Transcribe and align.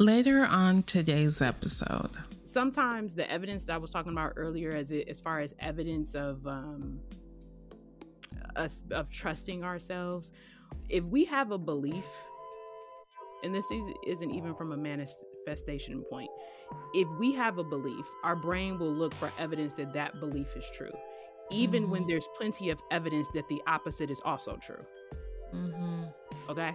Later 0.00 0.44
on 0.44 0.82
today's 0.82 1.40
episode. 1.40 2.10
Sometimes 2.44 3.14
the 3.14 3.30
evidence 3.30 3.64
that 3.64 3.74
I 3.74 3.78
was 3.78 3.92
talking 3.92 4.12
about 4.12 4.32
earlier, 4.36 4.70
as 4.74 4.90
it, 4.90 5.08
as 5.08 5.20
far 5.20 5.40
as 5.40 5.54
evidence 5.60 6.16
of 6.16 6.44
um, 6.48 6.98
us 8.56 8.82
of 8.90 9.08
trusting 9.10 9.62
ourselves, 9.62 10.32
if 10.88 11.04
we 11.04 11.24
have 11.26 11.52
a 11.52 11.58
belief, 11.58 12.04
and 13.44 13.54
this 13.54 13.70
is, 13.70 13.86
isn't 14.06 14.32
even 14.32 14.54
from 14.56 14.72
a 14.72 14.76
manifestation 14.76 16.02
point, 16.10 16.30
if 16.92 17.08
we 17.20 17.32
have 17.32 17.58
a 17.58 17.64
belief, 17.64 18.06
our 18.24 18.34
brain 18.34 18.78
will 18.78 18.92
look 18.92 19.14
for 19.14 19.32
evidence 19.38 19.74
that 19.74 19.92
that 19.94 20.18
belief 20.18 20.56
is 20.56 20.64
true, 20.76 20.92
even 21.52 21.84
mm-hmm. 21.84 21.92
when 21.92 22.06
there's 22.08 22.28
plenty 22.36 22.70
of 22.70 22.80
evidence 22.90 23.28
that 23.34 23.46
the 23.48 23.62
opposite 23.68 24.10
is 24.10 24.20
also 24.24 24.56
true. 24.56 24.84
Mm-hmm. 25.54 26.50
Okay. 26.50 26.74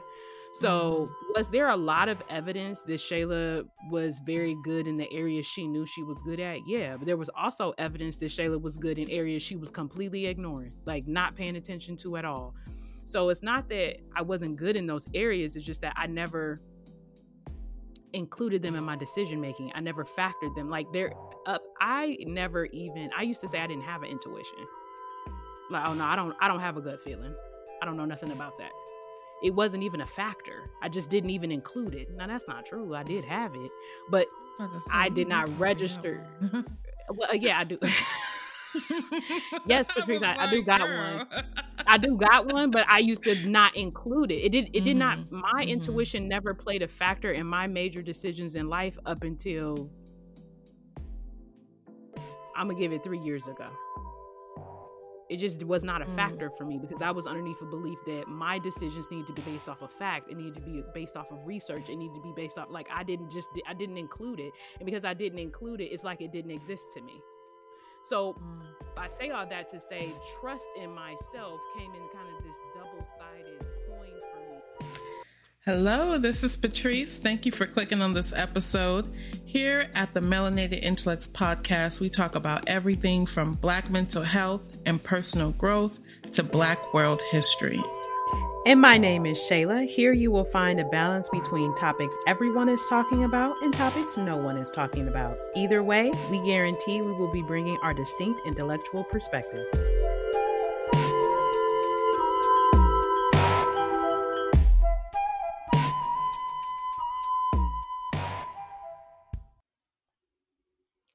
So, 0.53 1.09
was 1.35 1.49
there 1.49 1.69
a 1.69 1.77
lot 1.77 2.09
of 2.09 2.21
evidence 2.29 2.81
that 2.81 2.99
Shayla 2.99 3.65
was 3.89 4.19
very 4.25 4.57
good 4.63 4.87
in 4.87 4.97
the 4.97 5.07
areas 5.13 5.45
she 5.45 5.67
knew 5.67 5.85
she 5.85 6.03
was 6.03 6.19
good 6.23 6.39
at? 6.39 6.57
Yeah, 6.67 6.97
but 6.97 7.05
there 7.05 7.17
was 7.17 7.29
also 7.37 7.73
evidence 7.77 8.17
that 8.17 8.25
Shayla 8.25 8.59
was 8.59 8.75
good 8.75 8.97
in 8.97 9.09
areas 9.11 9.43
she 9.43 9.55
was 9.55 9.69
completely 9.69 10.25
ignoring, 10.25 10.73
like 10.85 11.07
not 11.07 11.35
paying 11.35 11.55
attention 11.55 11.95
to 11.97 12.17
at 12.17 12.25
all. 12.25 12.55
So, 13.05 13.29
it's 13.29 13.43
not 13.43 13.69
that 13.69 13.97
I 14.15 14.23
wasn't 14.23 14.55
good 14.57 14.75
in 14.75 14.87
those 14.87 15.05
areas, 15.13 15.55
it's 15.55 15.65
just 15.65 15.81
that 15.81 15.93
I 15.95 16.07
never 16.07 16.57
included 18.13 18.63
them 18.63 18.75
in 18.75 18.83
my 18.83 18.95
decision 18.95 19.39
making. 19.39 19.71
I 19.75 19.81
never 19.81 20.03
factored 20.03 20.55
them. 20.55 20.67
Like 20.67 20.87
they're 20.91 21.13
up. 21.45 21.61
I 21.79 22.17
never 22.21 22.65
even 22.65 23.11
I 23.15 23.21
used 23.21 23.39
to 23.41 23.47
say 23.47 23.59
I 23.59 23.67
didn't 23.67 23.83
have 23.83 24.01
an 24.01 24.09
intuition. 24.09 24.57
Like, 25.69 25.85
oh 25.85 25.93
no, 25.93 26.03
I 26.03 26.15
don't 26.15 26.35
I 26.41 26.47
don't 26.47 26.59
have 26.59 26.75
a 26.75 26.81
gut 26.81 27.03
feeling. 27.03 27.35
I 27.83 27.85
don't 27.85 27.97
know 27.97 28.05
nothing 28.05 28.31
about 28.31 28.57
that 28.57 28.71
it 29.43 29.51
wasn't 29.51 29.83
even 29.83 30.01
a 30.01 30.05
factor. 30.05 30.69
I 30.81 30.89
just 30.89 31.09
didn't 31.09 31.29
even 31.29 31.51
include 31.51 31.93
it. 31.93 32.09
Now 32.15 32.27
that's 32.27 32.47
not 32.47 32.65
true. 32.65 32.93
I 32.93 33.03
did 33.03 33.25
have 33.25 33.55
it, 33.55 33.71
but 34.09 34.27
I 34.91 35.09
did 35.09 35.27
not 35.27 35.57
register. 35.59 36.25
well, 37.09 37.35
yeah, 37.35 37.59
I 37.59 37.63
do. 37.63 37.79
yes, 39.65 39.87
Patrice, 39.87 40.21
I, 40.21 40.35
I, 40.37 40.49
do 40.49 40.61
got 40.61 40.81
one. 40.81 41.45
I 41.87 41.97
do 41.97 42.15
got 42.15 42.51
one, 42.51 42.69
but 42.71 42.87
I 42.89 42.99
used 42.99 43.23
to 43.23 43.49
not 43.49 43.75
include 43.75 44.31
it. 44.31 44.45
It 44.45 44.49
did. 44.49 44.65
It 44.65 44.73
mm-hmm. 44.73 44.85
did 44.85 44.97
not. 44.97 45.17
Mm-hmm. 45.19 45.39
My 45.39 45.51
mm-hmm. 45.61 45.69
intuition 45.69 46.27
never 46.27 46.53
played 46.53 46.81
a 46.81 46.87
factor 46.87 47.31
in 47.31 47.47
my 47.47 47.67
major 47.67 48.01
decisions 48.01 48.55
in 48.55 48.67
life 48.67 48.97
up 49.05 49.23
until 49.23 49.89
I'm 52.55 52.67
gonna 52.67 52.79
give 52.79 52.91
it 52.91 53.03
three 53.03 53.19
years 53.19 53.47
ago 53.47 53.69
it 55.29 55.37
just 55.37 55.63
was 55.63 55.83
not 55.83 56.01
a 56.01 56.05
mm. 56.05 56.15
factor 56.15 56.49
for 56.57 56.65
me 56.65 56.79
because 56.79 57.01
I 57.01 57.11
was 57.11 57.27
underneath 57.27 57.61
a 57.61 57.65
belief 57.65 57.99
that 58.05 58.27
my 58.27 58.57
decisions 58.57 59.05
need 59.11 59.27
to 59.27 59.33
be 59.33 59.41
based 59.43 59.69
off 59.69 59.81
of 59.81 59.91
fact. 59.91 60.29
It 60.29 60.37
needed 60.37 60.55
to 60.55 60.61
be 60.61 60.83
based 60.93 61.15
off 61.15 61.31
of 61.31 61.45
research. 61.45 61.89
It 61.89 61.97
needed 61.97 62.15
to 62.15 62.21
be 62.21 62.33
based 62.35 62.57
off 62.57 62.67
like 62.69 62.87
I 62.91 63.03
didn't 63.03 63.31
just 63.31 63.49
I 63.67 63.73
didn't 63.73 63.97
include 63.97 64.39
it, 64.39 64.51
and 64.79 64.85
because 64.85 65.05
I 65.05 65.13
didn't 65.13 65.39
include 65.39 65.81
it, 65.81 65.85
it's 65.85 66.03
like 66.03 66.21
it 66.21 66.31
didn't 66.31 66.51
exist 66.51 66.91
to 66.95 67.01
me. 67.01 67.21
So 68.03 68.33
mm. 68.33 68.61
I 68.97 69.07
say 69.07 69.29
all 69.29 69.45
that 69.47 69.69
to 69.69 69.79
say 69.79 70.11
trust 70.39 70.65
in 70.81 70.91
myself 70.91 71.59
came 71.77 71.91
in 71.91 72.01
kind 72.13 72.27
of 72.35 72.43
this 72.43 72.57
double 72.75 73.05
sided 73.17 73.59
coin 73.59 73.67
for 73.67 73.67
me. 73.67 73.78
Hello, 75.65 76.17
this 76.17 76.41
is 76.41 76.55
Patrice. 76.55 77.19
Thank 77.19 77.45
you 77.45 77.51
for 77.51 77.65
clicking 77.65 78.01
on 78.01 78.13
this 78.13 78.31
episode. 78.31 79.13
Here 79.43 79.89
at 79.93 80.13
the 80.13 80.21
Melanated 80.21 80.81
Intellects 80.81 81.27
podcast, 81.27 81.99
we 81.99 82.09
talk 82.09 82.35
about 82.35 82.69
everything 82.69 83.25
from 83.25 83.51
Black 83.51 83.89
mental 83.89 84.23
health 84.23 84.77
and 84.85 85.03
personal 85.03 85.51
growth 85.51 85.99
to 86.31 86.43
Black 86.43 86.93
world 86.93 87.21
history. 87.29 87.83
And 88.65 88.79
my 88.79 88.97
name 88.97 89.25
is 89.25 89.37
Shayla. 89.37 89.85
Here 89.85 90.13
you 90.13 90.31
will 90.31 90.45
find 90.45 90.79
a 90.79 90.85
balance 90.85 91.27
between 91.27 91.75
topics 91.75 92.15
everyone 92.25 92.69
is 92.69 92.81
talking 92.87 93.25
about 93.25 93.61
and 93.61 93.73
topics 93.73 94.15
no 94.15 94.37
one 94.37 94.55
is 94.55 94.71
talking 94.71 95.09
about. 95.09 95.37
Either 95.57 95.83
way, 95.83 96.09
we 96.31 96.39
guarantee 96.45 97.01
we 97.01 97.11
will 97.11 97.33
be 97.33 97.41
bringing 97.41 97.77
our 97.83 97.93
distinct 97.93 98.39
intellectual 98.45 99.03
perspective. 99.03 99.65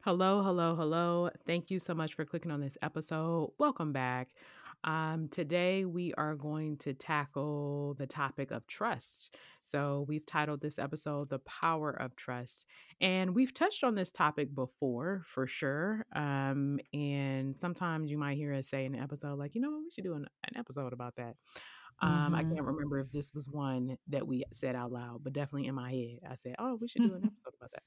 Hello, 0.05 0.43
hello, 0.43 0.77
hello. 0.77 1.31
Thank 1.47 1.71
you 1.71 1.79
so 1.79 1.95
much 1.95 2.13
for 2.13 2.27
clicking 2.27 2.51
on 2.51 2.61
this 2.61 2.77
episode. 2.83 3.53
Welcome 3.57 3.95
back. 3.95 4.29
Um, 4.85 5.29
today, 5.31 5.87
we 5.87 6.13
are 6.13 6.35
going 6.35 6.77
to 6.81 6.93
tackle 6.93 7.95
the 7.95 8.07
topic 8.07 8.51
of 8.51 8.67
trust. 8.67 9.35
So, 9.63 10.05
we've 10.07 10.27
titled 10.27 10.61
this 10.61 10.79
episode 10.79 11.31
The 11.31 11.39
Power 11.39 11.89
of 11.89 12.17
Trust. 12.17 12.67
And 13.01 13.35
we've 13.35 13.55
touched 13.55 13.83
on 13.83 13.95
this 13.95 14.13
topic 14.13 14.55
before 14.55 15.23
for 15.25 15.47
sure. 15.47 16.05
Um, 16.15 16.81
and 16.93 17.57
sometimes 17.57 18.11
you 18.11 18.19
might 18.19 18.37
hear 18.37 18.53
us 18.53 18.69
say 18.69 18.85
in 18.85 18.95
an 18.95 19.01
episode, 19.01 19.39
like, 19.39 19.55
you 19.55 19.63
know, 19.63 19.71
we 19.71 19.91
should 19.91 20.05
do 20.05 20.13
an, 20.13 20.27
an 20.47 20.59
episode 20.59 20.93
about 20.93 21.17
that. 21.17 21.37
Um, 22.03 22.11
mm-hmm. 22.11 22.35
I 22.35 22.43
can't 22.43 22.63
remember 22.63 22.99
if 23.01 23.11
this 23.11 23.33
was 23.35 23.49
one 23.49 23.97
that 24.09 24.27
we 24.27 24.45
said 24.53 24.75
out 24.75 24.93
loud, 24.93 25.21
but 25.23 25.33
definitely 25.33 25.69
in 25.69 25.75
my 25.75 25.91
head, 25.91 26.19
I 26.31 26.35
said, 26.35 26.57
"Oh, 26.59 26.77
we 26.81 26.89
should 26.89 27.03
do 27.03 27.15
an 27.15 27.23
episode 27.25 27.55
about 27.57 27.71
that." 27.73 27.83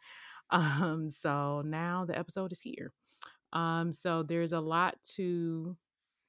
Um, 0.50 1.10
so 1.10 1.62
now 1.66 2.06
the 2.06 2.18
episode 2.18 2.52
is 2.52 2.62
here. 2.62 2.94
Um, 3.54 3.94
so 3.94 4.24
there's 4.24 4.54
a 4.54 4.60
lot 4.60 4.96
to 5.16 5.76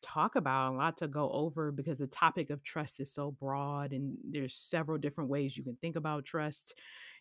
talk 0.03 0.37
about, 0.37 0.75
a 0.75 0.77
lot 0.77 0.97
to 0.99 1.09
go 1.09 1.31
over 1.31 1.73
because 1.73 1.99
the 1.99 2.07
topic 2.07 2.51
of 2.51 2.63
trust 2.63 3.01
is 3.01 3.13
so 3.13 3.33
broad 3.33 3.93
and 3.93 4.17
there's 4.29 4.55
several 4.55 4.99
different 4.99 5.31
ways 5.31 5.57
you 5.57 5.65
can 5.65 5.77
think 5.81 5.97
about 5.97 6.25
trust. 6.25 6.75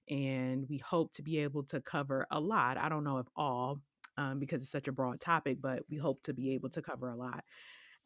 And 0.09 0.65
we 0.69 0.77
hope 0.77 1.11
to 1.13 1.21
be 1.21 1.39
able 1.39 1.63
to 1.63 1.81
cover 1.81 2.27
a 2.31 2.39
lot. 2.39 2.77
I 2.77 2.89
don't 2.89 3.03
know 3.03 3.17
if 3.17 3.27
all, 3.35 3.81
um, 4.17 4.39
because 4.39 4.61
it's 4.61 4.71
such 4.71 4.87
a 4.87 4.93
broad 4.93 5.19
topic, 5.19 5.57
but 5.61 5.83
we 5.89 5.97
hope 5.97 6.23
to 6.23 6.33
be 6.33 6.51
able 6.53 6.69
to 6.69 6.81
cover 6.81 7.09
a 7.09 7.15
lot. 7.15 7.43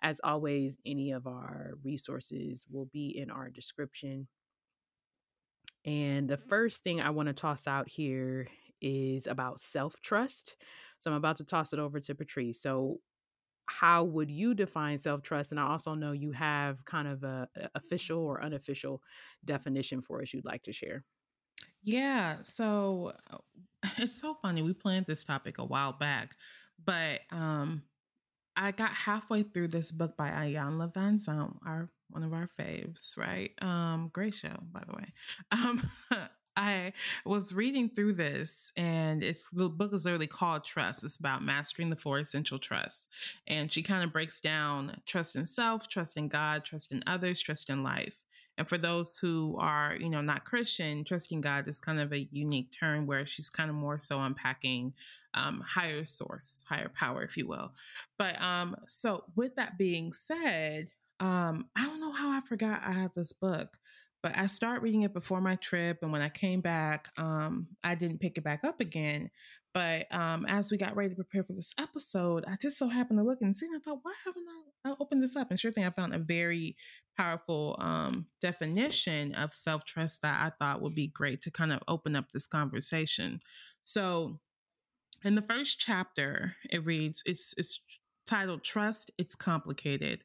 As 0.01 0.19
always, 0.23 0.79
any 0.85 1.11
of 1.11 1.27
our 1.27 1.73
resources 1.83 2.65
will 2.71 2.89
be 2.91 3.15
in 3.15 3.29
our 3.29 3.49
description. 3.49 4.27
And 5.85 6.27
the 6.27 6.37
first 6.37 6.83
thing 6.83 7.01
I 7.01 7.11
want 7.11 7.27
to 7.27 7.33
toss 7.33 7.67
out 7.67 7.87
here 7.87 8.47
is 8.81 9.27
about 9.27 9.59
self 9.59 10.01
trust. 10.01 10.55
So 10.99 11.09
I'm 11.11 11.17
about 11.17 11.37
to 11.37 11.43
toss 11.43 11.73
it 11.73 11.79
over 11.79 11.99
to 11.99 12.15
Patrice. 12.15 12.61
So, 12.61 12.97
how 13.67 14.03
would 14.03 14.29
you 14.29 14.53
define 14.53 14.97
self 14.97 15.21
trust? 15.21 15.51
And 15.51 15.59
I 15.59 15.67
also 15.67 15.93
know 15.93 16.11
you 16.11 16.31
have 16.31 16.83
kind 16.85 17.07
of 17.07 17.23
a, 17.23 17.47
a 17.55 17.69
official 17.75 18.19
or 18.19 18.43
unofficial 18.43 19.01
definition 19.45 20.01
for 20.01 20.21
us 20.21 20.33
you'd 20.33 20.45
like 20.45 20.63
to 20.63 20.73
share. 20.73 21.03
Yeah. 21.83 22.37
So 22.43 23.13
uh, 23.31 23.37
it's 23.97 24.19
so 24.19 24.35
funny. 24.41 24.61
We 24.61 24.73
planned 24.73 25.05
this 25.07 25.23
topic 25.23 25.57
a 25.57 25.65
while 25.65 25.93
back, 25.93 26.35
but 26.83 27.21
um, 27.31 27.83
I 28.55 28.71
got 28.71 28.91
halfway 28.91 29.43
through 29.43 29.69
this 29.69 29.91
book 29.91 30.17
by 30.17 30.29
Iyanla 30.29 30.93
Vanzant, 30.93 31.57
our 31.65 31.89
one 32.09 32.23
of 32.23 32.33
our 32.33 32.49
faves, 32.59 33.17
right? 33.17 33.51
Um, 33.61 34.09
great 34.13 34.33
show, 34.33 34.55
by 34.71 34.83
the 34.87 34.95
way. 34.95 35.13
Um, 35.51 35.81
I 36.55 36.93
was 37.25 37.53
reading 37.53 37.89
through 37.89 38.13
this, 38.13 38.71
and 38.75 39.23
it's 39.23 39.49
the 39.49 39.69
book 39.69 39.93
is 39.93 40.05
literally 40.05 40.27
called 40.27 40.63
Trust. 40.63 41.03
It's 41.03 41.17
about 41.17 41.43
mastering 41.43 41.89
the 41.89 41.95
four 41.95 42.19
essential 42.19 42.59
trusts. 42.59 43.07
And 43.47 43.71
she 43.71 43.83
kind 43.83 44.03
of 44.03 44.11
breaks 44.11 44.39
down 44.39 45.01
trust 45.05 45.35
in 45.35 45.45
self, 45.45 45.87
trust 45.87 46.17
in 46.17 46.27
God, 46.27 46.65
trust 46.65 46.91
in 46.91 47.01
others, 47.07 47.41
trust 47.41 47.69
in 47.69 47.83
life. 47.83 48.25
And 48.57 48.67
for 48.67 48.77
those 48.77 49.17
who 49.17 49.55
are, 49.59 49.95
you 49.99 50.09
know, 50.09 50.21
not 50.21 50.45
Christian, 50.45 51.03
trusting 51.03 51.41
God 51.41 51.67
is 51.67 51.79
kind 51.79 51.99
of 51.99 52.11
a 52.11 52.27
unique 52.31 52.71
term 52.71 53.07
where 53.07 53.25
she's 53.25 53.49
kind 53.49 53.69
of 53.69 53.75
more 53.75 53.97
so 53.97 54.21
unpacking 54.21 54.93
um, 55.33 55.63
higher 55.65 56.03
source, 56.03 56.65
higher 56.67 56.91
power, 56.93 57.23
if 57.23 57.37
you 57.37 57.47
will. 57.47 57.73
But 58.19 58.39
um, 58.41 58.75
so 58.87 59.23
with 59.35 59.55
that 59.55 59.77
being 59.77 60.11
said, 60.11 60.91
um, 61.19 61.69
I 61.75 61.85
don't 61.85 62.01
know 62.01 62.11
how 62.11 62.31
I 62.31 62.41
forgot 62.41 62.81
I 62.85 62.91
had 62.91 63.11
this 63.15 63.31
book, 63.31 63.77
but 64.23 64.37
I 64.37 64.47
started 64.47 64.83
reading 64.83 65.01
it 65.01 65.13
before 65.13 65.41
my 65.41 65.55
trip, 65.55 65.99
and 66.01 66.11
when 66.11 66.21
I 66.21 66.29
came 66.29 66.61
back, 66.61 67.09
um, 67.17 67.67
I 67.83 67.95
didn't 67.95 68.19
pick 68.19 68.37
it 68.37 68.43
back 68.43 68.63
up 68.63 68.79
again. 68.79 69.31
But 69.73 70.07
um, 70.11 70.45
as 70.47 70.69
we 70.69 70.77
got 70.77 70.95
ready 70.95 71.09
to 71.09 71.15
prepare 71.15 71.43
for 71.43 71.53
this 71.53 71.73
episode, 71.79 72.43
I 72.45 72.57
just 72.61 72.77
so 72.77 72.89
happened 72.89 73.19
to 73.19 73.23
look 73.23 73.41
and 73.41 73.55
see, 73.55 73.67
and 73.67 73.77
I 73.77 73.79
thought, 73.79 73.99
why 74.01 74.13
haven't 74.25 74.45
I, 74.85 74.89
I 74.89 74.95
opened 74.99 75.23
this 75.23 75.35
up? 75.35 75.49
And 75.49 75.59
sure 75.59 75.71
thing, 75.71 75.85
I 75.85 75.91
found 75.91 76.13
a 76.13 76.19
very 76.19 76.75
powerful 77.17 77.77
um, 77.79 78.27
definition 78.41 79.33
of 79.33 79.53
self 79.53 79.85
trust 79.85 80.21
that 80.23 80.39
I 80.39 80.51
thought 80.59 80.81
would 80.81 80.95
be 80.95 81.07
great 81.07 81.41
to 81.43 81.51
kind 81.51 81.71
of 81.71 81.81
open 81.87 82.15
up 82.15 82.25
this 82.33 82.47
conversation. 82.47 83.39
So, 83.83 84.39
in 85.23 85.35
the 85.35 85.41
first 85.41 85.79
chapter, 85.79 86.55
it 86.69 86.85
reads, 86.85 87.23
it's 87.25 87.53
it's 87.57 87.81
titled 88.31 88.63
Trust, 88.63 89.11
It's 89.17 89.35
Complicated. 89.35 90.23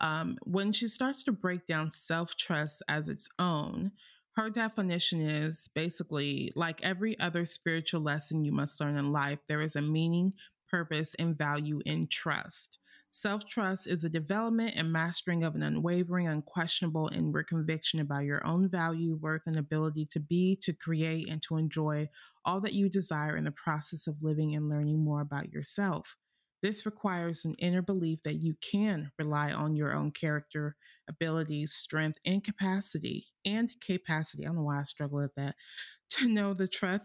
Um, 0.00 0.38
when 0.42 0.72
she 0.72 0.88
starts 0.88 1.22
to 1.22 1.32
break 1.32 1.66
down 1.66 1.92
self 1.92 2.34
trust 2.36 2.82
as 2.88 3.08
its 3.08 3.28
own, 3.38 3.92
her 4.32 4.50
definition 4.50 5.20
is 5.20 5.68
basically 5.72 6.50
like 6.56 6.82
every 6.82 7.16
other 7.20 7.44
spiritual 7.44 8.00
lesson 8.00 8.44
you 8.44 8.50
must 8.50 8.80
learn 8.80 8.96
in 8.96 9.12
life, 9.12 9.38
there 9.46 9.62
is 9.62 9.76
a 9.76 9.82
meaning, 9.82 10.32
purpose, 10.68 11.14
and 11.14 11.38
value 11.38 11.80
in 11.86 12.08
trust. 12.08 12.80
Self 13.10 13.46
trust 13.46 13.86
is 13.86 14.02
a 14.02 14.08
development 14.08 14.74
and 14.74 14.92
mastering 14.92 15.44
of 15.44 15.54
an 15.54 15.62
unwavering, 15.62 16.26
unquestionable 16.26 17.08
inward 17.14 17.46
conviction 17.46 18.00
about 18.00 18.24
your 18.24 18.44
own 18.44 18.68
value, 18.68 19.14
worth, 19.22 19.42
and 19.46 19.56
ability 19.56 20.06
to 20.06 20.18
be, 20.18 20.58
to 20.64 20.72
create, 20.72 21.28
and 21.28 21.40
to 21.42 21.56
enjoy 21.56 22.08
all 22.44 22.60
that 22.62 22.72
you 22.72 22.88
desire 22.88 23.36
in 23.36 23.44
the 23.44 23.52
process 23.52 24.08
of 24.08 24.16
living 24.22 24.56
and 24.56 24.68
learning 24.68 25.04
more 25.04 25.20
about 25.20 25.52
yourself. 25.52 26.16
This 26.64 26.86
requires 26.86 27.44
an 27.44 27.52
inner 27.58 27.82
belief 27.82 28.22
that 28.22 28.36
you 28.36 28.54
can 28.62 29.12
rely 29.18 29.52
on 29.52 29.76
your 29.76 29.92
own 29.92 30.12
character, 30.12 30.76
abilities, 31.06 31.74
strength, 31.74 32.18
and 32.24 32.42
capacity. 32.42 33.26
And 33.44 33.70
capacity. 33.86 34.44
I 34.44 34.46
don't 34.46 34.56
know 34.56 34.62
why 34.62 34.80
I 34.80 34.84
struggle 34.84 35.18
with 35.18 35.34
that 35.36 35.56
to 36.12 36.26
know 36.26 36.54
the 36.54 36.66
truth, 36.66 37.02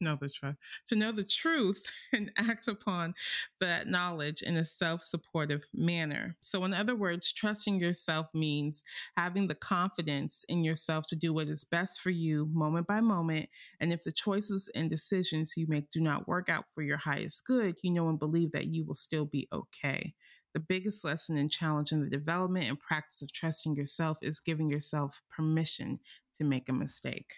know 0.00 0.16
the 0.20 0.28
truth, 0.28 0.56
to 0.86 0.96
know 0.96 1.12
the 1.12 1.24
truth 1.24 1.82
and 2.12 2.32
act 2.36 2.68
upon 2.68 3.14
that 3.60 3.88
knowledge 3.88 4.42
in 4.42 4.56
a 4.56 4.64
self-supportive 4.64 5.64
manner. 5.72 6.36
So 6.40 6.64
in 6.64 6.74
other 6.74 6.96
words, 6.96 7.32
trusting 7.32 7.78
yourself 7.80 8.26
means 8.34 8.82
having 9.16 9.48
the 9.48 9.54
confidence 9.54 10.44
in 10.48 10.64
yourself 10.64 11.06
to 11.08 11.16
do 11.16 11.32
what 11.32 11.48
is 11.48 11.64
best 11.64 12.00
for 12.00 12.10
you 12.10 12.48
moment 12.52 12.86
by 12.86 13.00
moment. 13.00 13.48
And 13.80 13.92
if 13.92 14.04
the 14.04 14.12
choices 14.12 14.70
and 14.74 14.90
decisions 14.90 15.54
you 15.56 15.66
make 15.68 15.90
do 15.90 16.00
not 16.00 16.28
work 16.28 16.48
out 16.48 16.64
for 16.74 16.82
your 16.82 16.98
highest 16.98 17.46
good, 17.46 17.76
you 17.82 17.90
know 17.90 18.08
and 18.08 18.18
believe 18.18 18.52
that 18.52 18.66
you 18.66 18.84
will 18.84 18.94
still 18.94 19.24
be 19.24 19.48
okay. 19.52 20.14
The 20.54 20.60
biggest 20.60 21.04
lesson 21.04 21.36
and 21.36 21.50
challenge 21.50 21.92
in 21.92 22.02
the 22.02 22.08
development 22.08 22.66
and 22.66 22.80
practice 22.80 23.22
of 23.22 23.32
trusting 23.32 23.76
yourself 23.76 24.18
is 24.22 24.40
giving 24.40 24.70
yourself 24.70 25.22
permission 25.30 26.00
to 26.36 26.44
make 26.44 26.68
a 26.68 26.72
mistake. 26.72 27.34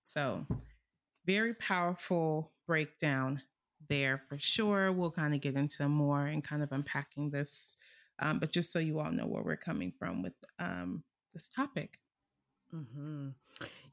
So, 0.00 0.46
very 1.28 1.52
powerful 1.52 2.50
breakdown 2.66 3.42
there 3.90 4.22
for 4.30 4.38
sure. 4.38 4.90
We'll 4.90 5.10
kind 5.10 5.34
of 5.34 5.42
get 5.42 5.56
into 5.56 5.86
more 5.86 6.24
and 6.24 6.42
kind 6.42 6.62
of 6.62 6.72
unpacking 6.72 7.28
this, 7.28 7.76
um, 8.18 8.38
but 8.38 8.50
just 8.50 8.72
so 8.72 8.78
you 8.78 8.98
all 8.98 9.12
know 9.12 9.26
where 9.26 9.42
we're 9.42 9.56
coming 9.56 9.92
from 9.98 10.22
with 10.22 10.32
um, 10.58 11.04
this 11.34 11.50
topic. 11.50 11.98
Mm-hmm. 12.74 13.28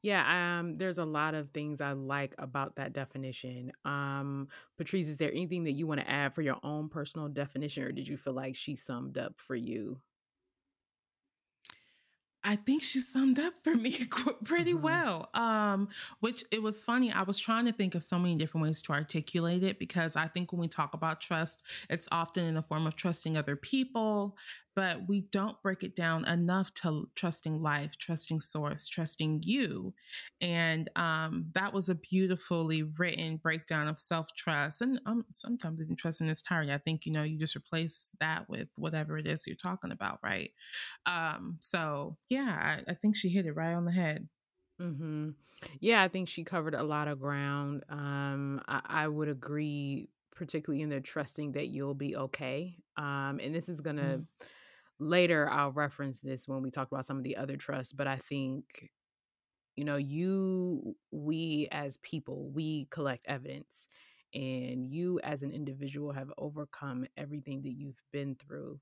Yeah, 0.01 0.59
um, 0.59 0.77
there's 0.77 0.97
a 0.97 1.03
lot 1.03 1.33
of 1.33 1.49
things 1.49 1.81
I 1.81 1.91
like 1.91 2.35
about 2.37 2.77
that 2.77 2.93
definition. 2.93 3.73
Um, 3.83 4.47
Patrice, 4.77 5.09
is 5.09 5.17
there 5.17 5.31
anything 5.31 5.65
that 5.65 5.71
you 5.73 5.87
want 5.87 5.99
to 5.99 6.09
add 6.09 6.33
for 6.33 6.41
your 6.41 6.59
own 6.63 6.87
personal 6.87 7.27
definition, 7.27 7.83
or 7.83 7.91
did 7.91 8.07
you 8.07 8.15
feel 8.15 8.33
like 8.33 8.55
she 8.55 8.77
summed 8.77 9.17
up 9.17 9.33
for 9.37 9.55
you? 9.55 9.99
I 12.47 12.55
think 12.55 12.83
she 12.83 12.99
summed 12.99 13.39
up 13.39 13.53
for 13.63 13.73
me 13.73 14.05
pretty 14.45 14.73
mm-hmm. 14.73 14.83
well. 14.83 15.29
Um, 15.33 15.89
which 16.19 16.43
it 16.51 16.61
was 16.61 16.83
funny. 16.83 17.11
I 17.11 17.23
was 17.23 17.39
trying 17.39 17.65
to 17.65 17.71
think 17.71 17.95
of 17.95 18.03
so 18.03 18.19
many 18.19 18.35
different 18.35 18.65
ways 18.65 18.81
to 18.83 18.93
articulate 18.93 19.63
it 19.63 19.79
because 19.79 20.15
I 20.15 20.27
think 20.27 20.51
when 20.51 20.61
we 20.61 20.67
talk 20.67 20.93
about 20.93 21.21
trust, 21.21 21.61
it's 21.89 22.07
often 22.11 22.45
in 22.45 22.53
the 22.53 22.61
form 22.61 22.85
of 22.85 22.95
trusting 22.95 23.35
other 23.35 23.55
people, 23.55 24.37
but 24.75 25.07
we 25.07 25.21
don't 25.21 25.61
break 25.61 25.83
it 25.83 25.95
down 25.95 26.25
enough 26.25 26.73
to 26.73 27.09
trusting 27.15 27.61
life, 27.61 27.97
trusting 27.97 28.41
source, 28.41 28.87
trusting 28.87 29.41
you. 29.45 29.93
And 30.41 30.89
um, 30.97 31.45
that 31.53 31.73
was 31.73 31.87
a 31.87 31.95
beautifully 31.95 32.83
written 32.83 33.37
breakdown 33.37 33.87
of 33.87 33.99
self 33.99 34.35
trust. 34.35 34.81
And 34.81 34.99
um, 35.05 35.25
sometimes 35.31 35.81
even 35.81 35.95
trust 35.95 36.19
in 36.19 36.29
its 36.29 36.41
entirety. 36.41 36.73
I 36.73 36.77
think, 36.77 37.05
you 37.05 37.13
know, 37.13 37.23
you 37.23 37.39
just 37.39 37.55
replace 37.55 38.09
that 38.19 38.49
with 38.49 38.67
whatever 38.75 39.17
it 39.17 39.27
is 39.27 39.47
you're 39.47 39.55
talking 39.55 39.91
about, 39.91 40.19
right? 40.21 40.51
Um, 41.05 41.57
so, 41.61 42.17
yeah, 42.29 42.34
I, 42.43 42.91
I 42.91 42.93
think 42.95 43.15
she 43.15 43.29
hit 43.29 43.45
it 43.45 43.53
right 43.53 43.73
on 43.73 43.85
the 43.85 43.91
head. 43.91 44.27
Mm-hmm. 44.81 45.29
Yeah, 45.79 46.03
I 46.03 46.09
think 46.09 46.27
she 46.27 46.43
covered 46.43 46.75
a 46.75 46.83
lot 46.83 47.07
of 47.07 47.19
ground. 47.19 47.83
Um, 47.89 48.61
I, 48.67 48.81
I 48.85 49.07
would 49.07 49.29
agree, 49.29 50.09
particularly 50.35 50.81
in 50.81 50.89
the 50.89 50.99
trusting 50.99 51.53
that 51.53 51.67
you'll 51.67 51.93
be 51.93 52.15
okay. 52.15 52.77
Um, 52.97 53.39
and 53.41 53.53
this 53.53 53.69
is 53.69 53.81
gonna 53.81 54.19
mm 54.19 54.25
later 54.97 55.49
I'll 55.51 55.73
reference 55.73 56.21
this 56.21 56.47
when 56.47 56.61
we 56.61 56.71
talk 56.71 56.89
about 56.89 57.05
some 57.05 57.17
of 57.17 57.23
the 57.23 57.35
other 57.35 57.57
trusts, 57.57 57.91
but 57.91 58.07
I 58.07 58.15
think 58.15 58.91
you 59.75 59.83
know, 59.83 59.97
you 59.97 60.95
we 61.11 61.67
as 61.71 61.97
people, 62.01 62.49
we 62.53 62.87
collect 62.91 63.25
evidence 63.27 63.87
and 64.33 64.85
you 64.85 65.19
as 65.23 65.41
an 65.41 65.51
individual 65.51 66.11
have 66.11 66.31
overcome 66.37 67.05
everything 67.17 67.61
that 67.63 67.73
you've 67.73 68.01
been 68.11 68.35
through. 68.35 68.79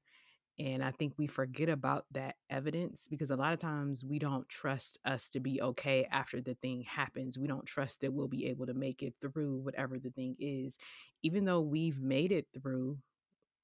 And 0.60 0.84
I 0.84 0.92
think 0.92 1.14
we 1.18 1.26
forget 1.26 1.68
about 1.70 2.06
that 2.12 2.36
evidence 2.50 3.08
because 3.10 3.32
a 3.32 3.36
lot 3.36 3.54
of 3.54 3.60
times 3.60 4.04
we 4.04 4.20
don't 4.20 4.48
trust 4.50 5.00
us 5.04 5.30
to 5.30 5.40
be 5.40 5.62
okay 5.62 6.08
after 6.12 6.42
the 6.42 6.54
thing 6.56 6.84
happens. 6.88 7.40
We 7.40 7.48
don't 7.48 7.66
trust 7.66 8.02
that 8.02 8.14
we'll 8.14 8.28
be 8.28 8.46
able 8.48 8.68
to 8.68 8.74
make 8.76 9.02
it 9.02 9.16
through 9.20 9.58
whatever 9.62 9.98
the 9.98 10.12
thing 10.12 10.36
is. 10.40 10.78
Even 11.24 11.46
though 11.46 11.62
we've 11.62 12.00
made 12.00 12.32
it 12.32 12.48
through, 12.54 12.98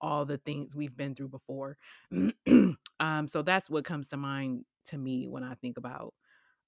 all 0.01 0.25
the 0.25 0.37
things 0.37 0.75
we've 0.75 0.95
been 0.95 1.15
through 1.15 1.29
before. 1.29 1.77
um, 2.99 3.27
so 3.27 3.41
that's 3.41 3.69
what 3.69 3.85
comes 3.85 4.07
to 4.09 4.17
mind 4.17 4.65
to 4.87 4.97
me 4.97 5.27
when 5.27 5.43
I 5.43 5.55
think 5.55 5.77
about, 5.77 6.13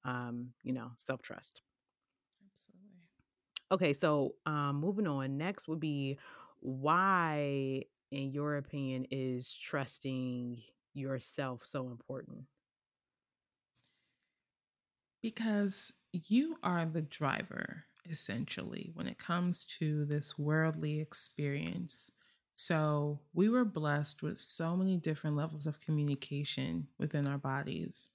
um, 0.05 0.49
you 0.63 0.73
know, 0.73 0.91
self 0.97 1.21
trust. 1.21 1.61
Absolutely. 2.51 3.07
Okay, 3.71 3.93
so 3.93 4.35
um, 4.45 4.77
moving 4.79 5.07
on. 5.07 5.37
Next 5.37 5.67
would 5.67 5.79
be 5.79 6.17
why, 6.59 7.83
in 8.11 8.31
your 8.31 8.57
opinion, 8.57 9.07
is 9.11 9.53
trusting 9.53 10.61
yourself 10.93 11.61
so 11.65 11.87
important? 11.89 12.43
Because 15.21 15.93
you 16.11 16.57
are 16.63 16.85
the 16.85 17.01
driver, 17.01 17.85
essentially, 18.09 18.91
when 18.93 19.07
it 19.07 19.17
comes 19.17 19.65
to 19.79 20.05
this 20.05 20.37
worldly 20.37 20.99
experience 20.99 22.11
so 22.53 23.19
we 23.33 23.49
were 23.49 23.65
blessed 23.65 24.21
with 24.21 24.37
so 24.37 24.75
many 24.75 24.97
different 24.97 25.35
levels 25.35 25.67
of 25.67 25.79
communication 25.79 26.87
within 26.99 27.27
our 27.27 27.37
bodies. 27.37 28.09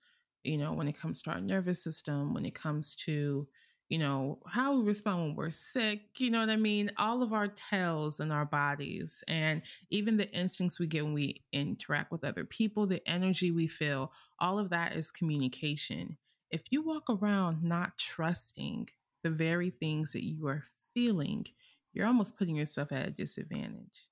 You 0.45 0.59
know, 0.59 0.73
when 0.73 0.89
it 0.89 0.99
comes 0.99 1.23
to 1.23 1.31
our 1.31 1.41
nervous 1.41 1.83
system, 1.83 2.35
when 2.35 2.47
it 2.47 2.55
comes 2.55 2.95
to, 3.07 3.49
you 3.88 3.99
know, 3.99 4.41
how 4.47 4.75
we 4.75 4.83
respond 4.83 5.23
when 5.23 5.35
we're 5.37 5.50
sick, 5.50 6.00
you 6.19 6.31
know 6.31 6.41
what 6.41 6.50
I 6.50 6.56
mean? 6.56 6.91
All 6.97 7.23
of 7.23 7.33
our 7.33 7.47
tells 7.47 8.19
in 8.19 8.33
our 8.33 8.44
bodies 8.44 9.23
and 9.29 9.62
even 9.91 10.17
the 10.17 10.31
instincts 10.33 10.81
we 10.81 10.88
get 10.88 11.05
when 11.05 11.15
we 11.15 11.44
interact 11.53 12.11
with 12.11 12.25
other 12.25 12.44
people, 12.44 12.87
the 12.87 13.06
energy 13.09 13.53
we 13.53 13.69
feel, 13.69 14.12
all 14.41 14.59
of 14.59 14.71
that 14.71 14.97
is 14.97 15.12
communication. 15.12 16.17
If 16.50 16.62
you 16.71 16.83
walk 16.83 17.09
around 17.09 17.62
not 17.62 17.97
trusting 17.97 18.88
the 19.23 19.31
very 19.31 19.71
things 19.71 20.12
that 20.12 20.25
you 20.25 20.47
are 20.49 20.65
feeling, 20.93 21.47
you're 21.93 22.06
almost 22.06 22.38
putting 22.38 22.56
yourself 22.56 22.91
at 22.91 23.06
a 23.06 23.11
disadvantage. 23.11 24.09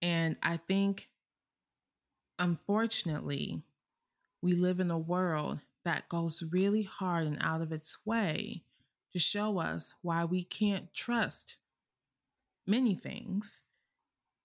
And 0.00 0.36
I 0.42 0.56
think, 0.56 1.08
unfortunately, 2.38 3.62
we 4.40 4.52
live 4.52 4.80
in 4.80 4.90
a 4.90 4.98
world 4.98 5.60
that 5.84 6.08
goes 6.08 6.42
really 6.52 6.82
hard 6.82 7.26
and 7.26 7.38
out 7.40 7.60
of 7.60 7.72
its 7.72 8.06
way 8.06 8.64
to 9.12 9.18
show 9.18 9.58
us 9.58 9.94
why 10.02 10.24
we 10.24 10.44
can't 10.44 10.92
trust 10.94 11.56
many 12.66 12.94
things. 12.94 13.62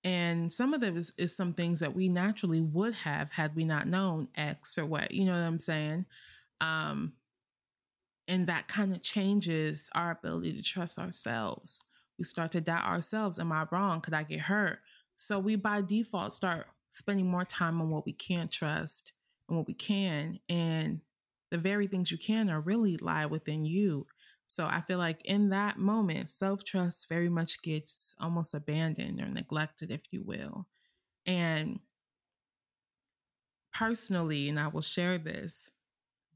And 0.04 0.52
some 0.52 0.74
of 0.74 0.82
those 0.82 1.14
is 1.18 1.36
some 1.36 1.54
things 1.54 1.80
that 1.80 1.96
we 1.96 2.10
naturally 2.10 2.62
would 2.62 2.94
have 2.94 3.32
had 3.32 3.56
we 3.56 3.64
not 3.64 3.88
known 3.88 4.28
X 4.36 4.78
or 4.78 4.86
what, 4.86 5.12
you 5.12 5.26
know 5.26 5.32
what 5.32 5.40
I'm 5.40 5.60
saying? 5.60 6.06
Um, 6.60 7.14
and 8.28 8.48
that 8.48 8.68
kind 8.68 8.96
of 8.96 9.02
changes 9.02 9.90
our 9.96 10.12
ability 10.12 10.54
to 10.54 10.64
trust 10.64 11.00
ourselves. 11.00 11.86
We 12.18 12.26
start 12.26 12.52
to 12.52 12.62
doubt 12.62 12.86
ourselves. 12.86 13.40
Am 13.40 13.52
I 13.52 13.66
wrong? 13.72 14.02
Could 14.02 14.14
I 14.14 14.24
get 14.24 14.42
hurt? 14.42 14.80
So 15.16 15.40
we 15.40 15.56
by 15.56 15.82
default 15.82 16.34
start 16.34 16.68
spending 16.92 17.30
more 17.30 17.46
time 17.46 17.82
on 17.82 17.90
what 17.90 18.06
we 18.06 18.14
can't 18.14 18.52
trust 18.52 19.14
and 19.48 19.58
what 19.58 19.68
we 19.68 19.74
can. 19.74 20.40
And 20.48 21.02
the 21.52 21.58
very 21.58 21.88
things 21.88 22.12
you 22.12 22.18
can 22.18 22.50
are 22.50 22.62
really 22.62 22.98
lie 22.98 23.26
within 23.26 23.66
you. 23.66 24.08
So 24.46 24.66
I 24.66 24.82
feel 24.82 24.98
like 24.98 25.26
in 25.26 25.50
that 25.50 25.78
moment, 25.78 26.30
self 26.30 26.64
trust 26.64 27.10
very 27.10 27.30
much 27.30 27.62
gets 27.62 28.16
almost 28.20 28.54
abandoned 28.54 29.22
or 29.22 29.28
neglected, 29.28 29.92
if 29.92 30.02
you 30.12 30.22
will. 30.22 30.68
And 31.26 31.80
personally, 33.74 34.50
and 34.50 34.60
I 34.60 34.68
will 34.68 34.82
share 34.82 35.18
this, 35.18 35.72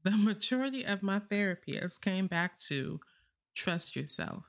the 0.02 0.10
majority 0.16 0.84
of 0.84 1.02
my 1.02 1.18
therapy 1.18 1.76
has 1.76 1.98
came 1.98 2.26
back 2.26 2.58
to 2.68 3.00
trust 3.54 3.96
yourself 3.96 4.44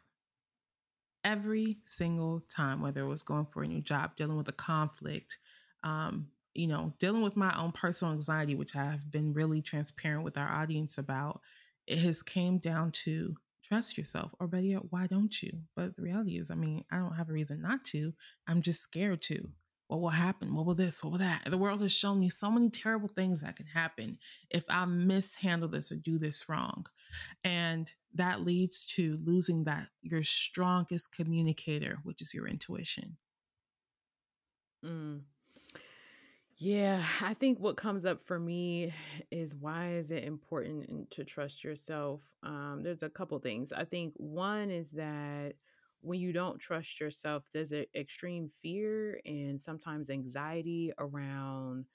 every 1.24 1.80
single 1.86 2.42
time, 2.50 2.82
whether 2.82 3.01
it 3.01 3.08
was 3.08 3.24
going 3.24 3.48
for 3.51 3.63
a 3.63 3.68
new 3.68 3.82
job, 3.82 4.16
dealing 4.16 4.38
with 4.38 4.48
a 4.48 4.54
conflict, 4.54 5.38
um, 5.84 6.28
you 6.54 6.68
know, 6.68 6.94
dealing 7.00 7.22
with 7.22 7.36
my 7.36 7.56
own 7.58 7.72
personal 7.72 8.13
anxiety, 8.13 8.56
which 8.56 8.75
I 8.75 8.84
have 8.84 9.12
been 9.12 9.34
really 9.34 9.62
transparent 9.62 10.24
with 10.24 10.38
our 10.38 10.50
audience 10.50 10.98
about, 10.98 11.42
it 11.88 12.00
has 12.00 12.24
came 12.24 12.58
down 12.58 12.92
to 12.92 13.36
trust 13.70 13.98
yourself, 13.98 14.34
or 14.40 14.48
better 14.48 14.64
yet, 14.64 14.92
why 14.92 15.08
don't 15.08 15.42
you? 15.42 15.52
But 15.76 15.96
the 15.96 16.02
reality 16.02 16.38
is, 16.38 16.52
I 16.52 16.56
mean, 16.56 16.84
I 16.92 16.98
don't 16.98 17.16
have 17.16 17.30
a 17.30 17.34
reason 17.34 17.62
not 17.62 17.86
to. 17.86 18.14
I'm 18.48 18.62
just 18.62 18.82
scared 18.82 19.22
to. 19.24 19.50
What 19.88 20.02
will 20.02 20.10
happen? 20.10 20.54
What 20.54 20.68
will 20.68 20.76
this? 20.76 21.04
What 21.04 21.12
will 21.12 21.20
that? 21.20 21.50
The 21.50 21.58
world 21.58 21.82
has 21.82 21.92
shown 21.92 22.20
me 22.20 22.30
so 22.30 22.52
many 22.52 22.70
terrible 22.70 23.08
things 23.08 23.42
that 23.42 23.56
can 23.56 23.66
happen 23.66 24.20
if 24.52 24.64
I 24.70 24.86
mishandle 24.86 25.70
this 25.70 25.92
or 25.92 25.96
do 25.96 26.20
this 26.20 26.48
wrong. 26.48 26.86
And 27.44 27.92
that 28.14 28.42
leads 28.42 28.86
to 28.96 29.18
losing 29.24 29.64
that 29.64 29.88
your 30.02 30.22
strongest 30.22 31.16
communicator, 31.16 31.98
which 32.04 32.22
is 32.22 32.36
your 32.36 32.48
intuition. 32.48 33.18
Mm. 34.86 35.22
Yeah, 36.62 37.06
I 37.22 37.34
think 37.36 37.60
what 37.60 37.78
comes 37.78 38.06
up 38.06 38.22
for 38.22 38.38
me 38.38 38.94
is 39.32 39.56
why 39.56 39.94
is 39.94 40.12
it 40.12 40.25
important 40.25 41.10
to 41.12 41.24
trust 41.24 41.63
yourself? 41.63 42.22
Um, 42.44 42.82
there's 42.84 43.01
a 43.04 43.10
couple 43.10 43.39
things. 43.39 43.72
I 43.72 43.86
think 43.86 44.13
one 44.18 44.70
is 44.70 44.92
that 44.92 45.56
when 46.01 46.20
you 46.20 46.34
don't 46.34 46.60
trust 46.60 47.00
yourself, 47.00 47.46
there's 47.54 47.72
an 47.72 47.86
extreme 47.96 48.50
fear 48.62 49.22
and 49.25 49.60
sometimes 49.60 50.10
anxiety 50.10 50.92
around 50.98 51.86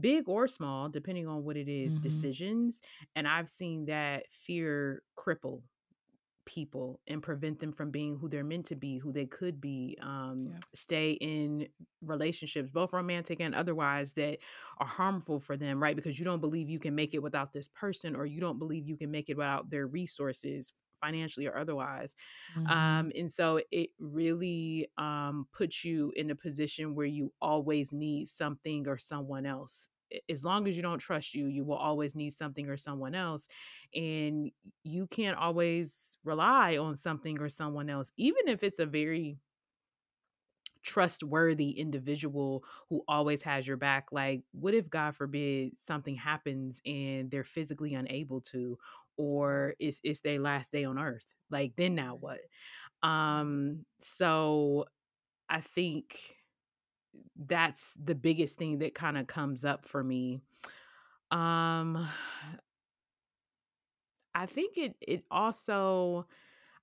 big 0.00 0.28
or 0.28 0.46
small, 0.48 0.88
depending 0.88 1.28
on 1.28 1.44
what 1.44 1.56
it 1.56 1.68
is, 1.68 1.98
hmm 1.98 1.98
decisions. 1.98 2.82
And 3.14 3.28
I've 3.28 3.50
seen 3.50 3.86
that 3.86 4.32
fear 4.32 5.02
cripple 5.18 5.62
people 6.46 7.00
and 7.08 7.22
prevent 7.22 7.58
them 7.60 7.72
from 7.72 7.90
being 7.90 8.16
who 8.16 8.28
they're 8.28 8.44
meant 8.44 8.66
to 8.66 8.76
be, 8.76 8.98
who 8.98 9.12
they 9.12 9.26
could 9.26 9.60
be, 9.60 9.98
um, 10.02 10.52
Yeah. 10.52 10.60
stay 10.74 11.12
in 11.12 11.68
relationships, 12.02 12.70
both 12.70 12.92
romantic 12.94 13.40
and 13.40 13.54
otherwise, 13.54 14.12
that 14.14 14.38
are 14.78 14.86
harmful 14.86 15.40
for 15.40 15.56
them, 15.58 15.82
right? 15.82 15.96
Because 15.96 16.18
you 16.18 16.24
don't 16.24 16.40
believe 16.40 16.70
you 16.70 16.78
can 16.80 16.94
make 16.94 17.14
it 17.14 17.22
without 17.22 17.52
this 17.52 17.68
person, 17.68 18.16
or 18.16 18.26
you 18.26 18.40
don't 18.40 18.58
believe 18.58 18.88
you 18.88 18.96
can 18.96 19.10
make 19.10 19.28
it 19.30 19.36
without 19.36 19.70
their 19.70 19.86
resources 19.86 20.72
financially 21.02 21.46
or 21.46 21.58
otherwise 21.58 22.14
hmm 22.54 22.70
um, 22.70 23.12
and 23.16 23.32
so 23.32 23.60
it 23.70 23.90
really 23.98 24.88
um, 24.98 25.46
puts 25.52 25.84
you 25.84 26.12
in 26.16 26.30
a 26.30 26.34
position 26.34 26.94
where 26.94 27.06
you 27.06 27.32
always 27.40 27.92
need 27.92 28.28
something 28.28 28.88
or 28.88 28.98
someone 28.98 29.46
else. 29.46 29.88
As 30.28 30.44
long 30.44 30.68
as 30.68 30.76
you 30.76 30.82
don't 30.82 30.98
trust 30.98 31.34
you, 31.34 31.46
you 31.46 31.64
will 31.64 31.76
always 31.76 32.14
need 32.14 32.36
something 32.36 32.68
or 32.68 32.76
someone 32.76 33.14
else. 33.14 33.46
And 33.94 34.50
you 34.84 35.06
can't 35.08 35.38
always 35.38 36.16
rely 36.24 36.76
on 36.76 36.96
something 36.96 37.38
or 37.38 37.48
someone 37.48 37.90
else, 37.90 38.10
even 38.16 38.48
if 38.48 38.62
it's 38.62 38.78
a 38.78 38.86
very 38.86 39.38
trustworthy 40.82 41.70
individual 41.70 42.62
who 42.88 43.02
always 43.08 43.42
has 43.42 43.66
your 43.66 43.76
back. 43.76 44.06
Like, 44.12 44.42
what 44.52 44.74
if, 44.74 44.88
God 44.88 45.16
forbid, 45.16 45.72
something 45.84 46.14
happens 46.14 46.80
and 46.86 47.30
they're 47.30 47.42
physically 47.44 47.94
unable 47.94 48.40
to, 48.52 48.78
or 49.16 49.74
it's, 49.80 50.00
it's 50.04 50.20
their 50.20 50.38
last 50.38 50.70
day 50.70 50.84
on 50.84 50.98
earth? 50.98 51.26
Like, 51.50 51.72
then 51.76 51.96
now 51.96 52.16
what? 52.20 52.38
Um, 53.02 53.84
so 54.00 54.86
I 55.48 55.60
think 55.60 56.35
that's 57.36 57.94
the 58.02 58.14
biggest 58.14 58.58
thing 58.58 58.78
that 58.78 58.94
kind 58.94 59.18
of 59.18 59.26
comes 59.26 59.64
up 59.64 59.86
for 59.86 60.02
me. 60.02 60.40
Um, 61.30 62.08
I 64.34 64.46
think 64.46 64.76
it 64.76 64.96
it 65.00 65.24
also 65.30 66.26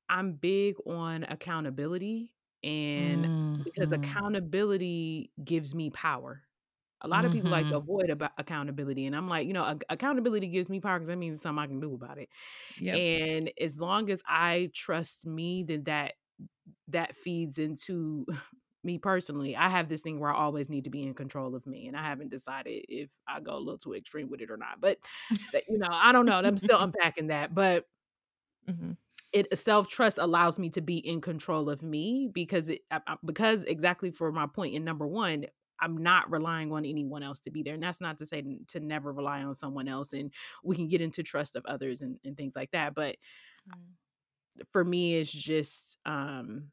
I'm 0.09 0.33
big 0.33 0.75
on 0.87 1.23
accountability 1.25 2.33
and 2.63 3.27
because 3.63 3.91
hmm 3.91 3.93
accountability 3.93 5.31
gives 5.43 5.75
me 5.75 5.89
power. 5.91 6.43
A 7.01 7.07
lot 7.07 7.25
of 7.25 7.31
people 7.31 7.51
like 7.51 7.67
to 7.69 7.75
hmm 7.75 7.77
avoid 7.77 8.09
about 8.09 8.31
accountability 8.37 9.05
and 9.07 9.15
I'm 9.15 9.27
like, 9.29 9.47
you 9.47 9.53
know, 9.53 9.67
ac- 9.69 9.81
accountability 9.89 10.47
gives 10.49 10.69
me 10.69 10.79
power 10.81 10.99
because 10.99 11.09
that 11.09 11.17
means 11.17 11.41
something 11.41 11.63
I 11.63 11.67
can 11.67 11.79
do 11.81 11.93
about 11.95 12.17
it. 12.19 12.29
Yep. 12.77 13.03
And 13.09 13.51
as 13.61 13.79
long 13.79 14.09
as 14.11 14.21
I 14.27 14.71
trust 14.73 15.25
me, 15.27 15.63
then 15.63 15.83
that 15.85 16.15
that 16.89 17.17
feeds 17.17 17.57
into 17.59 18.25
me 18.83 18.97
personally. 18.97 19.55
I 19.55 19.69
have 19.69 19.89
this 19.89 20.01
thing 20.01 20.19
where 20.19 20.31
I 20.33 20.37
always 20.43 20.69
need 20.69 20.85
to 20.85 20.89
be 20.89 21.03
in 21.03 21.13
control 21.13 21.55
of 21.55 21.65
me, 21.67 21.87
and 21.87 21.97
I 21.97 22.03
haven't 22.07 22.29
decided 22.29 22.85
if 22.89 23.09
I 23.27 23.39
go 23.41 23.55
a 23.55 23.59
little 23.59 23.77
too 23.77 23.93
extreme 23.95 24.29
with 24.29 24.41
it 24.41 24.51
or 24.51 24.57
not. 24.57 24.81
But 24.81 24.99
you 25.67 25.77
know, 25.77 25.89
I 25.91 26.11
don't 26.11 26.25
know. 26.25 26.33
I'm 26.35 26.57
still 26.57 26.81
unpacking 26.83 27.27
that, 27.27 27.53
but 27.55 27.87
hmm 28.67 28.93
it 29.31 29.57
self 29.57 29.87
trust 29.87 30.17
allows 30.19 30.59
me 30.59 30.69
to 30.69 30.81
be 30.81 30.97
in 30.97 31.19
control 31.19 31.69
of 31.69 31.81
me 31.81 32.29
because 32.31 32.69
it 32.69 32.81
because 33.25 33.63
exactly 33.63 34.11
for 34.11 34.31
my 34.31 34.47
point 34.47 34.75
in 34.75 34.83
number 34.83 35.07
one. 35.07 35.45
I'm 35.81 35.97
not 35.97 36.31
relying 36.31 36.71
on 36.71 36.85
anyone 36.85 37.23
else 37.23 37.41
to 37.41 37.51
be 37.51 37.61
there. 37.61 37.73
And 37.73 37.83
that's 37.83 37.99
not 37.99 38.19
to 38.19 38.25
say 38.25 38.41
to 38.69 38.79
never 38.79 39.11
rely 39.11 39.43
on 39.43 39.53
someone 39.55 39.89
else. 39.89 40.13
And 40.13 40.31
we 40.63 40.77
can 40.77 40.87
get 40.87 41.01
into 41.01 41.23
trust 41.23 41.57
of 41.57 41.65
others 41.65 42.01
and, 42.01 42.19
and 42.23 42.37
things 42.37 42.53
like 42.55 42.71
that. 42.71 42.95
But 42.95 43.17
for 44.71 44.83
me, 44.83 45.15
it's 45.17 45.31
just 45.31 45.97
um 46.05 46.71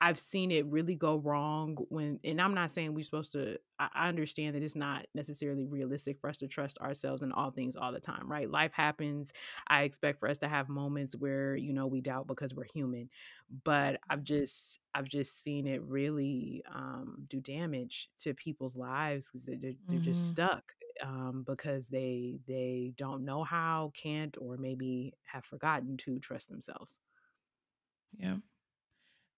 I've 0.00 0.18
seen 0.18 0.50
it 0.52 0.66
really 0.66 0.94
go 0.94 1.16
wrong 1.16 1.76
when 1.88 2.20
and 2.24 2.40
I'm 2.40 2.54
not 2.54 2.70
saying 2.70 2.94
we're 2.94 3.02
supposed 3.04 3.32
to 3.32 3.58
I 3.80 4.08
understand 4.08 4.54
that 4.56 4.62
it's 4.62 4.76
not 4.76 5.06
necessarily 5.14 5.66
realistic 5.66 6.20
for 6.20 6.30
us 6.30 6.38
to 6.38 6.48
trust 6.48 6.78
ourselves 6.78 7.22
in 7.22 7.32
all 7.32 7.50
things 7.50 7.76
all 7.76 7.92
the 7.92 8.00
time, 8.00 8.30
right? 8.30 8.50
Life 8.50 8.72
happens. 8.72 9.32
I 9.68 9.82
expect 9.82 10.18
for 10.20 10.28
us 10.28 10.38
to 10.38 10.48
have 10.48 10.68
moments 10.68 11.14
where, 11.16 11.56
you 11.56 11.72
know, 11.72 11.86
we 11.86 12.00
doubt 12.00 12.26
because 12.26 12.54
we're 12.54 12.64
human. 12.74 13.08
But 13.64 14.00
I've 14.10 14.24
just 14.24 14.80
I've 14.94 15.08
just 15.08 15.42
seen 15.42 15.66
it 15.66 15.82
really 15.82 16.62
um, 16.72 17.24
do 17.28 17.40
damage 17.40 18.10
to 18.20 18.34
people's 18.34 18.76
lives 18.76 19.30
because 19.30 19.46
they're, 19.46 19.74
they're 19.90 20.00
just 20.00 20.26
hmm 20.26 20.28
stuck 20.28 20.72
um, 21.02 21.44
because 21.46 21.88
they 21.88 22.40
they 22.46 22.92
don't 22.96 23.24
know 23.24 23.44
how, 23.44 23.92
can't, 23.94 24.36
or 24.40 24.56
maybe 24.56 25.14
have 25.24 25.44
forgotten 25.44 25.96
to 25.98 26.18
trust 26.18 26.48
themselves. 26.48 26.98
Yeah. 28.18 28.36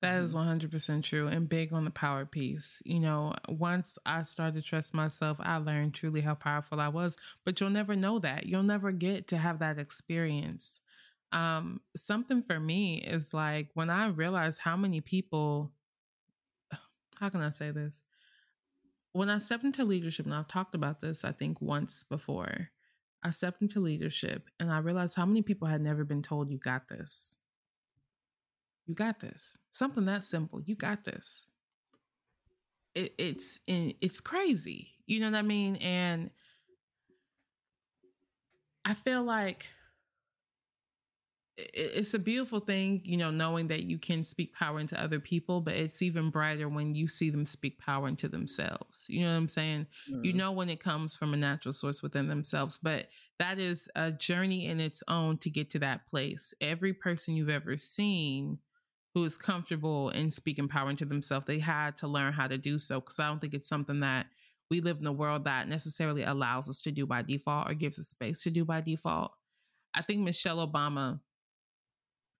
That 0.02 0.22
is 0.22 0.32
Mhm. 0.32 0.34
100% 0.34 1.04
true 1.04 1.26
and 1.26 1.46
big 1.48 1.74
on 1.74 1.84
the 1.84 1.90
power 1.90 2.24
piece. 2.24 2.82
You 2.86 3.00
know, 3.00 3.34
once 3.48 3.98
I 4.06 4.22
started 4.22 4.54
to 4.54 4.62
trust 4.62 4.94
myself, 4.94 5.36
I 5.40 5.58
learned 5.58 5.92
truly 5.94 6.22
how 6.22 6.34
powerful 6.34 6.80
I 6.80 6.88
was, 6.88 7.18
but 7.44 7.60
you'll 7.60 7.68
never 7.70 7.94
know 7.94 8.18
that. 8.18 8.46
You'll 8.46 8.62
never 8.62 8.92
get 8.92 9.28
to 9.28 9.36
have 9.36 9.58
that 9.58 9.78
experience. 9.78 10.80
Um, 11.32 11.82
something 11.94 12.42
for 12.42 12.58
me 12.58 12.98
is 13.02 13.34
like 13.34 13.70
when 13.74 13.90
I 13.90 14.06
realized 14.08 14.60
how 14.62 14.76
many 14.76 15.02
people, 15.02 15.74
how 17.20 17.28
can 17.30 17.42
I 17.42 17.50
say 17.50 17.70
this? 17.70 18.04
When 19.12 19.28
I 19.30 19.38
stepped 19.38 19.64
into 19.64 19.84
leadership, 19.84 20.26
and 20.26 20.34
I've 20.34 20.48
talked 20.48 20.74
about 20.74 21.00
this, 21.00 21.24
I 21.24 21.32
think, 21.32 21.60
once 21.60 22.02
before, 22.04 22.70
I 23.22 23.30
stepped 23.30 23.60
into 23.62 23.80
leadership 23.80 24.48
and 24.58 24.70
I 24.72 24.78
realized 24.78 25.16
how 25.16 25.26
many 25.26 25.42
people 25.42 25.68
had 25.68 25.80
never 25.80 26.04
been 26.04 26.22
told, 26.22 26.50
you 26.50 26.58
got 26.58 26.88
this. 26.88 27.36
You 28.90 28.96
got 28.96 29.20
this. 29.20 29.56
Something 29.70 30.04
that 30.06 30.24
simple. 30.24 30.60
You 30.60 30.74
got 30.74 31.04
this 31.04 31.46
it, 32.96 33.14
it's 33.18 33.60
in, 33.68 33.94
it's 34.00 34.18
crazy. 34.18 34.88
You 35.06 35.20
know 35.20 35.30
what 35.30 35.38
I 35.38 35.42
mean? 35.42 35.76
And 35.76 36.30
I 38.84 38.94
feel 38.94 39.22
like 39.22 39.66
it's 41.56 42.14
a 42.14 42.18
beautiful 42.18 42.58
thing, 42.58 43.00
you 43.04 43.16
know, 43.16 43.30
knowing 43.30 43.68
that 43.68 43.84
you 43.84 43.96
can 43.96 44.24
speak 44.24 44.52
power 44.54 44.80
into 44.80 45.00
other 45.00 45.20
people, 45.20 45.60
but 45.60 45.74
it's 45.74 46.02
even 46.02 46.30
brighter 46.30 46.68
when 46.68 46.96
you 46.96 47.06
see 47.06 47.30
them 47.30 47.44
speak 47.44 47.78
power 47.78 48.08
into 48.08 48.28
themselves. 48.28 49.08
You 49.08 49.20
know 49.20 49.30
what 49.30 49.36
I'm 49.36 49.48
saying? 49.48 49.86
You 50.24 50.32
Mm. 50.32 50.36
know 50.36 50.52
when 50.52 50.68
it 50.68 50.80
comes 50.80 51.16
from 51.16 51.32
a 51.32 51.36
natural 51.36 51.72
source 51.72 52.02
within 52.02 52.26
themselves, 52.28 52.76
but 52.78 53.08
that 53.38 53.60
is 53.60 53.88
a 53.94 54.10
journey 54.10 54.66
in 54.66 54.80
its 54.80 55.04
own 55.06 55.38
to 55.38 55.50
get 55.50 55.70
to 55.70 55.78
that 55.80 56.06
place. 56.06 56.54
Every 56.60 56.92
person 56.94 57.36
you've 57.36 57.48
ever 57.50 57.76
seen 57.76 58.58
who 59.14 59.24
is 59.24 59.36
comfortable 59.36 60.10
in 60.10 60.30
speaking 60.30 60.68
power 60.68 60.90
into 60.90 61.04
themselves, 61.04 61.46
they 61.46 61.58
had 61.58 61.96
to 61.98 62.08
learn 62.08 62.32
how 62.32 62.46
to 62.46 62.58
do 62.58 62.78
so 62.78 63.00
because 63.00 63.18
I 63.18 63.28
don't 63.28 63.40
think 63.40 63.54
it's 63.54 63.68
something 63.68 64.00
that 64.00 64.26
we 64.70 64.80
live 64.80 64.98
in 65.00 65.06
a 65.06 65.12
world 65.12 65.44
that 65.44 65.68
necessarily 65.68 66.22
allows 66.22 66.68
us 66.68 66.80
to 66.82 66.92
do 66.92 67.06
by 67.06 67.22
default 67.22 67.68
or 67.68 67.74
gives 67.74 67.98
us 67.98 68.08
space 68.08 68.42
to 68.44 68.50
do 68.50 68.64
by 68.64 68.80
default. 68.80 69.32
I 69.94 70.02
think 70.02 70.20
Michelle 70.20 70.66
Obama 70.66 71.20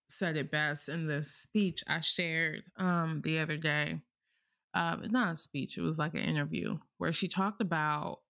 said 0.09 0.37
it 0.37 0.51
best 0.51 0.89
in 0.89 1.07
the 1.07 1.23
speech 1.23 1.83
I 1.89 2.01
shared 2.01 2.63
um, 2.77 3.23
the 3.25 3.41
other 3.41 3.57
day. 3.57 4.01
Uh, 4.73 4.97
not 5.11 5.33
a 5.33 5.37
speech, 5.37 5.77
it 5.77 5.83
was 5.83 5.99
like 5.99 6.15
an 6.15 6.21
interview 6.21 6.79
where 6.99 7.13
she 7.13 7.27
talked 7.27 7.61
about 7.61 8.21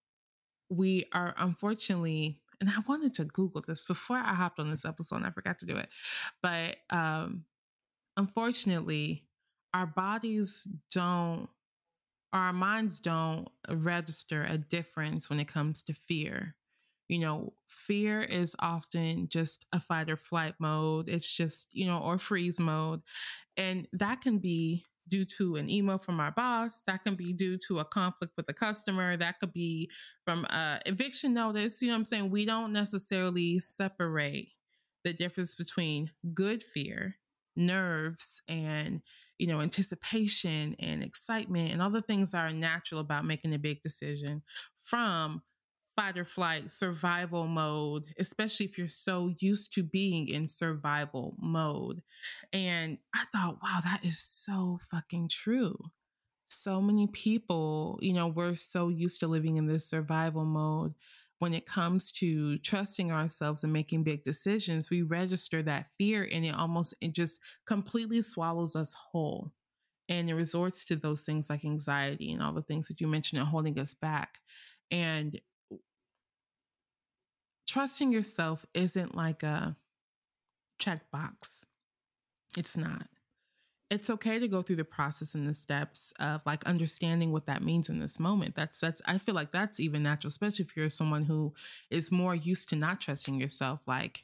we 0.71 1.05
are 1.13 1.35
unfortunately, 1.37 2.39
and 2.59 2.69
I 2.69 2.81
wanted 2.87 3.13
to 3.15 3.25
Google 3.25 3.61
this 3.67 3.83
before 3.83 4.17
I 4.17 4.33
hopped 4.33 4.57
on 4.57 4.71
this 4.71 4.85
episode, 4.85 5.17
and 5.17 5.25
I 5.25 5.31
forgot 5.31 5.59
to 5.59 5.65
do 5.65 5.75
it. 5.75 5.89
But 6.41 6.77
um, 6.89 7.43
unfortunately, 8.17 9.25
our 9.73 9.87
bodies 9.87 10.67
don't, 10.91 11.49
our 12.33 12.53
minds 12.53 12.99
don't 12.99 13.47
register 13.69 14.43
a 14.43 14.57
difference 14.57 15.29
when 15.29 15.39
it 15.39 15.47
comes 15.47 15.83
to 15.83 15.93
fear. 15.93 16.55
You 17.09 17.19
know, 17.19 17.53
fear 17.67 18.21
is 18.21 18.55
often 18.59 19.27
just 19.29 19.65
a 19.73 19.79
fight 19.79 20.09
or 20.09 20.15
flight 20.17 20.55
mode. 20.59 21.09
It's 21.09 21.31
just, 21.31 21.75
you 21.75 21.85
know, 21.85 21.99
or 21.99 22.17
freeze 22.17 22.59
mode 22.59 23.01
and 23.57 23.87
that 23.93 24.21
can 24.21 24.39
be 24.39 24.85
due 25.07 25.25
to 25.25 25.57
an 25.57 25.69
email 25.69 25.97
from 25.97 26.19
our 26.19 26.31
boss. 26.31 26.81
That 26.87 27.03
can 27.03 27.15
be 27.15 27.33
due 27.33 27.57
to 27.67 27.79
a 27.79 27.85
conflict 27.85 28.33
with 28.37 28.49
a 28.49 28.53
customer. 28.53 29.17
That 29.17 29.39
could 29.39 29.53
be 29.53 29.89
from 30.25 30.45
a 30.45 30.79
eviction 30.85 31.33
notice. 31.33 31.81
You 31.81 31.89
know 31.89 31.95
what 31.95 31.99
I'm 31.99 32.05
saying? 32.05 32.31
We 32.31 32.45
don't 32.45 32.73
necessarily 32.73 33.59
separate 33.59 34.49
the 35.03 35.13
difference 35.13 35.55
between 35.55 36.11
good 36.33 36.63
fear, 36.63 37.17
nerves, 37.55 38.41
and 38.47 39.01
you 39.37 39.47
know, 39.47 39.61
anticipation 39.61 40.75
and 40.79 41.03
excitement 41.03 41.71
and 41.71 41.81
all 41.81 41.89
the 41.89 42.01
things 42.01 42.31
that 42.31 42.39
are 42.49 42.53
natural 42.53 43.01
about 43.01 43.25
making 43.25 43.53
a 43.53 43.59
big 43.59 43.81
decision 43.81 44.43
from 44.83 45.41
fight 45.97 46.17
or 46.17 46.25
flight 46.25 46.69
survival 46.69 47.47
mode, 47.47 48.05
especially 48.19 48.65
if 48.65 48.77
you're 48.77 48.87
so 48.87 49.33
used 49.39 49.73
to 49.73 49.83
being 49.83 50.27
in 50.27 50.47
survival 50.47 51.35
mode. 51.39 52.01
And 52.53 52.97
I 53.13 53.25
thought, 53.31 53.59
wow, 53.63 53.79
that 53.83 54.05
is 54.05 54.19
so 54.19 54.79
fucking 54.91 55.29
true. 55.29 55.77
so 56.47 56.81
many 56.81 57.07
people, 57.07 57.97
you 58.01 58.13
know, 58.13 58.27
we're 58.27 58.55
so 58.55 58.89
used 58.89 59.21
to 59.21 59.27
living 59.27 59.55
in 59.55 59.67
this 59.67 59.89
survival 59.89 60.43
mode. 60.45 60.93
When 61.41 61.55
it 61.55 61.65
comes 61.65 62.11
to 62.13 62.59
trusting 62.59 63.11
ourselves 63.11 63.63
and 63.63 63.73
making 63.73 64.03
big 64.03 64.23
decisions, 64.23 64.91
we 64.91 65.01
register 65.01 65.63
that 65.63 65.87
fear 65.97 66.29
and 66.31 66.45
it 66.45 66.53
almost 66.53 66.93
it 67.01 67.13
just 67.13 67.41
completely 67.65 68.21
swallows 68.21 68.75
us 68.75 68.93
whole. 68.93 69.51
And 70.07 70.29
it 70.29 70.35
resorts 70.35 70.85
to 70.85 70.95
those 70.95 71.23
things 71.23 71.49
like 71.49 71.65
anxiety 71.65 72.31
and 72.31 72.43
all 72.43 72.53
the 72.53 72.61
things 72.61 72.87
that 72.89 73.01
you 73.01 73.07
mentioned 73.07 73.41
are 73.41 73.45
holding 73.45 73.79
us 73.79 73.95
back. 73.95 74.37
And 74.91 75.41
trusting 77.67 78.11
yourself 78.11 78.63
isn't 78.75 79.15
like 79.15 79.41
a 79.41 79.75
checkbox. 80.79 81.65
It's 82.55 82.77
not 82.77 83.07
it's 83.91 84.09
okay 84.09 84.39
to 84.39 84.47
go 84.47 84.61
through 84.61 84.77
the 84.77 84.85
process 84.85 85.35
and 85.35 85.45
the 85.45 85.53
steps 85.53 86.13
of 86.17 86.45
like 86.45 86.63
understanding 86.63 87.33
what 87.33 87.45
that 87.47 87.61
means 87.61 87.89
in 87.89 87.99
this 87.99 88.19
moment. 88.19 88.55
That's 88.55 88.79
that's 88.79 89.01
I 89.05 89.17
feel 89.17 89.35
like 89.35 89.51
that's 89.51 89.81
even 89.81 90.01
natural, 90.01 90.29
especially 90.29 90.63
if 90.63 90.77
you're 90.77 90.87
someone 90.87 91.25
who 91.25 91.53
is 91.91 92.09
more 92.09 92.33
used 92.33 92.69
to 92.69 92.77
not 92.77 93.01
trusting 93.01 93.37
yourself. 93.39 93.81
Like 93.89 94.23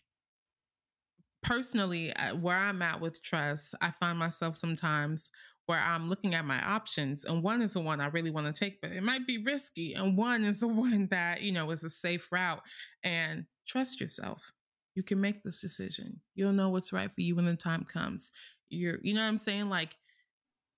personally, 1.43 2.13
where 2.39 2.55
I'm 2.55 2.81
at 2.81 3.01
with 3.01 3.21
trust, 3.21 3.75
I 3.81 3.91
find 3.91 4.17
myself 4.17 4.55
sometimes 4.55 5.31
where 5.65 5.79
I'm 5.79 6.07
looking 6.07 6.33
at 6.33 6.45
my 6.45 6.65
options, 6.65 7.25
and 7.25 7.43
one 7.43 7.62
is 7.62 7.74
the 7.74 7.81
one 7.81 8.00
I 8.00 8.07
really 8.07 8.31
want 8.31 8.47
to 8.47 8.57
take, 8.57 8.79
but 8.79 8.93
it 8.93 9.03
might 9.03 9.27
be 9.27 9.38
risky, 9.38 9.95
and 9.95 10.17
one 10.17 10.45
is 10.45 10.62
the 10.62 10.67
one 10.69 11.07
that 11.12 11.41
you 11.41 11.51
know 11.51 11.69
is 11.71 11.83
a 11.83 11.89
safe 11.89 12.31
route. 12.31 12.62
And 13.03 13.45
trust 13.67 14.00
yourself. 14.00 14.53
You 14.98 15.04
can 15.04 15.22
make 15.22 15.44
this 15.44 15.62
decision. 15.62 16.22
You'll 16.34 16.54
know 16.54 16.70
what's 16.70 16.92
right 16.92 17.12
for 17.13 17.22
you 17.22 17.36
when 17.36 17.46
the 17.46 17.56
time 17.56 17.84
comes. 17.84 18.32
You're 18.68 18.98
you 19.04 19.13
know 19.13 19.22
what 19.22 19.27
i'm 19.27 19.38
saying? 19.38 19.70
Like 19.70 19.96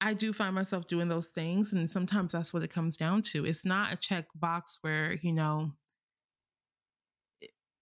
i 0.02 0.14
do 0.14 0.34
find 0.34 0.54
myself 0.54 0.88
doing 0.88 1.08
those 1.08 1.28
things 1.28 1.72
and 1.72 1.90
sometimes 1.90 2.34
that's 2.34 2.54
what 2.54 2.62
it 2.62 2.70
comes 2.70 2.98
down 2.98 3.22
to. 3.32 3.46
It's 3.46 3.64
not 3.64 3.94
a 3.94 3.96
check 3.96 4.26
box 4.36 4.80
where 4.82 5.14
you 5.22 5.32
know 5.32 5.72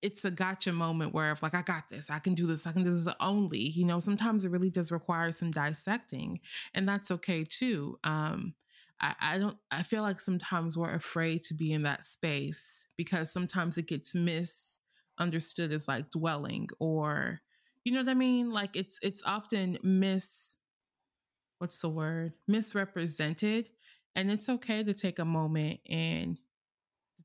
it's 0.04 0.26
a 0.26 0.30
gotcha 0.30 0.72
moment 0.72 1.12
where 1.12 1.32
if 1.32 1.42
like 1.42 1.56
i 1.56 1.64
got 1.64 1.90
this. 1.90 2.12
I 2.12 2.20
can 2.20 2.36
do 2.36 2.46
this. 2.46 2.68
I 2.68 2.72
can 2.72 2.84
do 2.84 2.92
this 2.92 3.12
only. 3.20 3.58
You 3.58 3.86
know 3.86 3.98
sometimes 3.98 4.46
it 4.46 4.52
really 4.52 4.70
does 4.70 4.92
require 4.92 5.32
some 5.32 5.50
dissecting 5.50 6.40
and 6.76 6.88
that's 6.88 7.10
okay 7.10 7.46
too. 7.46 7.98
Um 8.04 8.54
I, 9.02 9.16
I 9.22 9.38
don't 9.40 9.58
i 9.72 9.82
feel 9.82 10.04
like 10.04 10.20
sometimes 10.20 10.78
we're 10.78 10.94
afraid 10.94 11.44
to 11.46 11.56
be 11.56 11.72
in 11.72 11.84
that 11.84 12.06
space 12.06 12.86
because 12.96 13.32
sometimes 13.32 13.78
it 13.80 13.88
gets 13.88 14.14
misunderstood 15.18 15.72
as 15.72 15.88
like 15.88 16.12
dwelling 16.12 16.70
or 16.80 17.42
you 17.84 17.94
know 17.94 18.00
what 18.00 18.10
I 18.10 18.16
mean? 18.16 18.52
Like 18.52 18.76
it's 18.76 19.00
it's 19.02 19.24
often 19.26 19.78
mis 19.82 20.56
what's 21.60 21.82
the 21.82 21.90
word? 21.90 22.34
Misrepresented. 22.48 23.70
And 24.16 24.32
it's 24.32 24.50
okay 24.50 24.84
to 24.84 24.94
take 24.94 25.20
a 25.20 25.26
moment 25.26 25.80
and 25.90 26.38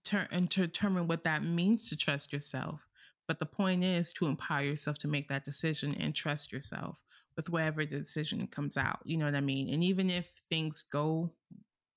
turn 0.05 0.29
and 0.31 0.51
to 0.53 0.61
determine 0.61 1.09
what 1.09 1.25
that 1.25 1.43
means 1.43 1.89
to 1.89 1.97
trust 1.97 2.33
yourself. 2.33 2.87
But 3.27 3.39
the 3.39 3.47
point 3.47 3.83
is 3.83 4.13
to 4.15 4.27
empower 4.27 4.63
yourself 4.63 4.99
to 4.99 5.09
make 5.09 5.29
that 5.29 5.45
decision 5.45 5.95
and 5.99 6.15
trust 6.15 6.53
yourself 6.53 7.05
with 7.37 7.49
whatever 7.51 7.85
the 7.85 7.99
decision 7.99 8.47
comes 8.47 8.77
out. 8.77 9.01
You 9.05 9.17
know 9.17 9.25
what 9.25 9.35
I 9.35 9.41
mean? 9.41 9.73
And 9.73 9.83
even 9.83 10.11
if 10.11 10.43
things 10.51 10.83
go 10.83 11.33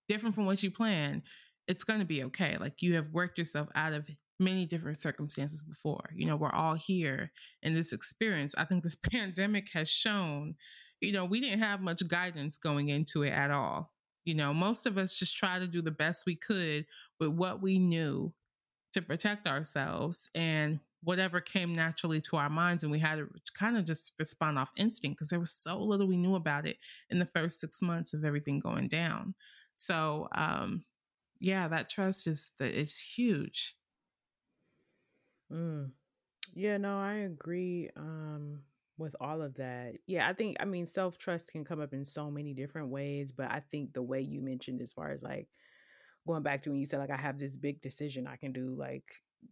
different 0.07 0.35
from 0.35 0.45
what 0.45 0.63
you 0.63 0.71
plan, 0.71 1.23
it's 1.67 1.83
going 1.83 1.99
to 1.99 2.05
be 2.05 2.23
okay. 2.25 2.57
Like 2.57 2.81
you 2.81 2.95
have 2.95 3.11
worked 3.11 3.37
yourself 3.37 3.67
out 3.75 3.93
of 3.93 4.09
many 4.39 4.65
different 4.65 4.99
circumstances 4.99 5.63
before. 5.63 6.09
You 6.13 6.25
know, 6.25 6.35
we're 6.35 6.51
all 6.51 6.75
here 6.75 7.31
in 7.61 7.73
this 7.73 7.93
experience. 7.93 8.53
I 8.57 8.65
think 8.65 8.83
this 8.83 8.95
pandemic 9.11 9.69
has 9.73 9.89
shown, 9.89 10.55
you 11.01 11.11
know, 11.11 11.25
we 11.25 11.39
didn't 11.39 11.59
have 11.59 11.81
much 11.81 12.07
guidance 12.07 12.57
going 12.57 12.89
into 12.89 13.23
it 13.23 13.31
at 13.31 13.51
all. 13.51 13.91
You 14.25 14.35
know, 14.35 14.53
most 14.53 14.85
of 14.85 14.97
us 14.97 15.17
just 15.17 15.37
try 15.37 15.59
to 15.59 15.67
do 15.67 15.81
the 15.81 15.91
best 15.91 16.25
we 16.25 16.35
could 16.35 16.85
with 17.19 17.29
what 17.29 17.61
we 17.61 17.77
knew 17.77 18.33
to 18.93 19.01
protect 19.01 19.45
ourselves 19.45 20.29
and 20.33 20.79
whatever 21.03 21.39
came 21.39 21.73
naturally 21.73 22.19
to 22.19 22.35
our 22.35 22.49
minds 22.49 22.83
and 22.83 22.91
we 22.91 22.97
had 22.97 23.17
to 23.17 23.27
kind 23.53 23.77
of 23.77 23.85
just 23.85 24.13
respond 24.17 24.57
off 24.57 24.71
instinct 24.75 25.17
because 25.17 25.29
there 25.29 25.39
was 25.39 25.51
so 25.51 25.77
little 25.77 26.07
we 26.07 26.17
knew 26.17 26.33
about 26.33 26.65
it 26.65 26.77
in 27.09 27.19
the 27.19 27.25
first 27.25 27.61
six 27.61 27.81
months 27.81 28.13
of 28.13 28.25
everything 28.25 28.59
going 28.59 28.87
down 28.87 29.35
so 29.75 30.27
um 30.33 30.83
yeah 31.39 31.67
that 31.67 31.89
trust 31.89 32.25
is 32.25 32.53
that 32.57 32.73
it's 32.73 32.99
huge 32.99 33.75
Mm. 35.51 35.91
Yeah, 36.53 36.77
no, 36.77 36.99
I 36.99 37.15
agree 37.15 37.89
um 37.95 38.63
with 38.97 39.15
all 39.21 39.41
of 39.41 39.55
that. 39.55 39.95
Yeah, 40.07 40.29
I 40.29 40.33
think 40.33 40.57
I 40.59 40.65
mean 40.65 40.87
self-trust 40.87 41.51
can 41.51 41.65
come 41.65 41.81
up 41.81 41.93
in 41.93 42.05
so 42.05 42.31
many 42.31 42.53
different 42.53 42.89
ways, 42.89 43.31
but 43.31 43.51
I 43.51 43.61
think 43.61 43.93
the 43.93 44.03
way 44.03 44.21
you 44.21 44.41
mentioned 44.41 44.81
as 44.81 44.93
far 44.93 45.09
as 45.11 45.23
like 45.23 45.49
going 46.27 46.43
back 46.43 46.63
to 46.63 46.71
when 46.71 46.79
you 46.79 46.85
said 46.87 46.99
like 46.99 47.11
I 47.11 47.17
have 47.17 47.39
this 47.39 47.57
big 47.57 47.81
decision 47.81 48.27
I 48.27 48.37
can 48.37 48.53
do 48.53 48.75
like 48.75 49.05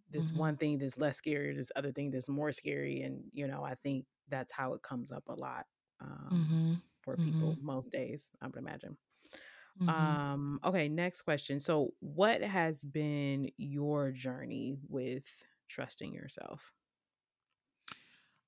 this 0.10 0.32
hmm 0.32 0.34
one 0.34 0.58
thing 0.58 0.80
that's 0.80 0.98
less 0.98 1.18
scary, 1.18 1.56
this 1.56 1.72
other 1.76 1.92
thing 1.94 2.12
that's 2.12 2.30
more 2.30 2.52
scary 2.54 3.02
and 3.04 3.26
you 3.34 3.48
know, 3.48 3.64
I 3.64 3.76
think 3.76 4.06
that's 4.30 4.54
how 4.54 4.74
it 4.76 4.84
comes 4.84 5.12
up 5.12 5.26
a 5.30 5.36
lot 5.36 5.68
um 6.02 6.52
hmm 6.54 6.76
for 7.04 7.18
hmm 7.18 7.20
people 7.20 7.58
most 7.62 7.92
days, 7.92 8.32
I 8.42 8.48
would 8.48 8.58
imagine. 8.58 8.98
hmm 9.80 10.16
Um 10.28 10.60
okay, 10.64 10.88
next 10.88 11.24
question. 11.24 11.60
So, 11.60 11.94
what 12.00 12.42
has 12.42 12.84
been 12.86 13.52
your 13.58 14.12
journey 14.12 14.78
with 14.88 15.26
trusting 15.69 16.13
yourself? 16.13 16.71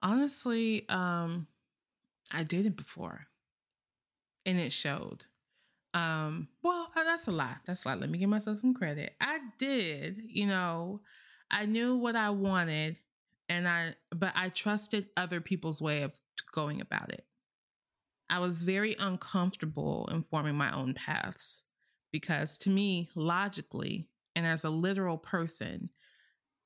honestly 0.02 0.88
um 0.90 1.48
i 2.32 2.44
did 2.44 2.66
it 2.66 2.76
before 2.76 3.28
and 4.46 4.60
it 4.60 4.72
showed 4.72 5.26
Um, 5.94 6.50
well, 6.62 6.88
uh, 6.94 7.04
that's 7.06 7.28
a 7.30 7.32
lot. 7.32 7.60
That's 7.66 7.86
a 7.86 7.88
lot. 7.88 8.02
Let 8.02 8.10
me 8.10 8.18
give 8.18 8.30
myself 8.30 8.60
some 8.60 8.74
credit. 8.74 9.16
I 9.22 9.40
did, 9.58 10.22
you 10.28 10.46
know, 10.46 11.02
I 11.50 11.66
knew 11.66 11.96
what 11.96 12.18
I 12.18 12.32
wanted 12.32 12.98
and 13.48 13.66
I 13.68 13.96
but 14.14 14.34
I 14.36 14.50
trusted 14.50 15.08
other 15.16 15.40
people's 15.40 15.82
way 15.82 16.04
of 16.04 16.12
going 16.52 16.82
about 16.82 17.14
it. 17.14 17.26
I 18.30 18.40
was 18.40 18.64
very 18.64 18.96
uncomfortable 19.00 20.10
in 20.12 20.24
forming 20.24 20.56
my 20.56 20.70
own 20.76 20.94
paths 20.96 21.64
because 22.12 22.58
to 22.60 22.70
me, 22.70 23.10
logically 23.16 24.10
and 24.36 24.46
as 24.46 24.66
a 24.66 24.70
literal 24.70 25.18
person, 25.18 25.88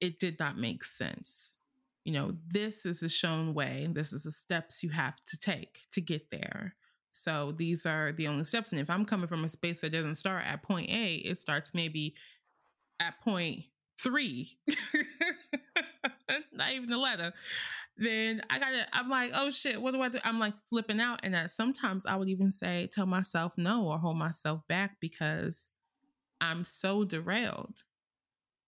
it 0.02 0.20
did 0.20 0.40
not 0.40 0.58
make 0.58 0.84
sense. 0.84 1.58
You 2.06 2.14
know, 2.14 2.36
this 2.48 2.86
is 2.86 3.04
a 3.04 3.10
shown 3.10 3.54
way, 3.54 3.88
this 3.92 4.14
is 4.14 4.24
the 4.24 4.32
steps 4.32 4.84
you 4.84 4.90
have 4.90 5.16
to 5.26 5.38
take 5.38 5.82
to 5.92 6.02
get 6.02 6.32
there. 6.32 6.76
So 7.12 7.52
these 7.52 7.86
are 7.86 8.12
the 8.12 8.28
only 8.28 8.44
steps. 8.44 8.72
And 8.72 8.82
if 8.82 8.90
I'm 8.90 9.06
coming 9.06 9.28
from 9.28 9.44
a 9.44 9.50
space 9.50 9.82
that 9.82 9.92
doesn't 9.92 10.16
start 10.16 10.46
at 10.46 10.64
point 10.64 10.90
A, 10.90 11.16
it 11.16 11.38
starts 11.38 11.74
maybe 11.74 12.16
at 13.00 13.20
point 13.22 13.64
three, 14.00 14.58
not 16.54 16.72
even 16.72 16.88
the 16.88 16.98
letter, 16.98 17.34
then 17.98 18.42
I 18.50 18.60
gotta, 18.60 18.88
I'm 18.94 19.10
like, 19.10 19.32
oh 19.36 19.52
shit, 19.52 19.82
what 19.82 19.94
do 19.94 20.02
I 20.02 20.10
do? 20.10 20.20
I'm 20.24 20.40
like 20.40 20.54
flipping 20.70 21.02
out. 21.02 21.20
And 21.24 21.34
that 21.34 21.52
sometimes 21.52 22.06
I 22.06 22.16
would 22.16 22.30
even 22.30 22.52
say, 22.52 22.90
tell 22.92 23.06
myself 23.06 23.54
no 23.58 23.86
or 23.86 24.00
hold 24.00 24.18
myself 24.18 24.62
back 24.68 24.98
because 25.02 25.72
I'm 26.40 26.64
so 26.64 27.04
derailed. 27.04 27.84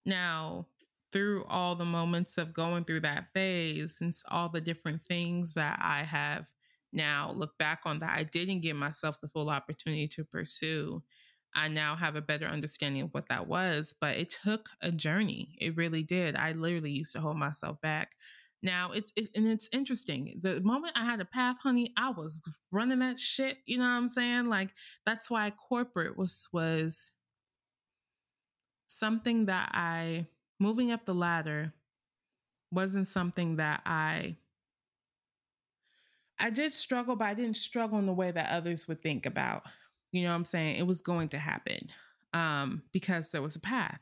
Now, 0.06 0.68
through 1.12 1.46
all 1.46 1.76
the 1.76 1.86
moments 1.86 2.38
of 2.38 2.54
going 2.54 2.86
through 2.86 3.02
that 3.02 3.28
phase 3.34 4.00
and 4.02 4.14
all 4.30 4.50
the 4.50 4.62
different 4.62 5.06
things 5.06 5.54
that 5.56 5.80
I 5.82 6.04
have 6.04 6.48
now 6.94 7.32
look 7.36 7.58
back 7.58 7.82
on 7.86 8.00
that 8.00 8.18
I 8.18 8.24
didn't 8.24 8.62
give 8.62 8.76
myself 8.76 9.20
the 9.22 9.30
full 9.30 9.50
opportunity 9.50 10.08
to 10.10 10.24
pursue, 10.24 11.04
I 11.56 11.68
now 11.68 11.96
have 11.96 12.16
a 12.16 12.22
better 12.22 12.46
understanding 12.46 13.04
of 13.04 13.14
what 13.14 13.30
that 13.30 13.48
was. 13.48 13.96
But 14.00 14.18
it 14.18 14.30
took 14.44 14.70
a 14.82 14.92
journey. 14.92 15.56
It 15.60 15.76
really 15.78 16.04
did. 16.04 16.36
I 16.36 16.54
literally 16.54 16.92
used 16.92 17.14
to 17.14 17.22
hold 17.22 17.38
myself 17.38 17.80
back. 17.82 18.16
Now 18.64 18.92
it's 18.92 19.12
it, 19.16 19.30
and 19.36 19.48
it's 19.48 19.70
interesting. 19.74 20.40
The 20.42 20.62
moment 20.62 20.94
I 20.96 21.04
had 21.04 21.20
a 21.20 21.26
path, 21.26 21.58
honey, 21.64 21.94
I 21.98 22.12
was 22.12 22.42
running 22.72 23.00
that 23.00 23.20
shit. 23.20 23.58
You 23.66 23.78
know 23.78 23.86
what 23.86 23.90
I'm 23.92 24.08
saying? 24.08 24.48
Like 24.48 24.70
that's 25.06 25.32
why 25.32 25.52
corporate 25.52 26.18
was 26.18 26.48
was 26.54 27.12
something 28.86 29.46
that 29.48 29.72
I 29.74 30.28
moving 30.62 30.92
up 30.92 31.04
the 31.06 31.14
ladder 31.14 31.74
wasn't 32.72 33.08
something 33.08 33.56
that 33.56 33.82
I 33.84 34.38
I 36.40 36.50
did 36.52 36.74
struggle, 36.74 37.16
but 37.16 37.26
I 37.26 37.34
didn't 37.34 37.58
struggle 37.58 38.00
in 38.00 38.06
the 38.06 38.14
way 38.14 38.32
that 38.32 38.52
others 38.52 38.88
would 38.88 39.02
think 39.02 39.26
about. 39.26 39.64
You 40.12 40.24
know 40.24 40.30
what 40.30 40.36
I'm 40.36 40.46
saying? 40.46 40.78
It 40.78 40.88
was 40.88 41.02
going 41.02 41.30
to 41.30 41.38
happen 41.38 41.80
um, 42.34 42.84
because 42.92 43.32
there 43.32 43.42
was 43.42 43.56
a 43.56 43.62
path. 43.62 44.02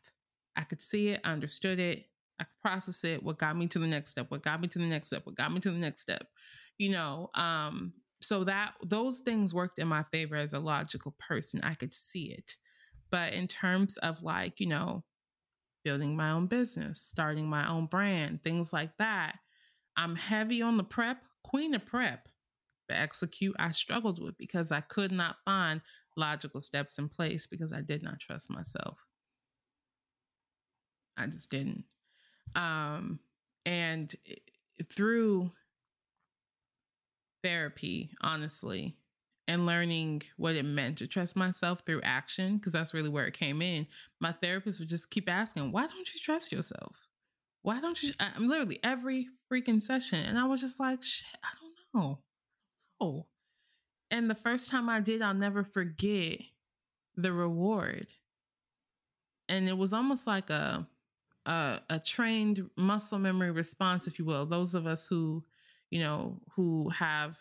I 0.56 0.64
could 0.64 0.82
see 0.82 1.10
it, 1.10 1.22
I 1.24 1.32
understood 1.32 1.80
it, 1.80 2.06
I 2.40 2.44
could 2.44 2.62
process 2.62 3.04
it. 3.04 3.24
What 3.24 3.38
got 3.38 3.58
me 3.58 3.68
to 3.68 3.80
the 3.80 3.88
next 3.88 4.12
step? 4.12 4.30
What 4.30 4.44
got 4.44 4.62
me 4.62 4.68
to 4.68 4.80
the 4.80 4.86
next 4.86 5.08
step? 5.08 5.26
What 5.26 5.36
got 5.36 5.54
me 5.54 5.60
to 5.62 5.72
the 5.72 5.78
next 5.78 6.02
step? 6.02 6.28
You 6.78 6.92
know, 6.92 7.30
um, 7.36 7.94
so 8.22 8.44
that 8.46 8.74
those 8.84 9.20
things 9.20 9.54
worked 9.54 9.80
in 9.80 9.88
my 9.88 10.04
favor 10.04 10.36
as 10.36 10.54
a 10.54 10.60
logical 10.60 11.16
person. 11.20 11.62
I 11.64 11.74
could 11.74 11.94
see 11.94 12.32
it. 12.32 12.56
But 13.12 13.34
in 13.34 13.48
terms 13.48 13.98
of 13.98 14.24
like, 14.24 14.60
you 14.60 14.68
know, 14.68 15.04
building 15.90 16.16
my 16.16 16.30
own 16.30 16.46
business, 16.46 17.02
starting 17.02 17.50
my 17.50 17.68
own 17.68 17.88
brand, 17.88 18.44
things 18.44 18.72
like 18.72 18.96
that. 18.98 19.40
I'm 19.98 20.16
heavy 20.16 20.62
on 20.62 20.76
the 20.76 20.84
prep, 20.84 21.24
queen 21.44 21.74
of 21.74 21.84
prep. 21.84 22.28
The 22.90 22.96
execute 22.96 23.56
I 23.58 23.72
struggled 23.72 24.22
with 24.22 24.38
because 24.38 24.72
I 24.72 24.82
could 24.82 25.12
not 25.12 25.38
find 25.44 25.82
logical 26.16 26.62
steps 26.62 27.00
in 27.00 27.10
place 27.10 27.48
because 27.48 27.74
I 27.74 27.82
did 27.82 28.04
not 28.04 28.20
trust 28.20 28.52
myself. 28.52 29.00
I 31.18 31.26
just 31.26 31.50
didn't. 31.50 31.86
Um, 32.56 33.20
and 33.66 34.16
through 34.94 35.50
therapy, 37.42 38.12
honestly, 38.22 38.96
and 39.50 39.66
learning 39.66 40.22
what 40.38 40.56
it 40.56 40.64
meant 40.64 41.00
to 41.00 41.08
trust 41.08 41.36
myself 41.36 41.82
through 41.84 42.02
action, 42.04 42.58
because 42.58 42.72
that's 42.72 42.94
really 42.94 43.10
where 43.10 43.26
it 43.26 43.34
came 43.34 43.64
in. 43.64 43.88
My 44.20 44.32
therapist 44.32 44.80
would 44.80 44.90
just 44.90 45.10
keep 45.10 45.28
asking, 45.28 45.72
Why 45.72 45.88
don't 45.88 46.14
you 46.14 46.20
trust 46.20 46.52
yourself? 46.52 46.96
Why 47.64 47.82
don't 47.82 48.02
you? 48.02 48.14
I'm 48.20 48.48
literally 48.48 48.80
every 48.84 49.28
freaking 49.52 49.82
session. 49.82 50.20
And 50.20 50.38
I 50.38 50.46
was 50.46 50.62
just 50.62 50.80
like, 50.80 51.02
Shit, 51.02 51.40
I 51.44 51.48
don't 51.60 52.02
know. 52.02 52.20
Oh. 53.02 53.26
And 54.12 54.30
the 54.30 54.36
first 54.36 54.70
time 54.70 54.88
I 54.88 55.00
did, 55.00 55.24
I'll 55.24 55.34
never 55.34 55.64
forget 55.64 56.42
the 57.16 57.34
reward. 57.34 58.06
And 59.48 59.68
it 59.68 59.78
was 59.78 59.94
almost 59.94 60.28
like 60.28 60.52
a, 60.52 60.88
a, 61.48 61.80
a 61.90 62.00
trained 62.00 62.70
muscle 62.78 63.18
memory 63.18 63.50
response, 63.50 64.06
if 64.06 64.20
you 64.20 64.26
will. 64.26 64.46
Those 64.46 64.76
of 64.76 64.86
us 64.86 65.08
who, 65.08 65.44
you 65.90 66.02
know, 66.02 66.40
who 66.56 66.90
have 66.90 67.40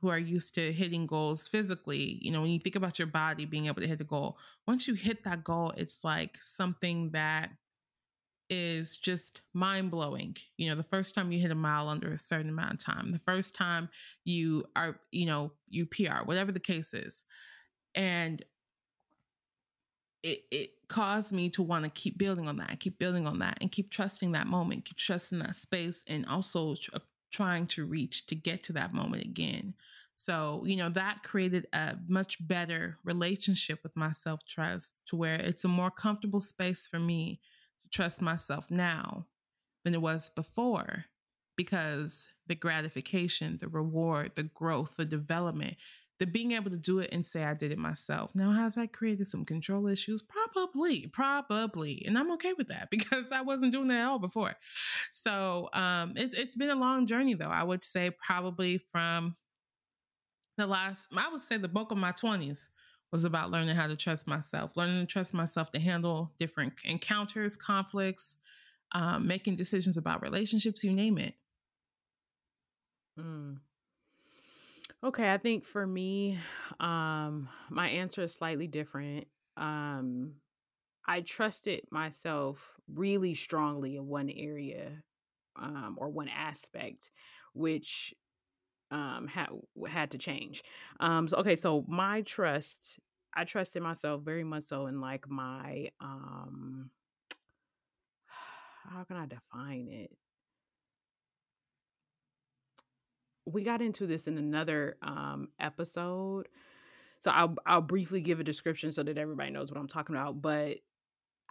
who 0.00 0.08
are 0.08 0.18
used 0.18 0.54
to 0.54 0.72
hitting 0.72 1.06
goals 1.06 1.48
physically, 1.48 2.18
you 2.20 2.30
know, 2.30 2.42
when 2.42 2.50
you 2.50 2.58
think 2.58 2.76
about 2.76 2.98
your 2.98 3.06
body 3.08 3.44
being 3.44 3.66
able 3.66 3.80
to 3.80 3.88
hit 3.88 3.98
the 3.98 4.04
goal, 4.04 4.38
once 4.66 4.86
you 4.86 4.94
hit 4.94 5.24
that 5.24 5.44
goal, 5.44 5.72
it's 5.76 6.04
like 6.04 6.38
something 6.40 7.10
that 7.10 7.50
is 8.50 8.96
just 8.96 9.42
mind 9.52 9.90
blowing. 9.90 10.36
You 10.56 10.70
know, 10.70 10.76
the 10.76 10.82
first 10.82 11.14
time 11.14 11.32
you 11.32 11.40
hit 11.40 11.50
a 11.50 11.56
mile 11.56 11.88
under 11.88 12.10
a 12.10 12.18
certain 12.18 12.48
amount 12.48 12.74
of 12.74 12.84
time, 12.84 13.10
the 13.10 13.18
first 13.18 13.54
time 13.54 13.88
you 14.24 14.64
are, 14.74 15.00
you 15.10 15.26
know, 15.26 15.52
you 15.68 15.86
PR, 15.86 16.24
whatever 16.24 16.52
the 16.52 16.60
case 16.60 16.94
is. 16.94 17.24
And 17.94 18.42
it, 20.22 20.44
it 20.50 20.70
caused 20.88 21.32
me 21.32 21.48
to 21.50 21.62
want 21.62 21.84
to 21.84 21.90
keep 21.90 22.18
building 22.18 22.48
on 22.48 22.56
that, 22.56 22.80
keep 22.80 22.98
building 22.98 23.26
on 23.26 23.38
that, 23.40 23.58
and 23.60 23.70
keep 23.70 23.90
trusting 23.90 24.32
that 24.32 24.46
moment, 24.46 24.84
keep 24.84 24.96
trusting 24.96 25.38
that 25.40 25.56
space, 25.56 26.04
and 26.08 26.26
also 26.26 26.74
tr- 26.74 26.96
trying 27.30 27.66
to 27.68 27.84
reach 27.84 28.26
to 28.26 28.34
get 28.34 28.62
to 28.64 28.72
that 28.74 28.94
moment 28.94 29.24
again. 29.24 29.74
So, 30.14 30.64
you 30.66 30.76
know, 30.76 30.88
that 30.90 31.22
created 31.22 31.68
a 31.72 31.96
much 32.08 32.36
better 32.46 32.98
relationship 33.04 33.80
with 33.82 33.94
my 33.96 34.10
self 34.10 34.44
trust 34.46 34.96
to 35.06 35.16
where 35.16 35.36
it's 35.36 35.64
a 35.64 35.68
more 35.68 35.90
comfortable 35.90 36.40
space 36.40 36.86
for 36.86 36.98
me 36.98 37.40
to 37.82 37.88
trust 37.90 38.20
myself 38.20 38.70
now 38.70 39.26
than 39.84 39.94
it 39.94 40.02
was 40.02 40.30
before 40.30 41.04
because 41.56 42.26
the 42.46 42.54
gratification, 42.54 43.58
the 43.60 43.68
reward, 43.68 44.32
the 44.34 44.44
growth, 44.44 44.96
the 44.96 45.04
development 45.04 45.76
the 46.18 46.26
being 46.26 46.52
able 46.52 46.70
to 46.70 46.76
do 46.76 46.98
it 46.98 47.10
and 47.12 47.24
say 47.24 47.44
I 47.44 47.54
did 47.54 47.70
it 47.70 47.78
myself. 47.78 48.34
Now, 48.34 48.52
has 48.52 48.74
that 48.74 48.92
created 48.92 49.28
some 49.28 49.44
control 49.44 49.86
issues? 49.86 50.22
Probably, 50.22 51.06
probably. 51.06 52.02
And 52.06 52.18
I'm 52.18 52.32
okay 52.32 52.52
with 52.54 52.68
that 52.68 52.88
because 52.90 53.30
I 53.32 53.42
wasn't 53.42 53.72
doing 53.72 53.88
that 53.88 54.00
at 54.00 54.06
all 54.06 54.18
before. 54.18 54.54
So 55.10 55.68
um, 55.72 56.14
it's 56.16 56.34
it's 56.34 56.56
been 56.56 56.70
a 56.70 56.76
long 56.76 57.06
journey 57.06 57.34
though. 57.34 57.50
I 57.50 57.62
would 57.62 57.84
say 57.84 58.10
probably 58.10 58.78
from 58.92 59.36
the 60.56 60.66
last, 60.66 61.08
I 61.16 61.30
would 61.30 61.40
say 61.40 61.56
the 61.56 61.68
bulk 61.68 61.92
of 61.92 61.98
my 61.98 62.12
20s 62.12 62.70
was 63.12 63.24
about 63.24 63.50
learning 63.50 63.74
how 63.74 63.86
to 63.86 63.96
trust 63.96 64.26
myself, 64.26 64.76
learning 64.76 65.00
to 65.00 65.06
trust 65.06 65.32
myself 65.32 65.70
to 65.70 65.78
handle 65.78 66.32
different 66.38 66.74
encounters, 66.84 67.56
conflicts, 67.56 68.38
um, 68.92 69.26
making 69.26 69.56
decisions 69.56 69.96
about 69.96 70.20
relationships, 70.20 70.84
you 70.84 70.92
name 70.92 71.16
it. 71.16 71.34
Mm. 73.18 73.58
Okay, 75.04 75.32
I 75.32 75.38
think 75.38 75.64
for 75.64 75.86
me, 75.86 76.38
um, 76.80 77.48
my 77.70 77.88
answer 77.88 78.22
is 78.22 78.34
slightly 78.34 78.66
different. 78.66 79.28
Um, 79.56 80.32
I 81.06 81.22
trusted 81.22 81.82
myself 81.90 82.60
really 82.92 83.34
strongly 83.34 83.96
in 83.96 84.06
one 84.08 84.30
area, 84.30 85.02
um, 85.56 85.96
or 85.98 86.10
one 86.10 86.28
aspect, 86.28 87.10
which 87.54 88.14
um 88.92 89.28
had 89.28 89.48
had 89.88 90.12
to 90.12 90.18
change. 90.18 90.64
Um, 91.00 91.28
so 91.28 91.38
okay, 91.38 91.56
so 91.56 91.84
my 91.88 92.22
trust, 92.22 92.98
I 93.34 93.44
trusted 93.44 93.82
myself 93.82 94.22
very 94.22 94.44
much 94.44 94.64
so 94.64 94.86
in 94.86 95.00
like 95.00 95.28
my 95.28 95.90
um, 96.00 96.90
how 98.90 99.04
can 99.04 99.16
I 99.16 99.26
define 99.26 99.88
it? 99.88 100.10
We 103.52 103.62
got 103.62 103.82
into 103.82 104.06
this 104.06 104.26
in 104.26 104.38
another 104.38 104.96
um, 105.02 105.48
episode. 105.60 106.48
So 107.20 107.30
I'll 107.30 107.56
I'll 107.66 107.80
briefly 107.80 108.20
give 108.20 108.40
a 108.40 108.44
description 108.44 108.92
so 108.92 109.02
that 109.02 109.18
everybody 109.18 109.50
knows 109.50 109.70
what 109.70 109.80
I'm 109.80 109.88
talking 109.88 110.14
about. 110.14 110.40
But 110.40 110.78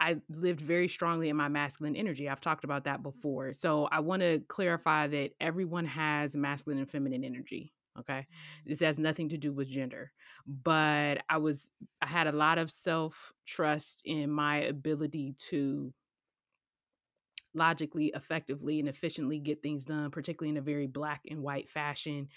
I 0.00 0.16
lived 0.30 0.60
very 0.60 0.88
strongly 0.88 1.28
in 1.28 1.36
my 1.36 1.48
masculine 1.48 1.96
energy. 1.96 2.28
I've 2.28 2.40
talked 2.40 2.64
about 2.64 2.84
that 2.84 3.02
before. 3.02 3.52
So 3.52 3.88
I 3.90 4.00
want 4.00 4.22
to 4.22 4.40
clarify 4.48 5.08
that 5.08 5.30
everyone 5.40 5.86
has 5.86 6.36
masculine 6.36 6.78
and 6.78 6.90
feminine 6.90 7.24
energy. 7.24 7.72
Okay. 7.98 8.26
This 8.64 8.78
has 8.80 8.98
nothing 8.98 9.30
to 9.30 9.36
do 9.36 9.52
with 9.52 9.68
gender. 9.68 10.12
But 10.46 11.22
I 11.28 11.38
was, 11.38 11.68
I 12.00 12.06
had 12.06 12.28
a 12.28 12.32
lot 12.32 12.58
of 12.58 12.70
self 12.70 13.32
trust 13.44 14.02
in 14.04 14.30
my 14.30 14.58
ability 14.58 15.34
to 15.50 15.92
logically, 17.54 18.12
effectively, 18.14 18.80
and 18.80 18.88
efficiently 18.88 19.38
get 19.38 19.62
things 19.62 19.84
done, 19.84 20.10
particularly 20.10 20.50
in 20.50 20.56
a 20.56 20.62
very 20.62 20.86
black 20.86 21.22
and 21.28 21.42
white 21.42 21.68
fashion. 21.68 22.28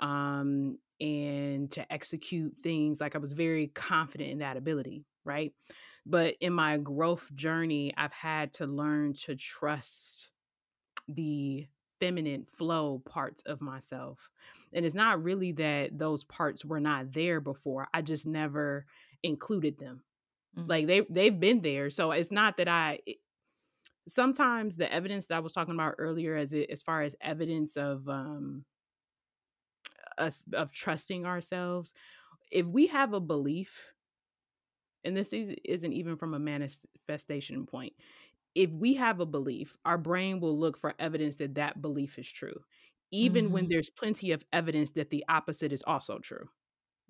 Um, 0.00 0.78
and 1.00 1.70
to 1.72 1.92
execute 1.92 2.54
things 2.62 3.00
like 3.00 3.14
I 3.14 3.18
was 3.18 3.32
very 3.32 3.68
confident 3.68 4.30
in 4.30 4.38
that 4.38 4.56
ability, 4.56 5.04
right? 5.24 5.52
But 6.04 6.36
in 6.40 6.52
my 6.52 6.78
growth 6.78 7.34
journey, 7.34 7.92
I've 7.96 8.12
had 8.12 8.52
to 8.54 8.66
learn 8.66 9.14
to 9.24 9.34
trust 9.34 10.28
the 11.08 11.66
feminine 12.00 12.44
flow 12.44 13.02
parts 13.04 13.42
of 13.46 13.60
myself. 13.60 14.30
And 14.72 14.84
it's 14.84 14.94
not 14.94 15.22
really 15.22 15.52
that 15.52 15.98
those 15.98 16.24
parts 16.24 16.64
were 16.64 16.80
not 16.80 17.12
there 17.12 17.40
before. 17.40 17.88
I 17.92 18.02
just 18.02 18.26
never 18.26 18.86
included 19.22 19.78
them. 19.78 20.02
Mm-hmm. 20.56 20.70
Like 20.70 20.86
they 20.86 21.02
they've 21.08 21.38
been 21.38 21.60
there. 21.60 21.90
So 21.90 22.12
it's 22.12 22.30
not 22.30 22.58
that 22.58 22.68
I 22.68 23.00
sometimes 24.08 24.76
the 24.76 24.92
evidence 24.92 25.26
that 25.26 25.36
I 25.36 25.40
was 25.40 25.52
talking 25.52 25.74
about 25.74 25.94
earlier, 25.98 26.36
as 26.36 26.52
it, 26.52 26.70
as 26.70 26.82
far 26.82 27.02
as 27.02 27.16
evidence 27.20 27.76
of 27.76 28.08
um, 28.08 28.64
us 30.18 30.44
of 30.52 30.72
trusting 30.72 31.26
ourselves, 31.26 31.92
if 32.50 32.66
we 32.66 32.86
have 32.88 33.12
a 33.12 33.20
belief, 33.20 33.80
and 35.04 35.16
this 35.16 35.32
is, 35.32 35.54
isn't 35.64 35.92
even 35.92 36.16
from 36.16 36.34
a 36.34 36.38
manifestation 36.38 37.66
point, 37.66 37.92
if 38.54 38.70
we 38.70 38.94
have 38.94 39.20
a 39.20 39.26
belief, 39.26 39.74
our 39.84 39.98
brain 39.98 40.40
will 40.40 40.58
look 40.58 40.78
for 40.78 40.94
evidence 40.98 41.36
that 41.36 41.56
that 41.56 41.82
belief 41.82 42.18
is 42.18 42.30
true, 42.30 42.58
even 43.10 43.46
mm-hmm. 43.46 43.54
when 43.54 43.68
there's 43.68 43.90
plenty 43.90 44.32
of 44.32 44.44
evidence 44.52 44.92
that 44.92 45.10
the 45.10 45.24
opposite 45.28 45.72
is 45.72 45.84
also 45.86 46.18
true. 46.18 46.48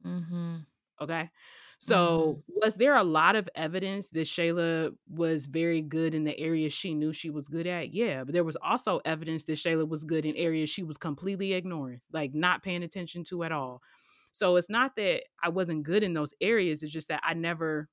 Mm-hmm. 0.05 0.57
Okay. 1.01 1.31
So, 1.79 2.43
mm-hmm. 2.51 2.59
was 2.63 2.77
there 2.77 2.95
a 2.97 3.05
lot 3.05 3.37
of 3.37 3.49
evidence 3.55 4.09
that 4.11 4.27
Shayla 4.27 4.93
was 5.09 5.47
very 5.47 5.83
good 5.83 6.15
in 6.15 6.25
the 6.25 6.39
areas 6.39 6.73
she 6.73 6.95
knew 6.95 7.13
she 7.13 7.29
was 7.29 7.49
good 7.49 7.67
at? 7.67 7.93
Yeah, 7.93 8.25
but 8.25 8.33
there 8.33 8.45
was 8.45 8.57
also 8.57 9.01
evidence 9.05 9.45
that 9.45 9.59
Shayla 9.59 9.87
was 9.87 10.05
good 10.05 10.25
in 10.25 10.35
areas 10.37 10.71
she 10.71 10.83
was 10.83 10.97
completely 10.97 11.53
ignoring, 11.53 12.01
like 12.13 12.35
not 12.35 12.63
paying 12.63 12.83
attention 12.83 13.25
to 13.25 13.45
at 13.45 13.53
all. 13.53 13.83
So, 14.33 14.57
it's 14.57 14.71
not 14.71 14.97
that 14.97 15.25
I 15.43 15.51
wasn't 15.51 15.83
good 15.83 16.03
in 16.03 16.15
those 16.15 16.33
areas, 16.41 16.83
it's 16.83 16.93
just 16.93 17.09
that 17.09 17.21
I 17.23 17.35
never 17.35 17.89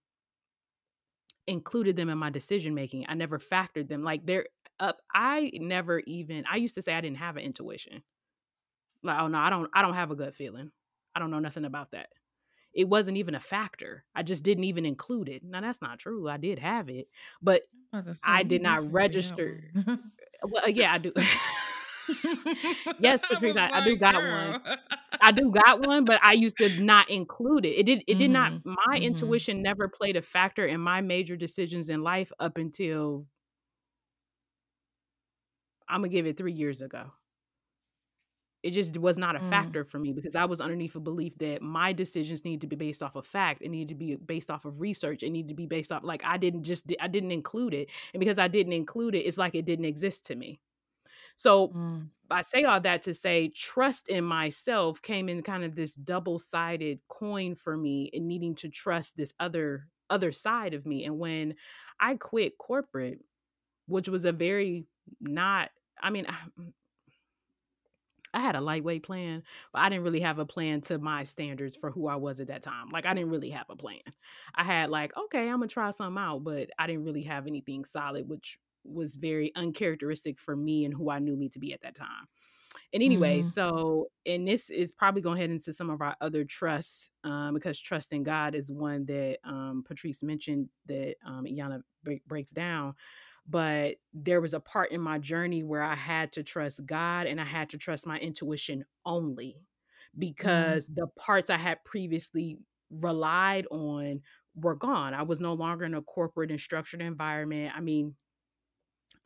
included 1.46 1.98
them 1.98 2.10
in 2.10 2.17
my 2.17 2.30
decision 2.30 2.74
making. 2.74 3.06
I 3.10 3.15
never 3.15 3.38
factored 3.38 3.89
them. 3.89 4.02
Like 4.02 4.26
they're 4.26 4.48
up 4.80 4.98
I 5.13 5.52
never 5.56 6.00
even 6.08 6.46
I 6.50 6.56
used 6.56 6.76
to 6.76 6.82
say 6.82 6.93
I 6.93 7.02
didn't 7.02 7.17
have 7.17 7.36
an 7.36 7.43
intuition. 7.43 8.02
Like, 9.04 9.19
oh 9.19 9.28
no, 9.28 9.39
I 9.39 9.50
don't 9.50 9.69
I 9.74 9.82
don't 9.82 9.93
have 9.93 10.10
a 10.10 10.15
gut 10.15 10.36
feeling. 10.36 10.72
I 11.13 11.19
don't 11.19 11.32
know 11.32 11.39
nothing 11.39 11.65
about 11.65 11.91
that 11.91 12.08
it 12.73 12.89
wasn't 12.89 13.17
even 13.17 13.36
a 13.36 13.39
factor. 13.39 14.03
I 14.15 14.23
just 14.23 14.43
didn't 14.43 14.63
even 14.63 14.86
include 14.86 15.29
it. 15.29 15.43
Now 15.43 15.62
that's 15.62 15.81
not 15.81 15.99
true. 15.99 16.27
I 16.27 16.38
did 16.38 16.59
have 16.59 16.89
it, 16.89 17.07
but 17.41 17.63
I 18.25 18.43
did 18.43 18.62
not 18.62 18.91
register. 18.91 19.63
well, 19.86 20.63
uh, 20.65 20.67
yeah, 20.67 20.93
I 20.93 20.97
do. 20.97 21.13
yes, 22.99 23.21
Patrice, 23.21 23.55
I, 23.55 23.69
I, 23.69 23.83
do 23.83 23.95
got 23.95 24.15
one. 24.15 24.77
I 25.21 25.31
do 25.31 25.51
got 25.51 25.86
one, 25.86 26.05
but 26.05 26.19
I 26.23 26.33
used 26.33 26.57
to 26.57 26.83
not 26.83 27.09
include 27.09 27.65
it. 27.65 27.79
It 27.79 27.86
did. 27.86 27.99
It 27.99 28.13
mm-hmm. 28.13 28.19
did 28.19 28.31
not. 28.31 28.51
Mm-hmm, 28.53 28.69
my 28.69 28.95
mm-hmm. 28.95 29.03
intuition 29.03 29.62
never 29.62 29.88
played 29.88 30.15
a 30.15 30.21
factor 30.21 30.65
in 30.65 30.81
my 30.81 31.01
major 31.01 31.36
decisions 31.36 31.89
in 31.89 32.01
life 32.01 32.31
up 32.39 32.57
until 32.57 33.27
I'm 35.88 36.01
gonna 36.01 36.09
give 36.09 36.25
it 36.25 36.38
three 36.38 36.53
years 36.53 36.81
ago 36.81 37.12
it 38.63 38.71
just 38.71 38.97
was 38.97 39.17
not 39.17 39.36
a 39.36 39.39
mm. 39.39 39.49
factor 39.49 39.84
for 39.84 39.99
me 39.99 40.13
because 40.13 40.36
I 40.36 40.45
was 40.45 40.62
underneath 40.62 40.95
a 40.95 40.99
belief 41.02 41.38
that 41.39 41.62
my 41.62 41.91
decisions 41.91 42.45
need 42.45 42.62
to 42.62 42.67
be 42.67 42.78
based 42.78 43.04
off 43.04 43.15
of 43.15 43.28
fact. 43.28 43.62
It 43.62 43.69
needed 43.69 43.89
to 43.89 43.95
be 43.95 44.15
based 44.15 44.49
off 44.49 44.63
of 44.63 44.80
research. 44.80 45.21
It 45.21 45.32
needed 45.32 45.49
to 45.49 45.54
be 45.54 45.65
based 45.65 45.91
off 45.91 46.04
like 46.04 46.23
I 46.23 46.38
didn't 46.38 46.63
just 46.63 46.91
I 47.02 47.10
didn't 47.10 47.32
include 47.32 47.73
it, 47.73 47.89
and 48.13 48.21
because 48.21 48.39
I 48.39 48.47
didn't 48.47 48.73
include 48.73 49.15
it, 49.15 49.26
it's 49.26 49.38
like 49.38 49.54
it 49.54 49.65
didn't 49.65 49.86
exist 49.86 50.26
to 50.28 50.36
me. 50.36 50.62
So 51.36 51.69
mm. 51.69 52.08
I 52.32 52.41
say 52.41 52.63
all 52.63 52.80
that 52.80 53.04
to 53.04 53.13
say 53.13 53.49
trust 53.49 54.08
in 54.08 54.23
myself 54.23 55.02
came 55.02 55.28
in 55.28 55.43
kind 55.43 55.63
of 55.63 55.76
this 55.76 55.95
double-sided 55.95 56.99
coin 57.10 57.56
for 57.56 57.76
me 57.76 58.10
in 58.13 58.28
needing 58.28 58.56
to 58.56 58.69
trust 58.69 59.17
this 59.17 59.34
other 59.39 59.88
other 60.10 60.32
side 60.32 60.73
of 60.73 60.86
me. 60.86 61.04
And 61.04 61.19
when 61.19 61.56
I 61.99 62.15
quit 62.15 62.58
corporate, 62.58 63.19
which 63.88 64.08
was 64.08 64.23
a 64.23 64.32
very 64.32 64.86
not 65.19 65.69
I 66.02 66.12
mean, 66.12 66.28
I 66.30 66.36
had 68.41 68.56
a 68.56 68.62
lightweight 68.62 69.04
plan, 69.04 69.43
but 69.72 69.80
I 69.80 69.89
didn't 69.89 70.04
really 70.04 70.22
have 70.22 70.39
a 70.39 70.46
plan 70.46 70.82
to 70.82 70.98
my 70.98 71.24
standards 71.24 71.76
for 71.76 71.91
who 71.91 72.08
I 72.08 72.15
was 72.15 72.39
at 72.39 72.48
that 72.48 72.62
time. 72.63 72.89
Like 72.91 73.06
I 73.06 73.13
didn't 73.13 73.30
really 73.30 73.52
have 73.52 73.67
a 73.69 73.76
plan. 73.76 74.02
I 74.56 74.63
had 74.63 74.89
like, 74.89 75.15
okay, 75.15 75.48
I'm 75.50 75.60
gonna 75.60 75.67
try 75.67 75.91
something 75.91 76.22
out, 76.22 76.43
but 76.43 76.69
I 76.80 76.88
didn't 76.88 77.06
really 77.06 77.24
have 77.24 77.48
anything 77.48 77.86
solid, 77.86 78.28
which 78.28 78.58
was 78.84 79.15
very 79.15 79.52
uncharacteristic 79.56 80.39
for 80.39 80.56
me 80.56 80.86
and 80.86 80.93
who 80.93 81.10
I 81.10 81.19
knew 81.19 81.36
me 81.36 81.50
to 81.50 81.60
be 81.60 81.74
at 81.74 81.82
that 81.82 81.96
time. 81.96 82.28
And 82.91 83.02
anyway, 83.02 83.39
mm-hmm. 83.39 83.50
so 83.50 84.08
and 84.26 84.48
this 84.48 84.69
is 84.69 84.91
probably 84.91 85.22
going 85.22 85.38
to 85.38 85.41
head 85.41 85.50
into 85.50 85.74
some 85.74 85.89
of 85.89 86.02
our 86.02 86.15
other 86.22 86.43
trusts 86.43 87.10
um, 87.24 87.54
because 87.54 87.80
trust 87.80 88.13
in 88.13 88.24
God 88.24 88.56
is 88.56 88.72
one 88.72 89.06
that 89.06 89.38
um, 89.43 89.84
Patrice 89.88 90.22
mentioned 90.22 90.69
that 90.88 91.15
um, 91.26 91.46
break, 92.04 92.26
breaks 92.26 92.52
down 92.52 92.93
but 93.49 93.95
there 94.13 94.41
was 94.41 94.53
a 94.53 94.60
part 94.60 94.91
in 94.91 95.01
my 95.01 95.19
journey 95.19 95.63
where 95.63 95.84
I 95.84 95.95
had 95.95 96.32
to 96.34 96.43
trust 96.43 96.86
God 96.86 97.27
and 97.27 97.39
I 97.41 97.45
had 97.45 97.69
to 97.71 97.77
trust 97.77 98.08
my 98.08 98.17
intuition 98.19 98.86
only 99.06 99.58
mm-hmm. 99.58 100.19
because 100.19 100.88
mm. 100.88 100.95
the 100.95 101.08
parts 101.17 101.49
I 101.49 101.58
had 101.58 101.84
previously 101.84 102.58
relied 102.89 103.67
on 103.69 104.21
were 104.56 104.75
gone. 104.75 105.13
I 105.13 105.23
was 105.23 105.39
no 105.39 105.53
longer 105.53 105.86
in 105.86 105.93
a 105.93 106.01
corporate 106.01 106.51
and 106.51 106.60
structured 106.60 107.01
environment. 107.01 107.73
I 107.75 107.82
mean, 107.82 108.15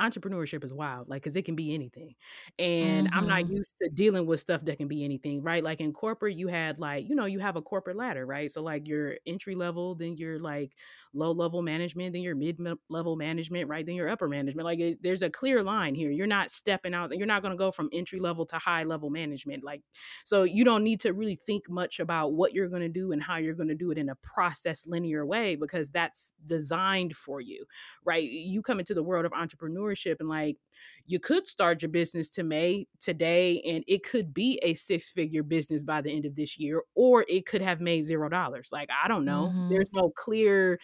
entrepreneurship 0.01 0.63
is 0.63 0.73
wild, 0.73 1.10
like, 1.10 1.23
cause 1.23 1.36
it 1.36 1.45
can 1.45 1.55
be 1.55 1.73
anything. 1.73 2.15
And 2.60 3.10
I'm 3.13 3.27
not 3.27 3.43
mm-hmm. 3.43 3.57
used 3.57 3.73
to 3.81 3.89
dealing 3.89 4.25
with 4.25 4.39
stuff 4.39 4.63
that 4.65 4.77
can 4.77 4.88
be 4.88 5.03
anything, 5.03 5.41
right? 5.41 5.63
Like 5.63 5.81
in 5.81 5.93
corporate, 5.93 6.36
you 6.36 6.47
had 6.47 6.79
like, 6.79 7.10
you 7.10 7.15
know, 7.15 7.25
you 7.25 7.39
have 7.39 7.55
a 7.55 7.62
corporate 7.62 7.97
ladder, 7.97 8.25
right? 8.25 8.51
So 8.51 8.62
like 8.62 8.88
your 8.88 9.15
entry 9.25 9.55
level, 9.55 9.95
then 9.95 10.17
you're 10.17 10.39
like 10.39 10.73
low 11.13 11.31
level 11.31 11.62
management, 11.62 12.13
then 12.13 12.21
your 12.21 12.36
mid 12.36 12.60
level 12.89 13.15
management, 13.15 13.67
right? 13.67 13.86
Then 13.86 13.95
your 13.95 14.10
upper 14.10 14.27
management. 14.27 14.65
Like 14.65 14.79
it, 14.79 15.01
there's 15.01 15.23
a 15.23 15.29
clear 15.29 15.63
line 15.63 15.95
here. 15.95 16.12
You're 16.12 16.27
not 16.27 16.51
stepping 16.51 16.93
out. 16.93 17.15
You're 17.17 17.27
not 17.27 17.41
going 17.41 17.51
to 17.51 17.57
go 17.57 17.71
from 17.71 17.89
entry 17.91 18.19
level 18.19 18.45
to 18.47 18.57
high 18.57 18.83
level 18.83 19.10
management. 19.10 19.63
Like, 19.63 19.81
so 20.23 20.43
you 20.43 20.63
don't 20.63 20.83
need 20.83 21.01
to 21.01 21.13
really 21.13 21.39
think 21.45 21.69
much 21.69 21.99
about 21.99 22.33
what 22.33 22.53
you're 22.53 22.69
going 22.69 22.81
to 22.81 22.89
do 22.89 23.12
and 23.12 23.21
how 23.21 23.38
you're 23.38 23.55
going 23.55 23.69
to 23.69 23.75
do 23.75 23.91
it 23.91 23.97
in 23.97 24.10
a 24.10 24.15
process 24.15 24.86
linear 24.86 25.25
way 25.25 25.55
because 25.55 25.89
that's 25.89 26.31
designed 26.45 27.15
for 27.15 27.41
you, 27.41 27.65
right? 28.05 28.23
You 28.23 28.62
come 28.62 28.79
into 28.79 28.93
the 28.93 29.03
world 29.03 29.25
of 29.25 29.31
entrepreneurship 29.31 29.87
and 30.19 30.30
like 30.30 30.58
you 31.06 31.19
could 31.19 31.47
start 31.47 31.82
your 31.82 31.89
business 31.89 32.30
to 32.32 32.43
May 32.43 32.86
today 33.00 33.62
and 33.65 33.84
it 33.88 34.04
could 34.04 34.34
be 34.34 34.60
a 34.62 34.73
six 34.73 35.10
figure 35.10 35.43
business 35.43 35.84
by 35.84 36.02
the 36.02 36.13
end 36.13 36.26
of 36.26 36.36
this 36.36 36.58
year, 36.58 36.82
or 36.95 37.26
it 37.30 37.45
could 37.45 37.62
have 37.62 37.80
made 37.80 38.04
zero 38.04 38.30
dollars. 38.30 38.69
Like, 38.71 38.89
I 39.04 39.08
don't 39.08 39.26
know. 39.26 39.47
Mm-hmm. 39.47 39.69
There's 39.69 39.89
no 39.93 40.10
clear 40.10 40.80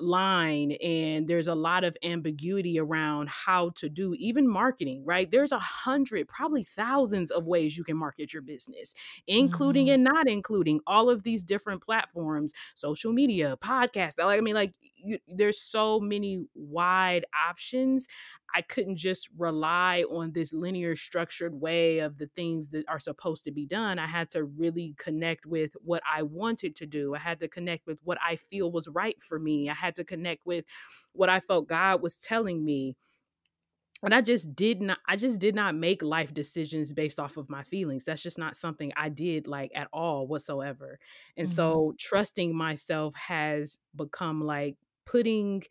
line 0.00 0.72
and 0.82 1.28
there's 1.28 1.46
a 1.46 1.54
lot 1.54 1.84
of 1.84 1.96
ambiguity 2.02 2.78
around 2.78 3.28
how 3.28 3.70
to 3.70 3.88
do 3.88 4.14
even 4.18 4.48
marketing 4.48 5.02
right 5.04 5.30
there's 5.30 5.52
a 5.52 5.58
hundred 5.58 6.26
probably 6.28 6.64
thousands 6.64 7.30
of 7.30 7.46
ways 7.46 7.76
you 7.76 7.84
can 7.84 7.96
market 7.96 8.32
your 8.32 8.42
business 8.42 8.94
including 9.26 9.86
mm-hmm. 9.86 9.94
and 9.94 10.04
not 10.04 10.28
including 10.28 10.80
all 10.86 11.10
of 11.10 11.22
these 11.22 11.44
different 11.44 11.82
platforms 11.82 12.52
social 12.74 13.12
media 13.12 13.56
podcast 13.62 14.12
like 14.18 14.38
i 14.38 14.40
mean 14.40 14.54
like 14.54 14.72
you, 14.96 15.18
there's 15.28 15.60
so 15.60 16.00
many 16.00 16.44
wide 16.54 17.24
options 17.48 18.06
I 18.54 18.62
couldn't 18.62 18.96
just 18.96 19.28
rely 19.36 20.04
on 20.10 20.32
this 20.32 20.52
linear 20.52 20.94
structured 20.94 21.54
way 21.54 22.00
of 22.00 22.18
the 22.18 22.28
things 22.36 22.68
that 22.70 22.84
are 22.88 22.98
supposed 22.98 23.44
to 23.44 23.50
be 23.50 23.66
done. 23.66 23.98
I 23.98 24.06
had 24.06 24.28
to 24.30 24.44
really 24.44 24.94
connect 24.98 25.46
with 25.46 25.72
what 25.82 26.02
I 26.10 26.22
wanted 26.22 26.76
to 26.76 26.86
do. 26.86 27.14
I 27.14 27.18
had 27.18 27.40
to 27.40 27.48
connect 27.48 27.86
with 27.86 27.98
what 28.04 28.18
I 28.22 28.36
feel 28.36 28.70
was 28.70 28.88
right 28.88 29.16
for 29.22 29.38
me. 29.38 29.70
I 29.70 29.74
had 29.74 29.94
to 29.96 30.04
connect 30.04 30.44
with 30.46 30.64
what 31.12 31.28
I 31.28 31.40
felt 31.40 31.68
God 31.68 32.02
was 32.02 32.16
telling 32.16 32.64
me. 32.64 32.96
And 34.04 34.12
I 34.12 34.20
just 34.20 34.54
did 34.56 34.82
not 34.82 34.98
I 35.06 35.16
just 35.16 35.38
did 35.38 35.54
not 35.54 35.76
make 35.76 36.02
life 36.02 36.34
decisions 36.34 36.92
based 36.92 37.20
off 37.20 37.36
of 37.36 37.48
my 37.48 37.62
feelings. 37.62 38.04
That's 38.04 38.22
just 38.22 38.38
not 38.38 38.56
something 38.56 38.92
I 38.96 39.08
did 39.08 39.46
like 39.46 39.70
at 39.74 39.88
all 39.92 40.26
whatsoever. 40.26 40.98
And 41.36 41.46
mm-hmm. 41.46 41.54
so 41.54 41.94
trusting 41.98 42.54
myself 42.54 43.14
has 43.14 43.78
become 43.94 44.44
like 44.44 44.76
putting 45.06 45.62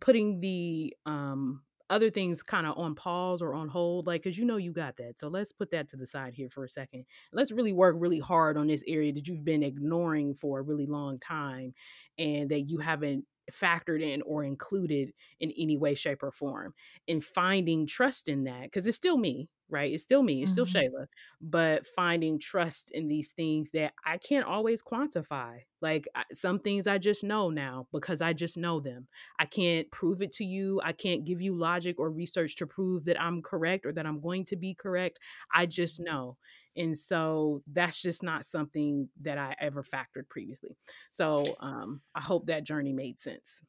putting 0.00 0.40
the 0.40 0.94
um 1.06 1.62
other 1.88 2.10
things 2.10 2.42
kind 2.42 2.66
of 2.66 2.76
on 2.76 2.94
pause 2.94 3.40
or 3.42 3.54
on 3.54 3.68
hold 3.68 4.06
like 4.06 4.22
because 4.22 4.36
you 4.38 4.44
know 4.44 4.56
you 4.56 4.72
got 4.72 4.96
that 4.96 5.18
so 5.18 5.28
let's 5.28 5.52
put 5.52 5.70
that 5.70 5.88
to 5.88 5.96
the 5.96 6.06
side 6.06 6.34
here 6.34 6.48
for 6.50 6.64
a 6.64 6.68
second. 6.68 7.04
Let's 7.32 7.52
really 7.52 7.72
work 7.72 7.96
really 7.98 8.18
hard 8.18 8.56
on 8.56 8.66
this 8.66 8.84
area 8.86 9.12
that 9.12 9.26
you've 9.28 9.44
been 9.44 9.62
ignoring 9.62 10.34
for 10.34 10.58
a 10.58 10.62
really 10.62 10.86
long 10.86 11.18
time 11.18 11.74
and 12.18 12.48
that 12.50 12.62
you 12.62 12.78
haven't 12.78 13.24
factored 13.52 14.02
in 14.02 14.22
or 14.22 14.42
included 14.42 15.12
in 15.40 15.52
any 15.56 15.76
way 15.76 15.94
shape 15.94 16.22
or 16.22 16.32
form 16.32 16.74
and 17.06 17.24
finding 17.24 17.86
trust 17.86 18.28
in 18.28 18.44
that 18.44 18.64
because 18.64 18.86
it's 18.86 18.96
still 18.96 19.16
me 19.16 19.48
right? 19.68 19.92
It's 19.92 20.02
still 20.02 20.22
me, 20.22 20.42
it's 20.42 20.52
mm-hmm. 20.52 20.64
still 20.64 20.82
Shayla, 20.82 21.06
but 21.40 21.86
finding 21.94 22.38
trust 22.38 22.90
in 22.92 23.08
these 23.08 23.30
things 23.30 23.70
that 23.72 23.92
I 24.04 24.18
can't 24.18 24.46
always 24.46 24.82
quantify. 24.82 25.60
Like 25.80 26.08
some 26.32 26.58
things 26.58 26.86
I 26.86 26.98
just 26.98 27.22
know 27.22 27.50
now 27.50 27.86
because 27.92 28.20
I 28.20 28.32
just 28.32 28.56
know 28.56 28.80
them. 28.80 29.08
I 29.38 29.44
can't 29.44 29.90
prove 29.90 30.22
it 30.22 30.32
to 30.34 30.44
you. 30.44 30.80
I 30.84 30.92
can't 30.92 31.24
give 31.24 31.40
you 31.40 31.54
logic 31.54 31.98
or 31.98 32.10
research 32.10 32.56
to 32.56 32.66
prove 32.66 33.04
that 33.04 33.20
I'm 33.20 33.42
correct 33.42 33.86
or 33.86 33.92
that 33.92 34.06
I'm 34.06 34.20
going 34.20 34.44
to 34.46 34.56
be 34.56 34.74
correct. 34.74 35.18
I 35.54 35.66
just 35.66 36.00
know. 36.00 36.36
And 36.76 36.96
so 36.96 37.62
that's 37.72 38.00
just 38.02 38.22
not 38.22 38.44
something 38.44 39.08
that 39.22 39.38
I 39.38 39.54
ever 39.60 39.82
factored 39.82 40.28
previously. 40.28 40.76
So 41.10 41.56
um, 41.60 42.02
I 42.14 42.20
hope 42.20 42.46
that 42.46 42.64
journey 42.64 42.92
made 42.92 43.20
sense. 43.20 43.60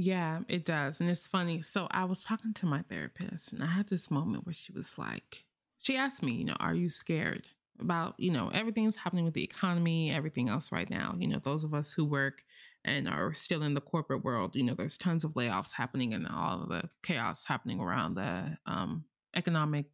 Yeah, 0.00 0.42
it 0.46 0.64
does. 0.64 1.00
And 1.00 1.10
it's 1.10 1.26
funny. 1.26 1.60
So 1.60 1.88
I 1.90 2.04
was 2.04 2.22
talking 2.22 2.54
to 2.54 2.66
my 2.66 2.82
therapist 2.88 3.52
and 3.52 3.60
I 3.60 3.66
had 3.66 3.88
this 3.88 4.12
moment 4.12 4.46
where 4.46 4.52
she 4.52 4.72
was 4.72 4.96
like, 4.96 5.42
she 5.80 5.96
asked 5.96 6.22
me, 6.22 6.34
you 6.34 6.44
know, 6.44 6.56
are 6.60 6.72
you 6.72 6.88
scared 6.88 7.48
about, 7.80 8.14
you 8.16 8.30
know, 8.30 8.48
everything's 8.54 8.94
happening 8.94 9.24
with 9.24 9.34
the 9.34 9.42
economy, 9.42 10.12
everything 10.12 10.48
else 10.48 10.70
right 10.70 10.88
now? 10.88 11.16
You 11.18 11.26
know, 11.26 11.40
those 11.40 11.64
of 11.64 11.74
us 11.74 11.92
who 11.92 12.04
work 12.04 12.44
and 12.84 13.08
are 13.08 13.32
still 13.32 13.64
in 13.64 13.74
the 13.74 13.80
corporate 13.80 14.22
world, 14.22 14.54
you 14.54 14.62
know, 14.62 14.74
there's 14.74 14.98
tons 14.98 15.24
of 15.24 15.34
layoffs 15.34 15.72
happening 15.72 16.14
and 16.14 16.28
all 16.28 16.62
of 16.62 16.68
the 16.68 16.88
chaos 17.02 17.44
happening 17.44 17.80
around 17.80 18.14
the 18.14 18.56
um, 18.66 19.04
economic 19.34 19.86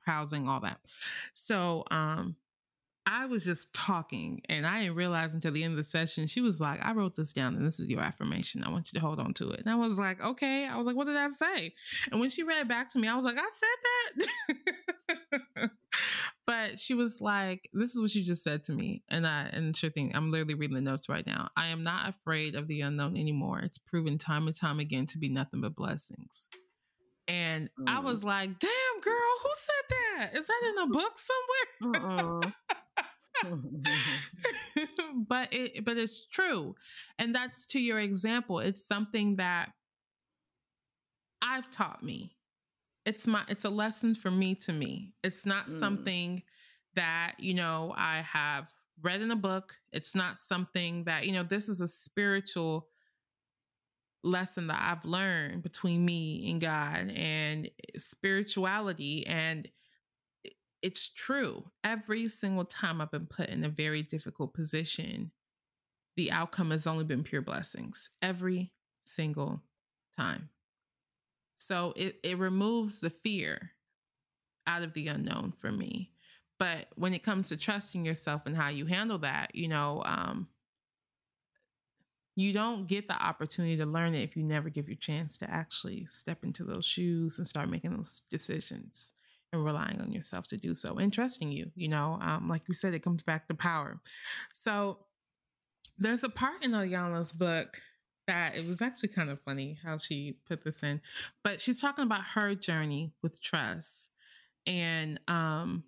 housing, 0.00 0.50
all 0.50 0.60
that. 0.60 0.80
So, 1.32 1.84
um, 1.90 2.36
I 3.08 3.26
was 3.26 3.44
just 3.44 3.72
talking 3.72 4.42
and 4.48 4.66
I 4.66 4.80
didn't 4.80 4.96
realize 4.96 5.32
until 5.32 5.52
the 5.52 5.62
end 5.62 5.72
of 5.72 5.76
the 5.76 5.84
session, 5.84 6.26
she 6.26 6.40
was 6.40 6.60
like, 6.60 6.84
I 6.84 6.92
wrote 6.92 7.14
this 7.14 7.32
down 7.32 7.54
and 7.54 7.64
this 7.64 7.78
is 7.78 7.88
your 7.88 8.00
affirmation. 8.00 8.64
I 8.64 8.68
want 8.68 8.92
you 8.92 8.98
to 8.98 9.06
hold 9.06 9.20
on 9.20 9.32
to 9.34 9.50
it. 9.50 9.60
And 9.60 9.70
I 9.70 9.76
was 9.76 9.96
like, 9.96 10.22
okay. 10.24 10.66
I 10.66 10.76
was 10.76 10.86
like, 10.86 10.96
what 10.96 11.06
did 11.06 11.16
I 11.16 11.28
say? 11.28 11.72
And 12.10 12.20
when 12.20 12.30
she 12.30 12.42
read 12.42 12.58
it 12.58 12.68
back 12.68 12.90
to 12.92 12.98
me, 12.98 13.06
I 13.06 13.14
was 13.14 13.24
like, 13.24 13.38
I 13.38 13.48
said 13.52 14.28
that. 15.58 15.70
but 16.46 16.80
she 16.80 16.94
was 16.94 17.20
like, 17.20 17.68
this 17.72 17.94
is 17.94 18.00
what 18.00 18.10
she 18.10 18.24
just 18.24 18.42
said 18.42 18.64
to 18.64 18.72
me. 18.72 19.04
And 19.08 19.24
I, 19.24 19.50
and 19.52 19.76
sure 19.76 19.90
thing, 19.90 20.10
I'm 20.12 20.32
literally 20.32 20.54
reading 20.54 20.74
the 20.74 20.80
notes 20.80 21.08
right 21.08 21.26
now. 21.26 21.48
I 21.56 21.68
am 21.68 21.84
not 21.84 22.08
afraid 22.08 22.56
of 22.56 22.66
the 22.66 22.80
unknown 22.80 23.16
anymore. 23.16 23.60
It's 23.60 23.78
proven 23.78 24.18
time 24.18 24.48
and 24.48 24.56
time 24.56 24.80
again 24.80 25.06
to 25.06 25.18
be 25.18 25.28
nothing 25.28 25.60
but 25.60 25.76
blessings. 25.76 26.48
And 27.28 27.70
mm. 27.78 27.88
I 27.88 28.00
was 28.00 28.24
like, 28.24 28.58
damn, 28.58 29.00
girl, 29.00 29.14
who 29.42 29.50
said 29.54 29.84
that? 29.90 30.38
Is 30.38 30.46
that 30.46 30.72
in 30.72 30.82
a 30.82 30.86
book 30.86 31.18
somewhere? 31.18 32.10
Uh-uh. 32.40 32.50
but 35.28 35.52
it 35.52 35.84
but 35.84 35.96
it's 35.96 36.26
true. 36.26 36.74
And 37.18 37.34
that's 37.34 37.66
to 37.68 37.80
your 37.80 37.98
example. 37.98 38.60
It's 38.60 38.86
something 38.86 39.36
that 39.36 39.72
I've 41.42 41.70
taught 41.70 42.02
me. 42.02 42.36
It's 43.04 43.26
my 43.26 43.42
it's 43.48 43.64
a 43.64 43.70
lesson 43.70 44.14
for 44.14 44.30
me 44.30 44.54
to 44.56 44.72
me. 44.72 45.14
It's 45.22 45.46
not 45.46 45.68
mm. 45.68 45.78
something 45.78 46.42
that, 46.96 47.34
you 47.38 47.54
know, 47.54 47.94
I 47.96 48.22
have 48.22 48.72
read 49.00 49.20
in 49.20 49.30
a 49.30 49.36
book. 49.36 49.74
It's 49.92 50.14
not 50.14 50.38
something 50.38 51.04
that, 51.04 51.26
you 51.26 51.32
know, 51.32 51.44
this 51.44 51.68
is 51.68 51.80
a 51.80 51.88
spiritual 51.88 52.88
lesson 54.24 54.66
that 54.66 54.82
I've 54.82 55.04
learned 55.04 55.62
between 55.62 56.04
me 56.04 56.50
and 56.50 56.60
God 56.60 57.12
and 57.14 57.70
spirituality 57.96 59.26
and 59.26 59.68
it's 60.82 61.08
true. 61.08 61.64
Every 61.82 62.28
single 62.28 62.64
time 62.64 63.00
I've 63.00 63.10
been 63.10 63.26
put 63.26 63.48
in 63.48 63.64
a 63.64 63.68
very 63.68 64.02
difficult 64.02 64.54
position, 64.54 65.30
the 66.16 66.32
outcome 66.32 66.70
has 66.70 66.86
only 66.86 67.04
been 67.04 67.22
pure 67.22 67.42
blessings. 67.42 68.10
Every 68.22 68.72
single 69.02 69.62
time. 70.16 70.50
So 71.56 71.92
it, 71.96 72.18
it 72.22 72.38
removes 72.38 73.00
the 73.00 73.10
fear 73.10 73.72
out 74.66 74.82
of 74.82 74.94
the 74.94 75.08
unknown 75.08 75.52
for 75.58 75.72
me. 75.72 76.10
But 76.58 76.86
when 76.94 77.14
it 77.14 77.22
comes 77.22 77.48
to 77.48 77.56
trusting 77.56 78.04
yourself 78.04 78.42
and 78.46 78.56
how 78.56 78.68
you 78.68 78.86
handle 78.86 79.18
that, 79.18 79.54
you 79.54 79.68
know, 79.68 80.02
um, 80.04 80.48
you 82.34 82.52
don't 82.52 82.86
get 82.86 83.08
the 83.08 83.22
opportunity 83.22 83.76
to 83.78 83.86
learn 83.86 84.14
it 84.14 84.22
if 84.22 84.36
you 84.36 84.42
never 84.42 84.68
give 84.68 84.88
your 84.88 84.96
chance 84.96 85.38
to 85.38 85.50
actually 85.50 86.06
step 86.06 86.44
into 86.44 86.64
those 86.64 86.84
shoes 86.84 87.38
and 87.38 87.46
start 87.46 87.70
making 87.70 87.94
those 87.94 88.22
decisions 88.30 89.12
and 89.52 89.64
relying 89.64 90.00
on 90.00 90.12
yourself 90.12 90.46
to 90.48 90.56
do 90.56 90.74
so 90.74 90.96
and 90.96 91.12
trusting 91.12 91.50
you. 91.50 91.70
You 91.74 91.88
know, 91.88 92.18
um, 92.20 92.48
like 92.48 92.62
you 92.68 92.74
said, 92.74 92.94
it 92.94 93.02
comes 93.02 93.22
back 93.22 93.48
to 93.48 93.54
power. 93.54 94.00
So 94.52 94.98
there's 95.98 96.24
a 96.24 96.28
part 96.28 96.64
in 96.64 96.72
Iyanla's 96.72 97.32
book 97.32 97.80
that 98.26 98.56
it 98.56 98.66
was 98.66 98.82
actually 98.82 99.10
kind 99.10 99.30
of 99.30 99.40
funny 99.42 99.78
how 99.84 99.98
she 99.98 100.38
put 100.46 100.64
this 100.64 100.82
in, 100.82 101.00
but 101.44 101.60
she's 101.60 101.80
talking 101.80 102.04
about 102.04 102.22
her 102.34 102.54
journey 102.54 103.12
with 103.22 103.40
trust. 103.40 104.10
And 104.66 105.20
um, 105.28 105.84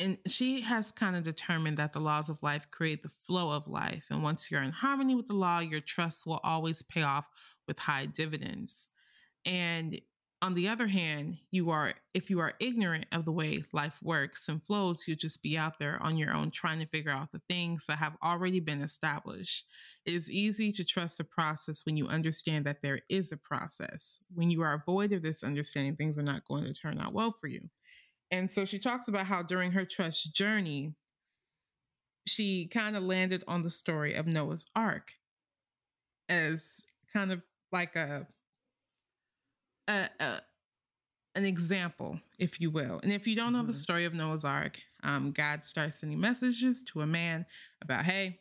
and 0.00 0.18
she 0.26 0.60
has 0.60 0.92
kind 0.92 1.16
of 1.16 1.24
determined 1.24 1.78
that 1.78 1.92
the 1.92 2.00
laws 2.00 2.28
of 2.28 2.42
life 2.42 2.66
create 2.70 3.02
the 3.02 3.10
flow 3.26 3.50
of 3.50 3.66
life. 3.66 4.04
And 4.10 4.22
once 4.22 4.50
you're 4.50 4.62
in 4.62 4.70
harmony 4.70 5.14
with 5.14 5.26
the 5.26 5.34
law, 5.34 5.58
your 5.58 5.80
trust 5.80 6.26
will 6.26 6.40
always 6.44 6.82
pay 6.82 7.02
off 7.02 7.26
with 7.66 7.78
high 7.78 8.06
dividends. 8.06 8.90
And 9.44 10.00
on 10.40 10.54
the 10.54 10.68
other 10.68 10.86
hand, 10.86 11.38
you 11.50 11.70
are 11.70 11.94
if 12.14 12.30
you 12.30 12.38
are 12.38 12.54
ignorant 12.60 13.06
of 13.10 13.24
the 13.24 13.32
way 13.32 13.64
life 13.72 13.96
works 14.02 14.48
and 14.48 14.62
flows, 14.62 15.06
you'll 15.06 15.16
just 15.16 15.42
be 15.42 15.58
out 15.58 15.78
there 15.80 15.98
on 16.00 16.16
your 16.16 16.32
own 16.32 16.50
trying 16.50 16.78
to 16.78 16.86
figure 16.86 17.10
out 17.10 17.32
the 17.32 17.42
things 17.48 17.86
that 17.86 17.98
have 17.98 18.16
already 18.22 18.60
been 18.60 18.80
established. 18.80 19.66
It 20.06 20.14
is 20.14 20.30
easy 20.30 20.70
to 20.72 20.84
trust 20.84 21.18
the 21.18 21.24
process 21.24 21.84
when 21.84 21.96
you 21.96 22.06
understand 22.06 22.66
that 22.66 22.82
there 22.82 23.00
is 23.08 23.32
a 23.32 23.36
process. 23.36 24.22
When 24.32 24.50
you 24.50 24.62
are 24.62 24.82
void 24.86 25.12
of 25.12 25.22
this 25.22 25.42
understanding, 25.42 25.96
things 25.96 26.18
are 26.18 26.22
not 26.22 26.46
going 26.46 26.64
to 26.64 26.72
turn 26.72 27.00
out 27.00 27.12
well 27.12 27.34
for 27.40 27.48
you. 27.48 27.68
And 28.30 28.50
so 28.50 28.64
she 28.64 28.78
talks 28.78 29.08
about 29.08 29.26
how 29.26 29.42
during 29.42 29.72
her 29.72 29.84
trust 29.84 30.34
journey, 30.34 30.94
she 32.26 32.68
kind 32.68 32.96
of 32.96 33.02
landed 33.02 33.42
on 33.48 33.62
the 33.62 33.70
story 33.70 34.14
of 34.14 34.26
Noah's 34.26 34.66
Ark 34.76 35.12
as 36.28 36.84
kind 37.12 37.32
of 37.32 37.42
like 37.72 37.96
a, 37.96 38.26
a, 39.88 40.08
a 40.20 40.40
an 41.34 41.44
example, 41.44 42.20
if 42.38 42.60
you 42.60 42.70
will. 42.70 43.00
And 43.02 43.12
if 43.12 43.26
you 43.26 43.36
don't 43.36 43.52
know 43.52 43.60
mm-hmm. 43.60 43.68
the 43.68 43.74
story 43.74 44.04
of 44.04 44.14
Noah's 44.14 44.44
Ark, 44.44 44.80
um, 45.02 45.30
God 45.30 45.64
starts 45.64 46.00
sending 46.00 46.20
messages 46.20 46.84
to 46.84 47.00
a 47.00 47.06
man 47.06 47.46
about, 47.82 48.04
hey, 48.04 48.40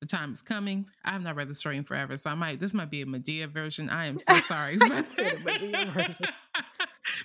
the 0.00 0.06
time 0.06 0.32
is 0.32 0.42
coming. 0.42 0.86
I 1.04 1.12
have 1.12 1.22
not 1.22 1.36
read 1.36 1.48
the 1.48 1.54
story 1.54 1.76
in 1.76 1.84
forever, 1.84 2.16
so 2.16 2.30
I 2.30 2.34
might 2.34 2.58
this 2.58 2.74
might 2.74 2.90
be 2.90 3.02
a 3.02 3.06
Madea 3.06 3.46
version. 3.46 3.88
I 3.88 4.06
am 4.06 4.18
so 4.18 4.36
sorry. 4.40 4.76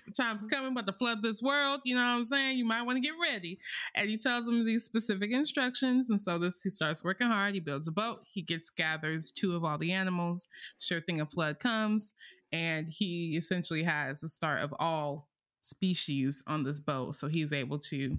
the 0.06 0.12
time's 0.16 0.46
coming, 0.46 0.76
but 0.76 0.86
to 0.86 0.94
flood 0.94 1.24
this 1.24 1.42
world, 1.42 1.82
you 1.84 1.96
know 1.96 2.02
what 2.02 2.18
I'm 2.18 2.24
saying? 2.24 2.58
You 2.58 2.66
might 2.66 2.84
want 2.84 2.98
to 2.98 3.02
get 3.02 3.16
ready. 3.20 3.58
And 3.96 4.08
he 4.08 4.16
tells 4.16 4.48
him 4.48 4.64
these 4.64 4.84
specific 4.84 5.32
instructions. 5.32 6.12
And 6.12 6.20
so 6.20 6.38
this 6.38 6.62
he 6.62 6.70
starts 6.70 7.04
working 7.04 7.28
hard. 7.28 7.56
He 7.56 7.60
builds 7.60 7.88
a 7.88 7.92
boat. 7.92 8.22
He 8.32 8.44
gets 8.44 8.70
gathers 8.70 9.32
two 9.32 9.56
of 9.56 9.64
all 9.64 9.80
the 9.80 9.92
animals. 9.92 10.48
Sure 10.80 11.02
thing 11.02 11.20
a 11.20 11.26
flood 11.26 11.60
comes. 11.60 12.14
And 12.52 12.88
he 12.90 13.36
essentially 13.38 13.84
has 13.84 14.22
the 14.22 14.30
start 14.30 14.62
of 14.62 14.74
all 14.80 15.30
species 15.62 16.44
on 16.48 16.64
this 16.64 16.80
boat. 16.80 17.16
So 17.16 17.28
he's 17.28 17.52
able 17.52 17.80
to 17.80 18.18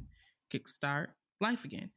kickstart 0.52 1.08
life 1.40 1.64
again. 1.64 1.90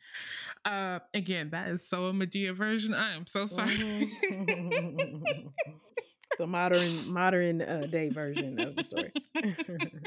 Uh 0.65 1.00
again, 1.13 1.50
that 1.52 1.70
is 1.70 1.88
so 1.88 2.06
a 2.06 2.13
Madea 2.13 2.56
version. 2.56 2.94
I 2.94 3.15
am 3.15 3.28
so 3.28 3.48
sorry. 3.48 3.76
Mm-hmm. 3.76 5.48
the 6.38 6.48
modern 6.48 7.12
modern 7.12 7.62
uh, 7.62 7.88
day 7.89 8.10
version 8.10 8.60
of 8.60 8.76
the 8.76 8.84
story. 8.84 9.12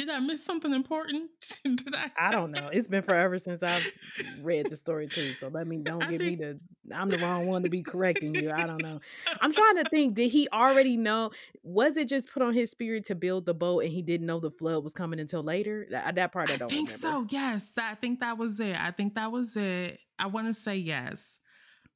Did 0.00 0.08
I 0.08 0.18
miss 0.18 0.42
something 0.42 0.72
important? 0.72 1.30
Did 1.62 1.94
I? 1.94 2.10
I 2.18 2.32
don't 2.32 2.52
know. 2.52 2.70
It's 2.72 2.88
been 2.88 3.02
forever 3.02 3.36
since 3.36 3.62
I've 3.62 3.86
read 4.40 4.70
the 4.70 4.76
story 4.76 5.08
too. 5.08 5.34
So 5.34 5.48
let 5.48 5.66
me 5.66 5.76
don't 5.76 6.00
get 6.00 6.20
think... 6.20 6.22
me 6.22 6.36
to. 6.36 6.58
I'm 6.94 7.10
the 7.10 7.18
wrong 7.18 7.46
one 7.46 7.64
to 7.64 7.68
be 7.68 7.82
correcting 7.82 8.34
you. 8.34 8.50
I 8.50 8.66
don't 8.66 8.82
know. 8.82 9.00
I'm 9.42 9.52
trying 9.52 9.76
to 9.76 9.84
think. 9.90 10.14
Did 10.14 10.30
he 10.30 10.48
already 10.48 10.96
know? 10.96 11.32
Was 11.62 11.98
it 11.98 12.08
just 12.08 12.32
put 12.32 12.42
on 12.42 12.54
his 12.54 12.70
spirit 12.70 13.04
to 13.06 13.14
build 13.14 13.44
the 13.44 13.52
boat, 13.52 13.84
and 13.84 13.92
he 13.92 14.00
didn't 14.00 14.26
know 14.26 14.40
the 14.40 14.50
flood 14.50 14.82
was 14.82 14.94
coming 14.94 15.20
until 15.20 15.42
later? 15.42 15.86
That, 15.90 16.06
uh, 16.06 16.12
that 16.12 16.32
part 16.32 16.50
I 16.50 16.56
don't. 16.56 16.72
I 16.72 16.74
think 16.74 16.90
remember. 17.02 17.28
so. 17.28 17.36
Yes, 17.36 17.74
I 17.76 17.94
think 17.94 18.20
that 18.20 18.38
was 18.38 18.58
it. 18.58 18.80
I 18.80 18.92
think 18.92 19.16
that 19.16 19.30
was 19.30 19.54
it. 19.54 20.00
I 20.18 20.28
want 20.28 20.46
to 20.46 20.54
say 20.54 20.76
yes. 20.76 21.40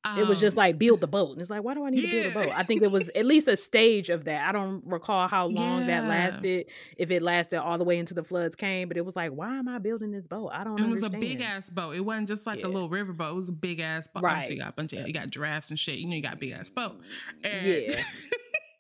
Um, 0.04 0.18
it 0.18 0.26
was 0.26 0.38
just 0.38 0.56
um, 0.56 0.62
like 0.62 0.78
build 0.78 1.00
the 1.00 1.06
boat. 1.06 1.32
And 1.32 1.40
it's 1.40 1.50
like, 1.50 1.62
why 1.62 1.74
do 1.74 1.84
I 1.84 1.90
need 1.90 2.02
yeah. 2.02 2.10
to 2.10 2.30
build 2.30 2.46
a 2.46 2.48
boat? 2.48 2.58
I 2.58 2.62
think 2.62 2.80
there 2.80 2.90
was 2.90 3.08
at 3.10 3.24
least 3.24 3.48
a 3.48 3.56
stage 3.56 4.10
of 4.10 4.24
that. 4.24 4.46
I 4.46 4.52
don't 4.52 4.82
recall 4.86 5.28
how 5.28 5.46
long 5.46 5.80
yeah. 5.80 5.86
that 5.86 6.08
lasted, 6.08 6.66
if 6.96 7.10
it 7.10 7.22
lasted 7.22 7.60
all 7.60 7.78
the 7.78 7.84
way 7.84 7.98
into 7.98 8.12
the 8.12 8.22
floods 8.22 8.54
came, 8.54 8.88
but 8.88 8.96
it 8.96 9.04
was 9.04 9.16
like, 9.16 9.32
why 9.32 9.56
am 9.56 9.68
I 9.68 9.78
building 9.78 10.10
this 10.10 10.26
boat? 10.26 10.50
I 10.52 10.64
don't 10.64 10.76
know. 10.76 10.84
It 10.84 10.88
understand. 10.88 11.14
was 11.14 11.22
a 11.22 11.26
big 11.26 11.40
ass 11.40 11.70
boat. 11.70 11.94
It 11.94 12.00
wasn't 12.00 12.28
just 12.28 12.46
like 12.46 12.60
yeah. 12.60 12.66
a 12.66 12.68
little 12.68 12.88
river 12.88 13.12
boat. 13.12 13.32
It 13.32 13.36
was 13.36 13.48
a 13.48 13.52
big 13.52 13.80
ass 13.80 14.08
boat. 14.08 14.22
Right. 14.22 14.48
you 14.50 14.58
got 14.58 14.70
a 14.70 14.72
bunch 14.72 14.92
of 14.92 15.06
you 15.06 15.14
got 15.14 15.30
giraffes 15.30 15.70
and 15.70 15.78
shit. 15.78 15.98
You 15.98 16.06
know, 16.06 16.16
you 16.16 16.22
got 16.22 16.38
big 16.38 16.52
ass 16.52 16.68
boat. 16.68 17.00
And 17.42 17.66
yeah. 17.66 18.02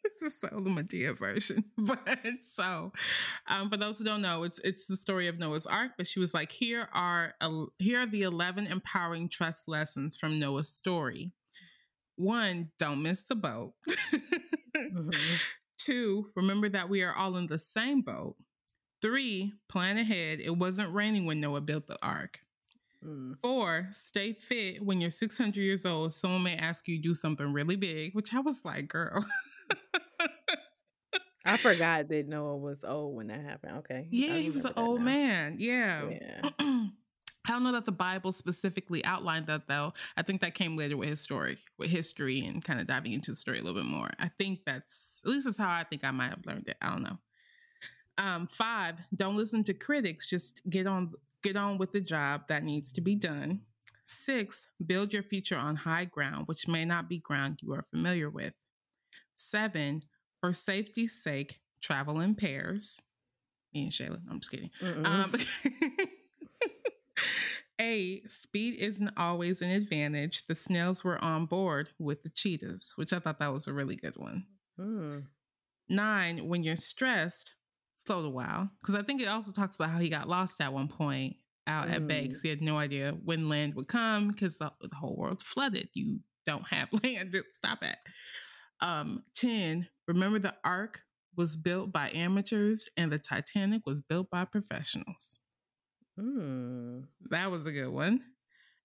This 0.04 0.22
is 0.22 0.40
so 0.40 0.48
the 0.48 0.70
Madea 0.70 1.18
version. 1.18 1.64
But 1.76 2.18
so, 2.42 2.92
um, 3.48 3.70
for 3.70 3.76
those 3.76 3.98
who 3.98 4.04
don't 4.04 4.22
know, 4.22 4.44
it's 4.44 4.60
it's 4.60 4.86
the 4.86 4.96
story 4.96 5.26
of 5.26 5.38
Noah's 5.38 5.66
Ark. 5.66 5.92
But 5.96 6.06
she 6.06 6.20
was 6.20 6.32
like, 6.32 6.52
here 6.52 6.88
are 6.92 7.34
uh, 7.40 7.64
here 7.78 8.00
are 8.00 8.06
the 8.06 8.22
eleven 8.22 8.66
empowering 8.66 9.28
trust 9.28 9.68
lessons 9.68 10.16
from 10.16 10.38
Noah's 10.38 10.68
story 10.68 11.32
one, 12.16 12.70
don't 12.78 13.02
miss 13.02 13.22
the 13.24 13.34
boat. 13.34 13.74
mm-hmm. 14.76 15.10
Two, 15.78 16.30
remember 16.34 16.68
that 16.68 16.88
we 16.88 17.02
are 17.02 17.14
all 17.14 17.36
in 17.36 17.46
the 17.46 17.58
same 17.58 18.00
boat. 18.00 18.36
Three, 19.02 19.52
plan 19.68 19.98
ahead. 19.98 20.40
It 20.40 20.56
wasn't 20.56 20.94
raining 20.94 21.26
when 21.26 21.40
Noah 21.40 21.60
built 21.60 21.88
the 21.88 21.98
ark. 22.02 22.40
Mm. 23.04 23.34
Four, 23.42 23.88
stay 23.90 24.32
fit. 24.32 24.82
When 24.82 25.00
you're 25.00 25.10
600 25.10 25.60
years 25.60 25.84
old, 25.84 26.14
someone 26.14 26.42
may 26.42 26.56
ask 26.56 26.88
you 26.88 26.96
to 26.96 27.02
do 27.02 27.12
something 27.12 27.52
really 27.52 27.76
big, 27.76 28.14
which 28.14 28.32
I 28.32 28.40
was 28.40 28.64
like, 28.64 28.88
girl. 28.88 29.26
I 31.44 31.56
forgot 31.58 32.08
that 32.08 32.26
Noah 32.26 32.56
was 32.56 32.82
old 32.84 33.14
when 33.16 33.26
that 33.26 33.40
happened. 33.42 33.78
Okay. 33.78 34.06
Yeah, 34.10 34.36
he 34.36 34.50
was 34.50 34.64
an 34.64 34.72
old 34.76 35.00
now. 35.00 35.04
man. 35.04 35.56
Yeah. 35.58 36.08
Yeah. 36.10 36.50
I 37.46 37.50
don't 37.52 37.62
know 37.62 37.72
that 37.72 37.84
the 37.84 37.92
Bible 37.92 38.32
specifically 38.32 39.04
outlined 39.04 39.48
that 39.48 39.68
though. 39.68 39.92
I 40.16 40.22
think 40.22 40.40
that 40.40 40.54
came 40.54 40.76
later 40.76 40.96
with 40.96 41.10
history, 41.10 41.58
with 41.78 41.90
history 41.90 42.40
and 42.40 42.64
kind 42.64 42.80
of 42.80 42.86
diving 42.86 43.12
into 43.12 43.32
the 43.32 43.36
story 43.36 43.58
a 43.58 43.62
little 43.62 43.80
bit 43.80 43.88
more. 43.88 44.10
I 44.18 44.30
think 44.38 44.60
that's 44.64 45.20
at 45.24 45.30
least 45.30 45.44
that's 45.44 45.58
how 45.58 45.70
I 45.70 45.84
think 45.84 46.04
I 46.04 46.10
might 46.10 46.30
have 46.30 46.46
learned 46.46 46.68
it. 46.68 46.78
I 46.80 46.88
don't 46.88 47.02
know. 47.02 47.18
Um, 48.16 48.46
five, 48.46 48.96
don't 49.14 49.36
listen 49.36 49.62
to 49.64 49.74
critics. 49.74 50.28
Just 50.28 50.62
get 50.70 50.86
on 50.86 51.12
get 51.42 51.56
on 51.56 51.76
with 51.76 51.92
the 51.92 52.00
job 52.00 52.48
that 52.48 52.64
needs 52.64 52.90
to 52.92 53.02
be 53.02 53.14
done. 53.14 53.60
Six, 54.06 54.68
build 54.86 55.12
your 55.12 55.22
future 55.22 55.56
on 55.56 55.76
high 55.76 56.06
ground, 56.06 56.46
which 56.46 56.66
may 56.68 56.86
not 56.86 57.08
be 57.08 57.18
ground 57.18 57.58
you 57.60 57.72
are 57.74 57.86
familiar 57.90 58.30
with. 58.30 58.54
Seven, 59.36 60.02
for 60.40 60.52
safety's 60.52 61.22
sake, 61.22 61.60
travel 61.80 62.20
in 62.20 62.34
pairs. 62.34 63.00
Me 63.72 63.82
and 63.82 63.92
Shayla. 63.92 64.20
I'm 64.30 64.40
just 64.40 64.52
kidding. 64.52 64.70
Um, 65.04 65.32
A, 67.80 68.22
speed 68.26 68.76
isn't 68.76 69.12
always 69.16 69.60
an 69.60 69.70
advantage. 69.70 70.46
The 70.46 70.54
snails 70.54 71.02
were 71.02 71.22
on 71.22 71.46
board 71.46 71.90
with 71.98 72.22
the 72.22 72.28
cheetahs, 72.28 72.92
which 72.96 73.12
I 73.12 73.18
thought 73.18 73.40
that 73.40 73.52
was 73.52 73.66
a 73.66 73.72
really 73.72 73.96
good 73.96 74.16
one. 74.16 74.44
Mm. 74.78 75.24
Nine, 75.88 76.48
when 76.48 76.62
you're 76.62 76.76
stressed, 76.76 77.54
float 78.06 78.24
a 78.24 78.30
while. 78.30 78.70
Because 78.80 78.94
I 78.94 79.02
think 79.02 79.20
it 79.20 79.28
also 79.28 79.52
talks 79.52 79.76
about 79.76 79.90
how 79.90 79.98
he 79.98 80.08
got 80.08 80.28
lost 80.28 80.60
at 80.60 80.72
one 80.72 80.88
point 80.88 81.36
out 81.66 81.88
mm. 81.88 81.94
at 81.94 82.06
bay 82.06 82.22
because 82.22 82.42
he 82.42 82.48
had 82.48 82.62
no 82.62 82.76
idea 82.76 83.16
when 83.24 83.48
land 83.48 83.74
would 83.74 83.88
come 83.88 84.28
because 84.28 84.58
the, 84.58 84.70
the, 84.80 84.94
whole 84.94 85.16
world's 85.16 85.42
flooded. 85.42 85.88
You 85.94 86.20
don't 86.46 86.68
have 86.68 86.88
land 87.02 87.32
to 87.32 87.42
stop 87.50 87.78
at. 87.82 87.98
Um, 88.84 89.22
10, 89.36 89.88
remember 90.06 90.38
the 90.38 90.54
ark 90.62 91.00
was 91.34 91.56
built 91.56 91.90
by 91.90 92.10
amateurs 92.10 92.86
and 92.98 93.10
the 93.10 93.18
Titanic 93.18 93.86
was 93.86 94.02
built 94.02 94.28
by 94.28 94.44
professionals. 94.44 95.38
Mm. 96.20 97.04
That 97.30 97.50
was 97.50 97.64
a 97.64 97.72
good 97.72 97.88
one. 97.88 98.20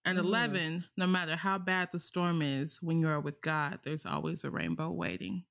And 0.06 0.16
mm. 0.16 0.22
11, 0.22 0.86
no 0.96 1.06
matter 1.06 1.36
how 1.36 1.58
bad 1.58 1.90
the 1.92 1.98
storm 1.98 2.40
is, 2.40 2.78
when 2.80 2.98
you 2.98 3.08
are 3.08 3.20
with 3.20 3.42
God, 3.42 3.80
there's 3.82 4.06
always 4.06 4.42
a 4.44 4.50
rainbow 4.50 4.90
waiting. 4.90 5.44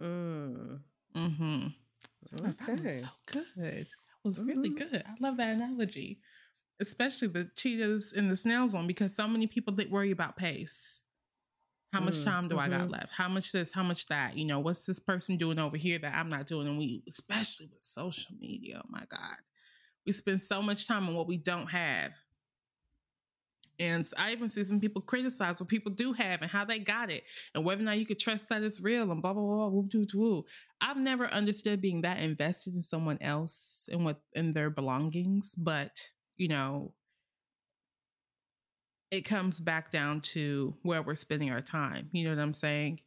Mm. 0.00 0.80
Mm-hmm. 1.14 1.66
Okay. 2.46 2.54
That 2.66 2.82
was 2.82 3.00
so 3.00 3.08
good. 3.30 3.44
That 3.56 3.86
was 4.24 4.38
mm-hmm. 4.38 4.48
really 4.48 4.70
good. 4.70 5.02
I 5.06 5.14
love 5.20 5.36
that 5.36 5.54
analogy, 5.54 6.20
especially 6.80 7.28
the 7.28 7.50
cheetahs 7.54 8.14
and 8.16 8.30
the 8.30 8.36
snails 8.36 8.72
one, 8.72 8.86
because 8.86 9.14
so 9.14 9.28
many 9.28 9.46
people 9.46 9.74
that 9.74 9.90
worry 9.90 10.12
about 10.12 10.36
pace. 10.36 11.00
How 11.94 12.00
much 12.00 12.14
mm, 12.14 12.24
time 12.24 12.48
do 12.48 12.56
mm-hmm. 12.56 12.64
I 12.64 12.68
got 12.68 12.80
mm-hmm. 12.80 12.90
left? 12.90 13.12
How 13.12 13.28
much 13.28 13.52
this? 13.52 13.72
How 13.72 13.84
much 13.84 14.08
that? 14.08 14.36
You 14.36 14.46
know, 14.46 14.58
what's 14.58 14.84
this 14.84 14.98
person 14.98 15.36
doing 15.36 15.60
over 15.60 15.76
here 15.76 15.96
that 16.00 16.12
I'm 16.12 16.28
not 16.28 16.48
doing? 16.48 16.66
And 16.66 16.76
we, 16.76 17.04
especially 17.08 17.66
with 17.72 17.84
social 17.84 18.34
media, 18.36 18.82
oh 18.84 18.88
my 18.90 19.04
God, 19.08 19.36
we 20.04 20.10
spend 20.10 20.40
so 20.40 20.60
much 20.60 20.88
time 20.88 21.06
on 21.06 21.14
what 21.14 21.28
we 21.28 21.36
don't 21.36 21.68
have. 21.68 22.10
And 23.78 24.04
I 24.18 24.32
even 24.32 24.48
see 24.48 24.64
some 24.64 24.80
people 24.80 25.02
criticize 25.02 25.60
what 25.60 25.68
people 25.68 25.92
do 25.92 26.12
have 26.14 26.42
and 26.42 26.50
how 26.50 26.64
they 26.64 26.80
got 26.80 27.10
it 27.10 27.22
and 27.54 27.64
whether 27.64 27.82
or 27.82 27.84
not 27.84 27.98
you 27.98 28.06
could 28.06 28.18
trust 28.18 28.48
that 28.48 28.64
it's 28.64 28.82
real 28.82 29.12
and 29.12 29.22
blah, 29.22 29.32
blah, 29.32 29.42
blah, 29.42 29.68
whoop, 29.68 29.94
whoop, 29.94 30.10
whoop. 30.14 30.46
I've 30.80 30.96
never 30.96 31.26
understood 31.26 31.80
being 31.80 32.02
that 32.02 32.18
invested 32.18 32.74
in 32.74 32.80
someone 32.80 33.18
else 33.20 33.88
and 33.92 34.04
what 34.04 34.20
in 34.32 34.52
their 34.52 34.68
belongings. 34.68 35.54
But, 35.54 36.10
you 36.36 36.48
know, 36.48 36.92
it 39.14 39.24
comes 39.24 39.60
back 39.60 39.92
down 39.92 40.20
to 40.20 40.74
where 40.82 41.00
we're 41.00 41.14
spending 41.14 41.52
our 41.52 41.60
time. 41.60 42.08
You 42.10 42.24
know 42.24 42.30
what 42.34 42.42
I'm 42.42 42.52
saying? 42.52 42.98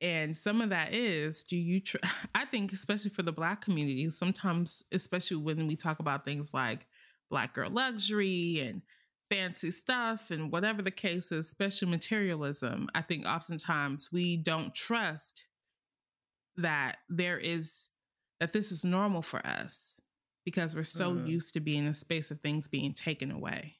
And 0.00 0.36
some 0.36 0.60
of 0.60 0.70
that 0.70 0.92
is 0.92 1.44
do 1.44 1.56
you, 1.56 1.80
tr- 1.80 1.98
I 2.34 2.44
think, 2.44 2.72
especially 2.72 3.12
for 3.12 3.22
the 3.22 3.32
Black 3.32 3.60
community, 3.60 4.10
sometimes, 4.10 4.82
especially 4.92 5.36
when 5.36 5.68
we 5.68 5.76
talk 5.76 6.00
about 6.00 6.24
things 6.24 6.52
like 6.52 6.86
Black 7.30 7.54
girl 7.54 7.70
luxury 7.70 8.60
and 8.60 8.82
fancy 9.30 9.70
stuff 9.70 10.32
and 10.32 10.50
whatever 10.50 10.82
the 10.82 10.90
case 10.90 11.30
is, 11.30 11.46
especially 11.46 11.88
materialism, 11.88 12.88
I 12.96 13.02
think 13.02 13.26
oftentimes 13.26 14.08
we 14.12 14.38
don't 14.38 14.74
trust 14.74 15.44
that 16.56 16.96
there 17.08 17.38
is, 17.38 17.88
that 18.40 18.52
this 18.52 18.72
is 18.72 18.84
normal 18.84 19.22
for 19.22 19.46
us 19.46 20.00
because 20.44 20.74
we're 20.74 20.82
so 20.82 21.12
mm. 21.12 21.28
used 21.28 21.54
to 21.54 21.60
being 21.60 21.84
in 21.84 21.90
a 21.90 21.94
space 21.94 22.32
of 22.32 22.40
things 22.40 22.66
being 22.66 22.92
taken 22.92 23.30
away. 23.30 23.77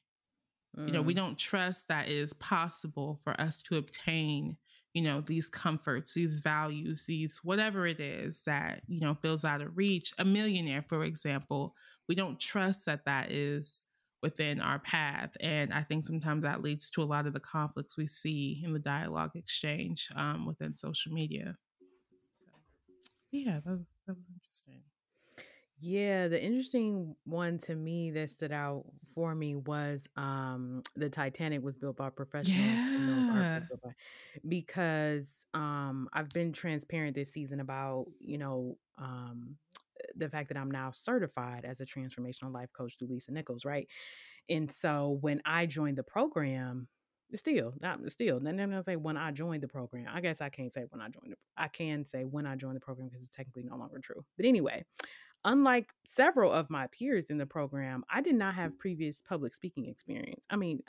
Mm. 0.79 0.87
You 0.87 0.93
know, 0.93 1.01
we 1.01 1.13
mm. 1.13 1.17
don't 1.17 1.37
trust 1.37 1.87
that 1.87 2.07
it 2.07 2.15
is 2.15 2.33
possible 2.33 3.19
for 3.23 3.39
us 3.39 3.61
to 3.63 3.77
obtain, 3.77 4.57
you 4.93 5.01
know, 5.01 5.21
these 5.21 5.49
comforts, 5.49 6.13
these 6.13 6.39
values, 6.39 7.05
these 7.05 7.39
whatever 7.43 7.85
it 7.85 7.99
is 7.99 8.43
that, 8.45 8.81
you 8.87 9.01
know, 9.01 9.15
feels 9.21 9.45
out 9.45 9.61
of 9.61 9.75
reach. 9.75 10.13
A 10.17 10.25
millionaire, 10.25 10.85
for 10.87 11.03
example, 11.03 11.75
we 12.07 12.15
don't 12.15 12.39
trust 12.39 12.85
that 12.85 13.05
that 13.05 13.31
is 13.31 13.81
within 14.21 14.59
our 14.59 14.79
path. 14.79 15.35
And 15.39 15.73
I 15.73 15.81
think 15.81 16.05
sometimes 16.05 16.43
that 16.43 16.61
leads 16.61 16.89
to 16.91 17.01
a 17.01 17.05
lot 17.05 17.25
of 17.25 17.33
the 17.33 17.39
conflicts 17.39 17.97
we 17.97 18.07
see 18.07 18.61
in 18.63 18.73
the 18.73 18.79
dialogue 18.79 19.31
exchange 19.35 20.09
um, 20.15 20.45
within 20.45 20.75
social 20.75 21.13
media. 21.13 21.53
So, 22.37 22.51
yeah, 23.31 23.59
that, 23.65 23.85
that 24.07 24.15
was 24.15 24.25
interesting. 24.33 24.81
Yeah, 25.81 26.27
the 26.27 26.41
interesting 26.41 27.15
one 27.23 27.57
to 27.59 27.75
me 27.75 28.11
that 28.11 28.29
stood 28.29 28.51
out 28.51 28.85
for 29.13 29.33
me 29.33 29.55
was 29.55 30.01
um 30.17 30.83
the 30.95 31.09
Titanic 31.09 31.63
was 31.63 31.77
built 31.77 31.95
by 31.97 32.09
professionals. 32.09 32.81
Yeah. 32.97 33.59
by, 33.81 33.91
because 34.47 35.27
um 35.53 36.09
I've 36.13 36.33
been 36.33 36.51
transparent 36.51 37.15
this 37.15 37.31
season 37.31 37.59
about, 37.61 38.07
you 38.19 38.37
know, 38.37 38.77
um 38.97 39.55
the 40.15 40.29
fact 40.29 40.49
that 40.49 40.57
I'm 40.57 40.71
now 40.71 40.91
certified 40.91 41.65
as 41.65 41.81
a 41.81 41.85
transformational 41.85 42.53
life 42.53 42.71
coach 42.73 42.97
through 42.97 43.09
Lisa 43.09 43.31
Nichols, 43.31 43.65
right? 43.65 43.87
And 44.49 44.71
so 44.71 45.17
when 45.21 45.41
I 45.45 45.65
joined 45.65 45.97
the 45.97 46.03
program, 46.03 46.87
still 47.35 47.73
not 47.79 47.99
still 48.11 48.39
then 48.39 48.59
i'm 48.59 48.71
gonna 48.71 48.83
say 48.83 48.95
when 48.95 49.15
i 49.15 49.31
joined 49.31 49.61
the 49.61 49.67
program 49.67 50.05
i 50.11 50.19
guess 50.19 50.41
i 50.41 50.49
can't 50.49 50.73
say 50.73 50.83
when 50.89 50.99
i 50.99 51.05
joined 51.09 51.31
the, 51.31 51.37
i 51.57 51.67
can 51.67 52.03
say 52.03 52.23
when 52.23 52.47
i 52.47 52.55
joined 52.55 52.75
the 52.75 52.79
program 52.79 53.07
because 53.07 53.21
it's 53.21 53.35
technically 53.35 53.63
no 53.63 53.75
longer 53.77 53.99
true 53.99 54.25
but 54.35 54.47
anyway 54.47 54.83
unlike 55.45 55.93
several 56.05 56.51
of 56.51 56.69
my 56.69 56.87
peers 56.87 57.25
in 57.29 57.37
the 57.37 57.45
program 57.45 58.03
i 58.09 58.21
did 58.21 58.35
not 58.35 58.55
have 58.55 58.77
previous 58.77 59.21
public 59.27 59.55
speaking 59.55 59.87
experience 59.87 60.45
i 60.49 60.55
mean 60.55 60.81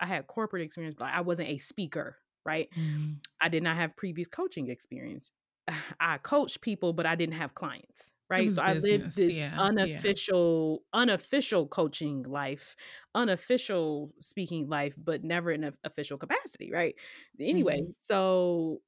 i 0.00 0.06
had 0.06 0.26
corporate 0.26 0.62
experience 0.62 0.94
but 0.98 1.08
i 1.12 1.20
wasn't 1.20 1.48
a 1.48 1.58
speaker 1.58 2.16
right 2.44 2.68
mm. 2.78 3.16
i 3.40 3.48
did 3.48 3.62
not 3.62 3.76
have 3.76 3.96
previous 3.96 4.28
coaching 4.28 4.68
experience 4.68 5.30
i 6.00 6.18
coached 6.18 6.60
people 6.60 6.92
but 6.92 7.06
i 7.06 7.14
didn't 7.14 7.34
have 7.34 7.54
clients 7.54 8.12
right 8.28 8.50
so 8.50 8.64
business. 8.64 8.84
i 8.84 8.88
lived 8.88 9.16
this 9.16 9.36
yeah, 9.36 9.54
unofficial 9.58 10.82
yeah. 10.92 11.00
unofficial 11.00 11.66
coaching 11.66 12.22
life 12.24 12.76
unofficial 13.14 14.12
speaking 14.20 14.68
life 14.68 14.94
but 14.96 15.24
never 15.24 15.50
in 15.50 15.64
an 15.64 15.74
official 15.84 16.18
capacity 16.18 16.70
right 16.72 16.94
anyway 17.40 17.80
mm-hmm. 17.80 17.90
so 18.06 18.80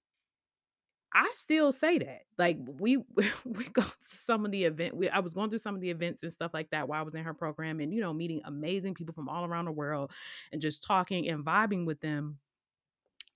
I 1.14 1.30
still 1.34 1.72
say 1.72 1.98
that. 1.98 2.22
Like 2.36 2.58
we 2.80 2.98
we 3.44 3.64
go 3.64 3.82
to 3.82 3.88
some 4.02 4.44
of 4.44 4.50
the 4.50 4.64
event. 4.64 4.96
We, 4.96 5.08
I 5.08 5.20
was 5.20 5.34
going 5.34 5.50
through 5.50 5.60
some 5.60 5.74
of 5.74 5.80
the 5.80 5.90
events 5.90 6.22
and 6.22 6.32
stuff 6.32 6.52
like 6.54 6.70
that 6.70 6.88
while 6.88 7.00
I 7.00 7.04
was 7.04 7.14
in 7.14 7.24
her 7.24 7.34
program, 7.34 7.80
and 7.80 7.92
you 7.92 8.00
know, 8.00 8.12
meeting 8.12 8.40
amazing 8.44 8.94
people 8.94 9.14
from 9.14 9.28
all 9.28 9.44
around 9.44 9.66
the 9.66 9.72
world, 9.72 10.12
and 10.52 10.60
just 10.60 10.82
talking 10.84 11.28
and 11.28 11.44
vibing 11.44 11.86
with 11.86 12.00
them. 12.00 12.38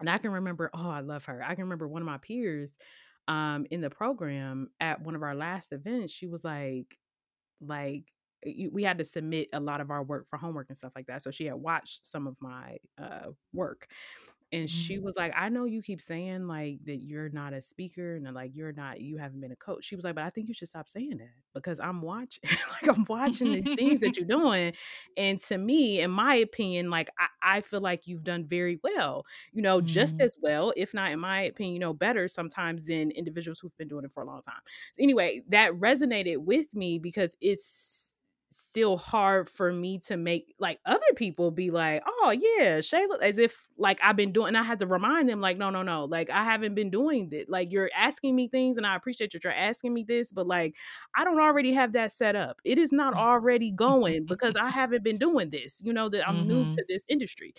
And 0.01 0.11
I 0.11 0.19
can 0.19 0.33
remember, 0.33 0.71
oh, 0.75 0.91
I 0.91 1.01
love 1.01 1.25
her. 1.27 1.43
I 1.47 1.55
can 1.55 1.65
remember 1.65 1.87
one 1.89 2.03
of 2.03 2.07
my 2.07 2.19
peers 2.19 2.77
um 3.29 3.67
in 3.71 3.81
the 3.81 3.89
program 3.91 4.69
at 4.81 5.01
one 5.01 5.15
of 5.15 5.23
our 5.23 5.35
last 5.37 5.73
events 5.73 6.13
she 6.13 6.27
was 6.27 6.43
like 6.43 6.99
like 7.61 8.05
we 8.73 8.83
had 8.83 8.99
to 8.99 9.05
submit 9.05 9.49
a 9.53 9.61
lot 9.61 9.81
of 9.81 9.91
our 9.91 10.03
work 10.03 10.27
for 10.29 10.37
homework 10.37 10.69
and 10.69 10.77
stuff 10.77 10.93
like 10.97 11.07
that 11.07 11.23
so 11.23 11.31
she 11.31 11.47
had 11.47 11.55
watched 11.55 12.05
some 12.05 12.27
of 12.27 12.37
my 12.41 12.77
uh 12.99 13.29
work 13.53 13.87
and 14.53 14.69
she 14.69 14.97
mm-hmm. 14.97 15.07
was 15.07 15.15
like 15.17 15.33
i 15.37 15.49
know 15.49 15.65
you 15.65 15.83
keep 15.83 16.01
saying 16.01 16.47
like 16.47 16.79
that 16.85 17.03
you're 17.03 17.31
not 17.31 17.53
a 17.53 17.61
speaker 17.61 18.17
and 18.17 18.35
like 18.35 18.51
you're 18.55 18.73
not 18.73 19.01
you 19.01 19.17
haven't 19.17 19.41
been 19.41 19.53
a 19.53 19.57
coach 19.57 19.85
she 19.85 19.97
was 19.97 20.05
like 20.05 20.15
but 20.15 20.25
i 20.25 20.31
think 20.31 20.49
you 20.49 20.55
should 20.55 20.69
stop 20.69 20.89
saying 20.89 21.17
that 21.19 21.31
because 21.55 21.81
i'm 21.81 22.03
watching 22.03 22.43
like 22.83 22.97
i'm 22.97 23.05
watching 23.09 23.53
these 23.53 23.75
things 23.75 24.01
that 24.01 24.17
you're 24.17 24.27
doing 24.43 24.73
and 25.17 25.41
to 25.41 25.57
me 25.57 26.01
in 26.01 26.11
my 26.11 26.37
opinion 26.37 26.91
like 26.91 27.11
i, 27.19 27.57
I 27.57 27.61
feel 27.63 27.81
like 27.81 28.07
you've 28.07 28.25
done 28.25 28.45
very 28.45 28.79
well 28.83 29.25
you 29.53 29.63
know 29.63 29.81
just 29.81 30.17
mm-hmm. 30.17 30.25
as 30.25 30.37
well 30.41 30.73
if 30.77 30.95
not 30.95 31.11
in 31.11 31.19
my 31.19 31.43
opinion 31.43 31.75
you 31.75 31.81
know 31.81 31.95
better 31.95 32.29
sometimes 32.29 32.85
than 32.85 33.11
individuals 33.11 33.59
who've 33.59 33.77
been 33.79 33.89
doing 33.89 34.05
it 34.05 34.13
for 34.13 34.23
a 34.23 34.27
long 34.27 34.43
time 34.43 34.61
so 34.93 35.03
anyway 35.03 35.43
that 35.49 35.73
resonated 35.73 36.39
with 36.39 36.75
me 36.75 36.99
because 36.99 37.35
it's 37.41 38.02
still 38.73 38.97
hard 38.97 39.47
for 39.47 39.71
me 39.71 39.99
to 39.99 40.17
make 40.17 40.55
like 40.59 40.81
other 40.87 41.01
people 41.15 41.51
be 41.51 41.71
like, 41.71 42.03
oh 42.07 42.31
yeah, 42.31 42.79
Shayla, 42.79 43.21
as 43.21 43.37
if 43.37 43.69
like 43.77 44.01
I've 44.03 44.17
been 44.17 44.33
doing. 44.33 44.49
And 44.49 44.57
I 44.57 44.63
had 44.63 44.79
to 44.79 44.87
remind 44.87 45.29
them 45.29 45.43
like, 45.43 45.59
no, 45.59 45.69
no, 45.69 45.83
no, 45.83 46.07
like 46.07 46.31
I 46.31 46.43
haven't 46.43 46.75
been 46.75 46.89
doing 46.89 47.29
this. 47.29 47.45
Like 47.49 47.71
you're 47.71 47.91
asking 47.95 48.35
me 48.35 48.49
things, 48.49 48.79
and 48.79 48.87
I 48.87 48.97
appreciate 48.97 49.33
that 49.33 49.45
you're 49.45 49.53
asking 49.53 49.93
me 49.93 50.05
this, 50.09 50.33
but 50.33 50.47
like 50.47 50.75
I 51.15 51.23
don't 51.23 51.39
already 51.39 51.75
have 51.75 51.93
that 51.93 52.13
set 52.13 52.35
up. 52.35 52.61
It 52.65 52.79
is 52.79 52.93
not 52.93 53.15
already 53.17 53.71
going 53.71 54.25
because 54.25 54.57
I 54.57 54.71
haven't 54.71 55.05
been 55.05 55.19
doing 55.19 55.51
this. 55.51 55.83
You 55.85 55.93
know 55.93 56.09
that 56.09 56.27
I'm 56.27 56.37
mm-hmm. 56.37 56.49
new 56.49 56.73
to 56.73 56.85
this 56.89 57.05
industry. 57.09 57.55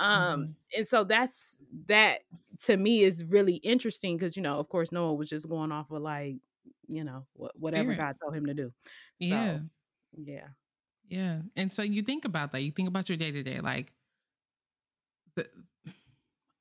Um, 0.00 0.42
mm-hmm. 0.42 0.50
and 0.76 0.88
so 0.88 1.04
that's 1.04 1.56
that 1.86 2.22
to 2.64 2.76
me 2.76 3.04
is 3.04 3.22
really 3.22 3.56
interesting 3.56 4.16
because 4.16 4.36
you 4.36 4.42
know, 4.42 4.58
of 4.58 4.68
course, 4.68 4.90
Noah 4.90 5.14
was 5.14 5.28
just 5.28 5.48
going 5.48 5.70
off 5.70 5.92
of 5.92 6.02
like 6.02 6.34
you 6.88 7.04
know 7.04 7.26
whatever 7.60 7.94
God 7.94 8.16
told 8.20 8.34
him 8.34 8.46
to 8.46 8.54
do. 8.54 8.72
So, 9.20 9.26
yeah 9.28 9.58
yeah. 10.18 10.48
Yeah. 11.08 11.38
And 11.56 11.72
so 11.72 11.82
you 11.82 12.02
think 12.02 12.24
about 12.24 12.52
that. 12.52 12.62
You 12.62 12.70
think 12.70 12.88
about 12.88 13.08
your 13.08 13.16
day 13.18 13.30
to 13.32 13.42
day. 13.42 13.60
Like, 13.60 13.92
the, 15.36 15.48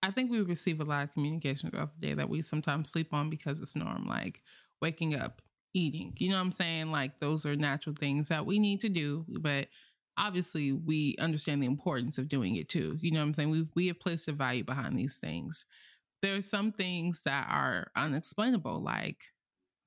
I 0.01 0.11
think 0.11 0.31
we 0.31 0.41
receive 0.41 0.79
a 0.79 0.85
lot 0.85 1.03
of 1.03 1.13
communication 1.13 1.69
throughout 1.69 1.99
the 1.99 2.07
day 2.07 2.13
that 2.13 2.29
we 2.29 2.41
sometimes 2.41 2.89
sleep 2.89 3.13
on 3.13 3.29
because 3.29 3.59
it's 3.59 3.75
norm, 3.75 4.05
like 4.07 4.41
waking 4.81 5.15
up, 5.15 5.41
eating. 5.73 6.13
You 6.17 6.29
know 6.29 6.35
what 6.35 6.43
I'm 6.43 6.51
saying? 6.51 6.91
Like, 6.91 7.19
those 7.19 7.45
are 7.45 7.55
natural 7.55 7.95
things 7.95 8.29
that 8.29 8.45
we 8.45 8.59
need 8.59 8.81
to 8.81 8.89
do. 8.89 9.25
But 9.41 9.67
obviously, 10.17 10.71
we 10.71 11.15
understand 11.19 11.61
the 11.61 11.67
importance 11.67 12.17
of 12.17 12.29
doing 12.29 12.55
it 12.55 12.69
too. 12.69 12.97
You 13.01 13.11
know 13.11 13.19
what 13.19 13.25
I'm 13.25 13.33
saying? 13.33 13.49
We, 13.49 13.67
we 13.75 13.87
have 13.87 13.99
placed 13.99 14.27
a 14.27 14.31
value 14.31 14.63
behind 14.63 14.97
these 14.97 15.17
things. 15.17 15.65
There 16.21 16.35
are 16.35 16.41
some 16.41 16.71
things 16.71 17.23
that 17.23 17.47
are 17.49 17.91
unexplainable, 17.95 18.81
like 18.81 19.25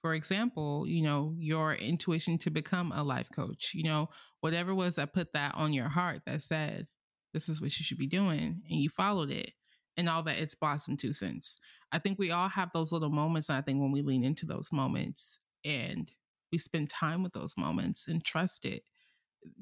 for 0.00 0.14
example, 0.14 0.86
you 0.86 1.02
know, 1.02 1.34
your 1.38 1.74
intuition 1.74 2.38
to 2.38 2.50
become 2.50 2.92
a 2.92 3.02
life 3.02 3.28
coach, 3.34 3.72
you 3.74 3.84
know, 3.84 4.08
whatever 4.40 4.74
was 4.74 4.96
that 4.96 5.12
put 5.12 5.32
that 5.34 5.54
on 5.54 5.72
your 5.72 5.88
heart 5.88 6.22
that 6.26 6.42
said, 6.42 6.86
this 7.32 7.48
is 7.48 7.60
what 7.60 7.78
you 7.78 7.84
should 7.84 7.98
be 7.98 8.06
doing, 8.06 8.62
and 8.68 8.80
you 8.80 8.88
followed 8.88 9.30
it, 9.30 9.52
and 9.96 10.08
all 10.08 10.22
that 10.22 10.38
it's 10.38 10.54
blossomed 10.54 10.98
to 11.00 11.12
since. 11.12 11.58
I 11.92 11.98
think 11.98 12.18
we 12.18 12.30
all 12.30 12.48
have 12.48 12.70
those 12.72 12.92
little 12.92 13.10
moments. 13.10 13.48
And 13.48 13.58
I 13.58 13.60
think 13.60 13.80
when 13.80 13.92
we 13.92 14.02
lean 14.02 14.24
into 14.24 14.46
those 14.46 14.72
moments 14.72 15.40
and 15.64 16.10
we 16.52 16.58
spend 16.58 16.88
time 16.90 17.22
with 17.22 17.32
those 17.32 17.56
moments 17.56 18.08
and 18.08 18.24
trust 18.24 18.64
it, 18.64 18.82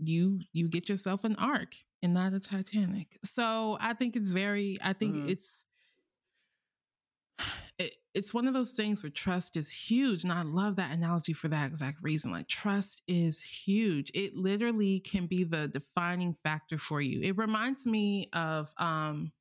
you 0.03 0.41
you 0.53 0.69
get 0.69 0.89
yourself 0.89 1.25
an 1.25 1.37
ark 1.37 1.75
and 2.03 2.15
not 2.15 2.33
a 2.33 2.41
Titanic. 2.41 3.19
So 3.25 3.79
I 3.81 3.95
think 3.95 4.17
it's 4.17 4.31
very, 4.31 4.79
I 4.83 4.93
think 4.93 5.15
mm-hmm. 5.15 5.29
it's 5.29 5.67
it, 7.79 7.95
it's 8.15 8.35
one 8.35 8.49
of 8.49 8.55
those 8.55 8.73
things 8.73 9.03
where 9.03 9.11
trust 9.11 9.57
is 9.57 9.71
huge. 9.71 10.25
And 10.25 10.33
I 10.33 10.43
love 10.43 10.77
that 10.77 10.91
analogy 10.91 11.33
for 11.33 11.49
that 11.49 11.67
exact 11.67 11.99
reason. 12.03 12.33
Like, 12.33 12.49
trust 12.49 13.03
is 13.07 13.43
huge. 13.43 14.11
It 14.15 14.37
literally 14.37 15.01
can 15.01 15.27
be 15.27 15.45
the 15.45 15.69
defining 15.69 16.35
factor 16.35 16.79
for 16.79 17.01
you. 17.01 17.21
It 17.23 17.39
reminds 17.39 17.87
me 17.87 18.29
of 18.33 18.73
um, 18.79 19.33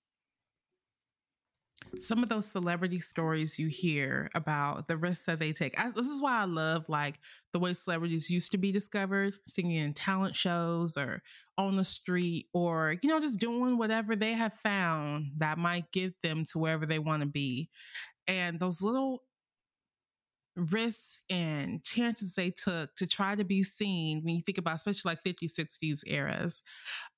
some 2.00 2.22
of 2.22 2.30
those 2.30 2.46
celebrity 2.46 3.00
stories 3.00 3.58
you 3.58 3.68
hear 3.68 4.30
about 4.36 4.88
the 4.88 4.98
risks 4.98 5.26
that 5.26 5.40
they 5.40 5.54
take. 5.54 5.80
I, 5.80 5.90
this 5.90 6.08
is 6.08 6.22
why 6.22 6.42
I 6.42 6.46
love 6.46 6.90
like 6.90 7.20
the 7.54 7.60
way 7.60 7.74
celebrities 7.74 8.30
used 8.30 8.52
to 8.52 8.58
be 8.58 8.72
discovered, 8.72 9.36
singing 9.46 9.78
in 9.78 9.94
talent 9.94 10.36
shows 10.36 10.98
or 10.98 11.24
on 11.58 11.76
the 11.76 11.84
street, 11.84 12.48
or 12.54 12.96
you 13.02 13.10
know, 13.10 13.20
just 13.20 13.40
doing 13.40 13.78
whatever 13.78 14.16
they 14.16 14.34
have 14.34 14.54
found 14.54 15.32
that 15.38 15.58
might 15.58 15.92
get 15.92 16.14
them 16.22 16.46
to 16.52 16.60
wherever 16.60 16.86
they 16.86 17.00
want 17.00 17.22
to 17.22 17.28
be. 17.28 17.70
And 18.28 18.60
those 18.60 18.82
little 18.82 19.24
risks 20.56 21.22
and 21.30 21.84
chances 21.84 22.34
they 22.34 22.50
took 22.50 22.96
to 22.96 23.06
try 23.06 23.36
to 23.36 23.44
be 23.44 23.62
seen 23.64 24.24
when 24.24 24.36
you 24.36 24.42
think 24.42 24.58
about 24.58 24.76
especially 24.76 25.12
like 25.12 25.24
50s 25.24 25.54
60s 25.54 26.02
eras 26.08 26.64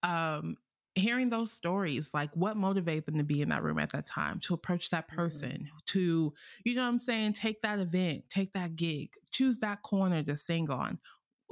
um 0.04 0.58
hearing 0.96 1.30
those 1.30 1.52
stories, 1.52 2.14
like 2.14 2.30
what 2.36 2.58
motivated 2.58 3.06
them 3.06 3.18
to 3.18 3.24
be 3.24 3.42
in 3.42 3.50
that 3.50 3.64
room 3.64 3.80
at 3.80 3.92
that 3.92 4.06
time, 4.06 4.40
to 4.42 4.54
approach 4.54 4.90
that 4.92 5.08
mm-hmm. 5.08 5.16
person, 5.16 5.52
mm-hmm. 5.52 5.78
to, 5.88 6.34
you 6.64 6.76
know 6.76 6.84
what 6.84 6.90
I'm 6.90 7.00
saying, 7.00 7.34
take 7.34 7.62
that 7.62 7.80
event, 7.80 8.26
take 8.30 8.54
that 8.54 8.76
gig, 8.76 9.14
choose 9.32 9.60
that 9.60 9.82
corner 9.82 10.22
to 10.24 10.36
sing 10.36 10.70
on, 10.70 11.00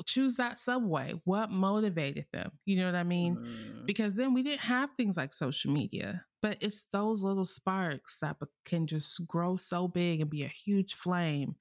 choose 0.05 0.35
that 0.35 0.57
subway. 0.57 1.13
What 1.23 1.49
motivated 1.49 2.25
them? 2.31 2.51
You 2.65 2.77
know 2.77 2.85
what 2.85 2.95
I 2.95 3.03
mean? 3.03 3.35
Mm-hmm. 3.35 3.85
Because 3.85 4.15
then 4.15 4.33
we 4.33 4.43
didn't 4.43 4.61
have 4.61 4.93
things 4.93 5.17
like 5.17 5.33
social 5.33 5.71
media. 5.71 6.25
But 6.47 6.57
it's 6.61 6.85
those 6.85 7.23
little 7.23 7.43
sparks 7.43 8.21
that 8.21 8.37
can 8.63 8.87
just 8.87 9.27
grow 9.27 9.57
so 9.57 9.85
big 9.85 10.21
and 10.21 10.29
be 10.29 10.43
a 10.43 10.47
huge 10.47 10.93
flame 10.93 11.57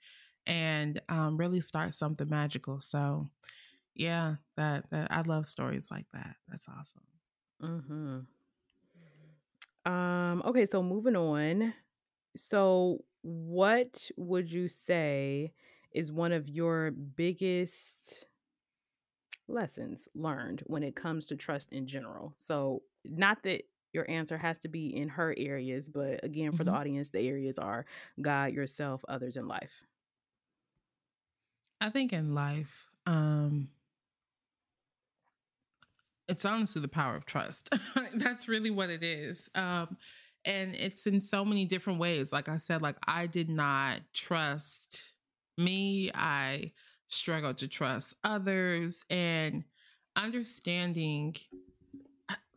and 0.47 1.01
um, 1.09 1.37
really 1.37 1.61
start 1.61 1.93
something 1.93 2.28
magical. 2.28 2.78
So, 2.78 3.28
yeah, 3.97 4.37
that, 4.57 4.89
that 4.91 5.09
I 5.11 5.22
love 5.22 5.47
stories 5.47 5.89
like 5.91 6.07
that. 6.12 6.37
That's 6.49 6.68
awesome. 6.68 7.03
Mm-hmm. 7.61 8.18
Um, 9.93 10.43
okay, 10.45 10.66
so 10.66 10.84
moving 10.84 11.16
on. 11.16 11.74
So, 12.37 13.03
what 13.22 14.09
would 14.16 14.53
you 14.53 14.68
say 14.68 15.53
is 15.91 16.12
one 16.12 16.30
of 16.30 16.49
your 16.49 16.93
biggest 16.93 18.28
lessons 19.49 20.07
learned 20.14 20.62
when 20.66 20.84
it 20.84 20.95
comes 20.95 21.26
to 21.26 21.34
trust 21.34 21.72
in 21.72 21.89
general? 21.89 22.34
So, 22.37 22.82
not 23.05 23.43
that 23.43 23.62
your 23.97 24.09
answer 24.11 24.38
has 24.38 24.59
to 24.61 24.68
be 24.68 24.94
in 24.94 25.09
her 25.11 25.34
areas, 25.36 25.88
but 25.88 26.22
again, 26.24 26.53
for 26.53 26.64
the 26.64 26.70
Mhm. 26.70 26.76
audience, 26.76 27.09
the 27.11 27.20
areas 27.20 27.59
are 27.59 27.86
God, 28.22 28.53
yourself, 28.53 29.05
others, 29.09 29.36
in 29.36 29.49
life. 29.49 29.82
I 31.80 31.90
think 31.90 32.12
in 32.12 32.34
life, 32.34 32.90
um, 33.07 33.70
it's 36.28 36.44
honestly 36.44 36.82
the 36.82 36.88
power 36.88 37.16
of 37.16 37.24
trust. 37.26 37.70
That's 38.14 38.49
really 38.49 38.70
what 38.70 38.90
it 38.90 39.03
is. 39.03 39.49
Um, 39.55 39.97
and 40.44 40.74
it's 40.74 41.07
in 41.07 41.20
so 41.20 41.44
many 41.44 41.64
different 41.64 41.99
ways. 41.99 42.32
Like 42.32 42.49
I 42.49 42.57
said, 42.57 42.82
like 42.82 42.97
I 43.07 43.26
did 43.26 43.49
not 43.49 44.01
trust 44.12 45.16
me. 45.57 46.11
I 46.14 46.72
struggled 47.09 47.59
to 47.59 47.68
trust 47.68 48.16
others 48.24 49.05
and 49.11 49.64
understanding 50.16 51.36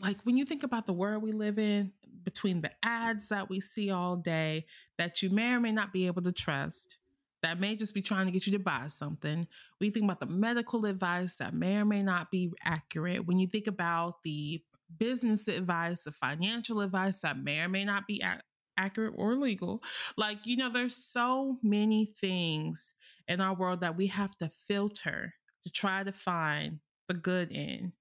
like 0.02 0.22
when 0.24 0.38
you 0.38 0.46
think 0.46 0.64
about 0.64 0.86
the 0.86 0.94
world 0.94 1.24
we 1.24 1.32
live 1.32 1.60
in 1.60 1.92
between 2.24 2.62
the 2.62 2.72
ads 2.84 3.30
that 3.30 3.50
we 3.50 3.60
see 3.60 3.92
all 3.92 4.16
day 4.16 4.66
that 4.98 5.22
you 5.22 5.30
may 5.30 5.54
or 5.54 5.60
may 5.60 5.72
not 5.72 5.94
be 5.94 6.08
able 6.08 6.22
to 6.22 6.32
trust 6.32 7.00
that 7.42 7.60
may 7.60 7.76
just 7.76 7.94
be 7.94 8.02
trying 8.02 8.26
to 8.26 8.32
get 8.32 8.46
you 8.46 8.54
to 8.54 8.60
buy 8.60 8.88
something. 8.88 9.46
We 9.80 9.90
think 9.92 10.04
about 10.04 10.20
the 10.20 10.26
medical 10.26 10.86
advice 10.86 11.38
that 11.38 11.54
may 11.54 11.78
or 11.78 11.86
may 11.86 12.02
not 12.02 12.32
be 12.32 12.52
accurate. 12.64 13.26
When 13.26 13.40
you 13.40 13.48
think 13.48 13.68
about 13.68 14.22
the 14.24 14.62
business 14.98 15.48
advice, 15.48 16.04
the 16.04 16.12
financial 16.12 16.82
advice 16.82 17.22
that 17.22 17.42
may 17.42 17.62
or 17.62 17.70
may 17.70 17.86
not 17.86 18.08
be 18.08 18.22
ac- 18.24 18.42
accurate 18.78 19.14
or 19.16 19.36
legal. 19.36 19.82
Like, 20.18 20.46
you 20.46 20.58
know, 20.58 20.70
there's 20.70 20.96
so 20.96 21.58
many 21.62 22.06
things 22.06 22.96
in 23.28 23.42
our 23.42 23.54
world 23.54 23.82
that 23.82 23.98
we 23.98 24.08
have 24.08 24.36
to 24.38 24.52
filter 24.68 25.34
to 25.66 25.72
try 25.72 26.04
to 26.04 26.12
find 26.12 26.80
the 27.08 27.14
good 27.14 27.52
in. 27.52 27.94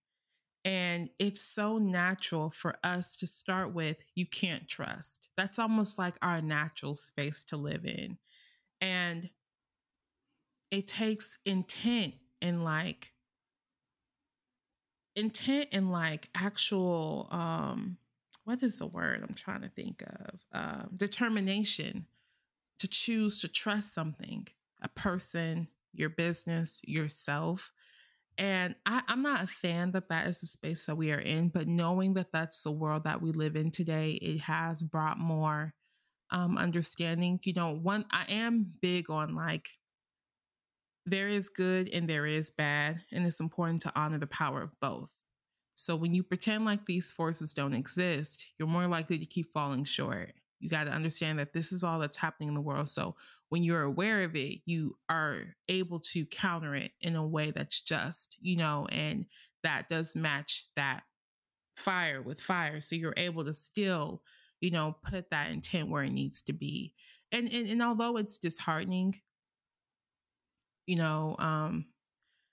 And 0.65 1.11
it's 1.19 1.41
so 1.41 1.79
natural 1.79 2.51
for 2.51 2.77
us 2.85 3.17
to 3.17 3.27
start 3.27 3.73
with, 3.73 4.05
you 4.15 4.27
can't 4.27 4.69
trust. 4.69 5.29
That's 5.37 5.59
almost 5.59 5.99
like 5.99 6.17
our 6.21 6.43
natural 6.43 6.95
space 6.95 7.45
to 7.45 7.57
live 7.57 7.85
in. 7.85 8.19
And 8.81 9.31
it 10.71 10.89
takes 10.89 11.39
intent 11.47 12.15
and 12.43 12.65
like 12.65 13.13
intent 15.17 15.69
and 15.73 15.91
like 15.91 16.29
actual 16.35 17.29
um 17.31 17.97
what 18.49 18.63
is 18.63 18.79
the 18.79 18.87
word 18.87 19.23
I'm 19.23 19.35
trying 19.35 19.61
to 19.61 19.69
think 19.69 20.03
of? 20.03 20.41
Um, 20.55 20.95
determination 20.97 22.07
to 22.79 22.89
choose 22.89 23.43
to 23.43 23.49
trust 23.49 23.93
something, 23.93 24.49
a 24.81 24.89
person, 24.89 25.69
your 25.93 26.09
business, 26.09 26.81
yourself. 26.83 27.73
And 28.39 28.76
I, 28.86 29.03
I'm 29.09 29.22
not 29.22 29.43
a 29.43 29.49
fan 29.49 29.91
that 29.93 30.09
that 30.11 30.28
is 30.28 30.41
the 30.41 30.47
space 30.47 30.86
that 30.86 30.95
we 30.97 31.11
are 31.11 31.18
in, 31.18 31.49
but 31.49 31.66
knowing 31.66 32.14
that 32.14 32.32
that's 32.32 32.62
the 32.62 32.70
world 32.70 33.05
that 33.05 33.20
we 33.20 33.32
live 33.32 33.57
in 33.57 33.72
today, 33.72 34.12
it 34.12 34.43
has 34.43 34.84
brought 34.84 35.18
more 35.18 35.74
um, 36.30 36.57
understanding. 36.57 37.41
You 37.43 37.55
know, 37.55 37.72
one, 37.72 38.05
I 38.12 38.26
am 38.28 38.72
big 38.80 39.11
on 39.11 39.34
like 39.34 39.68
there 41.05 41.28
is 41.28 41.49
good 41.49 41.89
and 41.89 42.09
there 42.09 42.26
is 42.26 42.51
bad, 42.51 43.01
and 43.11 43.26
it's 43.26 43.41
important 43.41 43.82
to 43.82 43.93
honor 43.99 44.18
the 44.18 44.26
power 44.26 44.62
of 44.62 44.78
both. 44.80 45.11
So 45.74 45.97
when 45.97 46.14
you 46.14 46.22
pretend 46.22 46.64
like 46.64 46.86
these 46.86 47.11
forces 47.11 47.53
don't 47.53 47.74
exist, 47.74 48.47
you're 48.59 48.68
more 48.68 48.86
likely 48.86 49.18
to 49.18 49.26
keep 49.26 49.53
falling 49.53 49.84
short. 49.84 50.34
You 50.61 50.69
got 50.69 50.85
to 50.85 50.91
understand 50.91 51.39
that 51.39 51.53
this 51.53 51.73
is 51.73 51.85
all 51.85 51.99
that's 51.99 52.17
happening 52.17 52.49
in 52.49 52.55
the 52.55 52.61
world. 52.61 52.89
So 52.89 53.17
when 53.49 53.63
you're 53.63 53.83
aware 53.83 54.23
of 54.23 54.35
it, 54.37 54.61
you 54.67 54.97
are 55.09 55.43
able 55.69 56.01
to 56.01 56.27
counter 56.27 56.75
it 56.75 56.93
in 57.01 57.17
a 57.17 57.27
way 57.27 57.51
that's 57.51 57.81
just, 57.81 58.37
you 58.41 58.57
know, 58.57 58.87
and 58.91 59.27
that 59.63 59.89
does 59.89 60.17
match 60.17 60.67
that 60.77 61.03
fire 61.77 62.23
with 62.23 62.41
fire. 62.41 62.81
So 62.81 62.97
you're 62.97 63.15
able 63.17 63.45
to 63.45 63.55
still, 63.55 64.23
you 64.61 64.71
know, 64.71 64.97
put 65.03 65.31
that 65.31 65.51
intent 65.51 65.89
where 65.89 66.03
it 66.03 66.11
needs 66.11 66.43
to 66.43 66.53
be. 66.53 66.95
And 67.31 67.53
and, 67.53 67.69
and 67.69 67.83
although 67.83 68.17
it's 68.17 68.39
disheartening, 68.39 69.15
you 70.87 70.97
know, 70.97 71.37
um, 71.39 71.87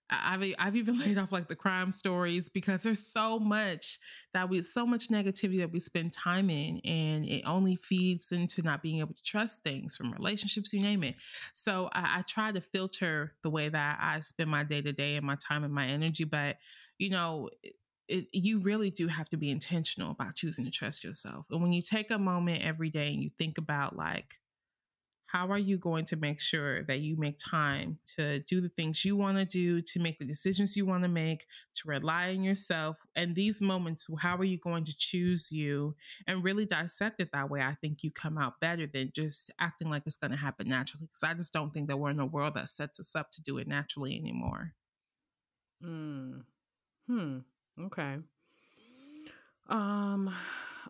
I've 0.10 0.44
I've 0.60 0.76
even 0.76 1.00
laid 1.00 1.18
off 1.18 1.32
like 1.32 1.48
the 1.48 1.56
crime 1.56 1.92
stories 1.92 2.50
because 2.50 2.84
there's 2.84 3.06
so 3.06 3.40
much 3.40 4.00
that 4.34 4.50
we 4.50 4.62
so 4.62 4.86
much 4.86 5.08
negativity 5.08 5.60
that 5.60 5.72
we 5.72 5.80
spend 5.80 6.14
time 6.14 6.50
in, 6.50 6.80
and 6.86 7.26
it 7.26 7.44
only 7.46 7.76
feeds 7.76 8.32
into 8.32 8.62
not 8.62 8.82
being 8.82 9.00
able 9.00 9.14
to 9.14 9.24
trust 9.24 9.64
things 9.64 9.96
from 9.96 10.12
relationships, 10.12 10.74
you 10.74 10.82
name 10.82 11.04
it. 11.04 11.16
So 11.54 11.90
I, 11.94 12.20
I 12.20 12.22
try 12.24 12.52
to 12.52 12.62
filter 12.62 13.34
the 13.44 13.50
way 13.50 13.70
that 13.70 14.00
I 14.02 14.20
spend 14.22 14.50
my 14.50 14.64
day 14.64 14.82
to 14.82 14.94
day 14.94 15.16
and 15.16 15.26
my 15.26 15.36
time 15.36 15.64
and 15.64 15.74
my 15.74 15.88
energy, 15.88 16.24
but 16.24 16.58
you 16.98 17.10
know. 17.10 17.50
It, 18.08 18.28
you 18.34 18.60
really 18.60 18.92
do 18.92 19.08
have 19.08 19.30
to 19.30 19.38
be 19.38 19.50
intentional 19.50 20.12
about 20.12 20.36
choosing 20.36 20.64
to 20.66 20.70
trust 20.70 21.04
yourself. 21.04 21.48
And 21.50 21.60
when 21.60 21.72
you 21.72 21.82
take 21.82 22.12
a 22.12 22.20
moment 22.20 22.62
every 22.62 22.92
day 22.92 23.12
and 23.12 23.24
you 23.24 23.32
think 23.36 23.58
about 23.58 23.96
like 23.96 24.36
how 25.36 25.52
are 25.52 25.58
you 25.58 25.78
going 25.78 26.06
to 26.06 26.16
make 26.16 26.40
sure 26.40 26.84
that 26.84 27.02
you 27.02 27.18
make 27.18 27.38
time 27.38 28.00
to 28.16 28.40
do 28.44 28.62
the 28.62 28.70
things 28.70 29.04
you 29.04 29.18
want 29.18 29.38
to 29.38 29.44
do, 29.44 29.82
to 29.82 30.00
make 30.00 30.18
the 30.18 30.24
decisions 30.24 30.78
you 30.78 30.86
want 30.86 31.04
to 31.04 31.10
make, 31.10 31.46
to 31.76 31.90
rely 31.90 32.30
on 32.30 32.42
yourself? 32.42 32.98
And 33.18 33.36
these 33.36 33.62
moments, 33.62 34.08
how 34.22 34.38
are 34.38 34.46
you 34.46 34.58
going 34.58 34.86
to 34.86 34.96
choose 34.98 35.52
you 35.52 35.94
and 36.26 36.42
really 36.42 36.66
dissect 36.66 37.20
it 37.20 37.34
that 37.34 37.50
way? 37.50 37.60
I 37.60 37.76
think 37.82 38.02
you 38.02 38.12
come 38.12 38.38
out 38.38 38.62
better 38.62 38.88
than 38.88 39.12
just 39.14 39.52
acting 39.60 39.90
like 39.90 40.04
it's 40.06 40.16
going 40.16 40.32
to 40.32 40.38
happen 40.38 40.70
naturally. 40.70 41.10
Because 41.12 41.30
I 41.30 41.34
just 41.34 41.54
don't 41.54 41.74
think 41.74 41.90
that 41.90 41.98
we're 41.98 42.12
in 42.12 42.20
a 42.22 42.26
world 42.26 42.54
that 42.54 42.70
sets 42.70 42.98
us 43.02 43.14
up 43.14 43.34
to 43.34 43.42
do 43.42 43.58
it 43.58 43.68
naturally 43.68 44.18
anymore. 44.18 44.72
Mm. 45.84 46.44
Hmm. 47.10 47.40
Okay. 47.88 48.16
Um, 49.68 50.34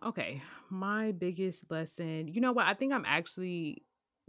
okay. 0.04 0.40
My 0.70 1.10
biggest 1.10 1.68
lesson, 1.68 2.28
you 2.28 2.40
know 2.40 2.52
what? 2.52 2.66
I 2.66 2.74
think 2.74 2.92
I'm 2.92 3.04
actually 3.04 3.82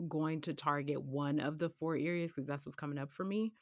going 0.07 0.41
to 0.41 0.53
target 0.53 1.01
one 1.01 1.39
of 1.39 1.59
the 1.59 1.69
four 1.69 1.95
areas 1.95 2.31
because 2.31 2.47
that's 2.47 2.65
what's 2.65 2.75
coming 2.75 2.97
up 2.99 3.11
for 3.11 3.23
me. 3.25 3.53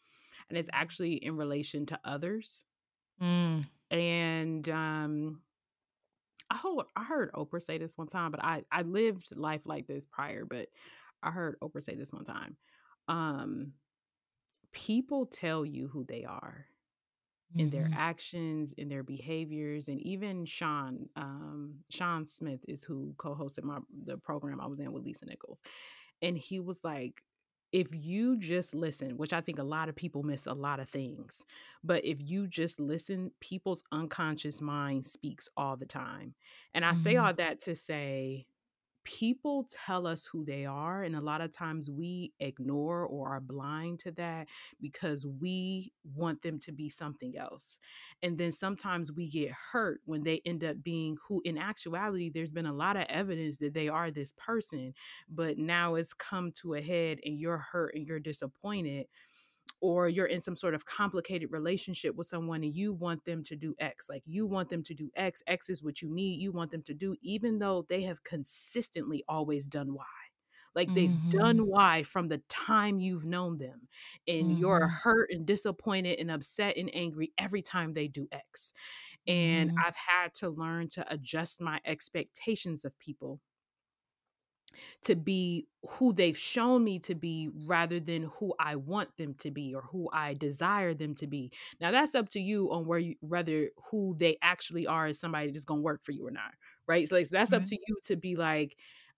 And 0.50 0.58
it's 0.58 0.70
actually 0.74 1.16
in 1.16 1.38
relation 1.38 1.86
to 1.88 2.00
others. 2.06 2.66
Mm. 3.20 3.66
And 3.92 4.68
um 4.70 5.42
I 6.50 6.58
heard, 6.58 6.86
I 6.96 7.04
heard 7.04 7.32
Oprah 7.34 7.62
say 7.62 7.78
this 7.78 7.98
one 7.98 8.08
time, 8.08 8.32
but 8.32 8.44
I, 8.44 8.64
I 8.72 8.84
lived 8.84 9.36
life 9.36 9.62
like 9.66 9.88
this 9.88 10.06
prior, 10.06 10.46
but 10.46 10.70
I 11.24 11.32
heard 11.32 11.58
Oprah 11.62 11.84
say 11.84 11.96
this 11.96 12.14
one 12.14 12.26
time. 12.26 12.58
Um, 13.08 13.74
people 14.72 15.26
tell 15.26 15.66
you 15.66 15.88
who 15.88 16.06
they 16.06 16.26
are 16.26 16.68
in 17.58 17.70
their 17.70 17.90
Mhm. 17.90 17.94
actions, 17.94 18.74
in 18.74 18.90
their 18.90 19.04
behaviors, 19.04 19.88
and 19.88 20.02
even 20.02 20.46
Sean, 20.46 21.10
um, 21.16 21.84
Sean 21.90 22.26
Smith 22.28 22.62
is 22.68 22.84
who 22.84 23.16
co-hosted 23.18 23.64
my 23.64 23.80
the 24.06 24.18
program 24.18 24.62
I 24.62 24.68
was 24.68 24.80
in 24.80 24.92
with 24.92 25.04
Lisa 25.06 25.26
Nichols, 25.26 25.62
and 26.22 26.38
he 26.38 26.60
was 26.60 26.80
like, 26.84 27.22
if 27.72 27.88
you 27.94 28.38
just 28.38 28.74
listen, 28.74 29.18
which 29.18 29.34
I 29.34 29.42
think 29.42 29.60
a 29.60 29.64
lot 29.64 29.90
of 29.90 29.96
people 29.96 30.24
miss 30.24 30.46
a 30.46 30.54
lot 30.54 30.80
of 30.80 30.90
things, 30.90 31.44
but 31.84 32.06
if 32.06 32.22
you 32.22 32.48
just 32.48 32.80
listen, 32.80 33.32
people's 33.42 33.84
unconscious 33.92 34.62
mind 34.62 35.06
speaks 35.06 35.50
all 35.58 35.76
the 35.76 35.86
time, 35.86 36.36
and 36.74 36.86
I 36.86 36.94
say 36.94 37.16
Mhm. 37.16 37.18
all 37.18 37.34
that 37.34 37.62
to 37.62 37.76
say 37.76 38.48
people 39.06 39.68
tell 39.86 40.06
us 40.06 40.26
who 40.26 40.44
they 40.44 40.66
are 40.66 41.04
and 41.04 41.16
a 41.16 41.22
lot 41.22 41.40
of 41.40 41.52
times 41.52 41.90
we 41.90 42.34
ignore 42.42 43.06
or 43.06 43.30
are 43.30 43.40
blind 43.40 44.00
to 44.00 44.12
that 44.12 44.48
because 44.82 45.26
we 45.26 45.94
want 46.16 46.42
them 46.42 46.60
to 46.60 46.72
be 46.74 46.90
something 46.90 47.38
else. 47.38 47.80
And 48.22 48.38
then 48.38 48.52
sometimes 48.52 49.12
we 49.12 49.30
get 49.30 49.52
hurt 49.52 50.02
when 50.06 50.24
they 50.24 50.42
end 50.46 50.64
up 50.64 50.84
being 50.84 51.18
who 51.28 51.42
in 51.46 51.58
actuality 51.58 52.30
there's 52.34 52.52
been 52.52 52.66
a 52.66 52.74
lot 52.74 52.98
of 52.98 53.06
evidence 53.10 53.58
that 53.60 53.74
they 53.74 53.88
are 53.88 54.12
this 54.12 54.34
person 54.38 54.94
but 55.30 55.58
now 55.58 55.96
it's 55.96 56.14
come 56.14 56.52
to 56.52 56.74
a 56.76 56.82
head 56.82 57.20
and 57.24 57.40
you're 57.40 57.58
hurt 57.58 57.94
and 57.96 58.06
you're 58.08 58.20
disappointed 58.20 59.06
or 59.82 60.10
you're 60.10 60.26
in 60.26 60.42
some 60.42 60.56
sort 60.56 60.74
of 60.74 60.86
complicated 60.86 61.52
relationship 61.52 62.16
with 62.16 62.28
someone 62.28 62.64
and 62.64 62.76
you 62.76 62.94
want 62.94 63.24
them 63.26 63.44
to 63.44 63.56
do 63.56 63.76
X. 63.80 64.08
Like 64.10 64.24
you 64.26 64.48
want 64.48 64.70
them 64.70 64.84
to 64.84 64.94
do 64.94 65.12
X. 65.16 65.44
X 65.48 65.70
is 65.70 65.84
what 65.84 66.02
you 66.02 66.10
need. 66.10 66.40
You 66.40 66.52
want 66.52 66.72
them 66.72 66.82
to 66.84 66.94
do, 66.94 67.16
even 67.22 67.60
though 67.60 67.86
they 67.90 68.04
have 68.04 68.24
consistently 68.24 69.24
always 69.28 69.66
done 69.68 69.94
Y. 69.94 70.04
Like 70.74 70.94
they've 70.94 71.10
mm-hmm. 71.10 71.30
done 71.30 71.68
Y 71.68 72.04
from 72.04 72.28
the 72.28 72.42
time 72.50 73.00
you've 73.00 73.26
known 73.26 73.58
them. 73.58 73.88
And 74.28 74.48
mm-hmm. 74.48 74.58
you're 74.58 74.88
hurt 74.88 75.30
and 75.32 75.46
disappointed 75.46 76.20
and 76.20 76.30
upset 76.30 76.78
and 76.78 76.90
angry 76.94 77.32
every 77.38 77.62
time 77.62 77.94
they 77.94 78.08
do 78.08 78.28
X. 78.32 78.74
And 79.26 79.70
mm-hmm. 79.70 79.80
I've 79.86 79.96
had 79.96 80.34
to 80.36 80.50
learn 80.50 80.90
to 80.90 81.06
adjust 81.12 81.62
my 81.62 81.80
expectations 81.86 82.84
of 82.84 82.98
people 83.00 83.40
to 85.04 85.16
be 85.16 85.68
who 85.88 86.14
they've 86.14 86.38
shown 86.38 86.84
me 86.84 87.00
to 87.00 87.16
be 87.16 87.50
rather 87.68 88.00
than 88.00 88.32
who 88.40 88.54
I 88.60 88.76
want 88.76 89.16
them 89.18 89.36
to 89.40 89.52
be 89.52 89.74
or 89.74 89.82
who 89.82 90.10
I 90.12 90.34
desire 90.34 90.94
them 90.94 91.16
to 91.16 91.28
be. 91.28 91.52
Now 91.80 91.92
that's 91.92 92.16
up 92.16 92.30
to 92.30 92.40
you 92.40 92.72
on 92.72 92.86
where 92.86 93.00
you 93.00 93.16
whether 93.22 93.70
who 93.92 94.16
they 94.18 94.38
actually 94.42 94.88
are 94.88 95.08
is 95.08 95.20
somebody 95.20 95.52
that's 95.52 95.66
gonna 95.66 95.82
work 95.82 96.04
for 96.04 96.12
you 96.12 96.28
or 96.28 96.32
not. 96.32 96.52
Right. 96.88 97.08
So 97.08 97.16
like, 97.16 97.30
that's 97.30 97.52
mm-hmm. 97.52 97.64
up 97.64 97.70
to 97.70 97.76
you 97.76 97.96
to 98.06 98.16
be 98.16 98.36
like, 98.36 98.78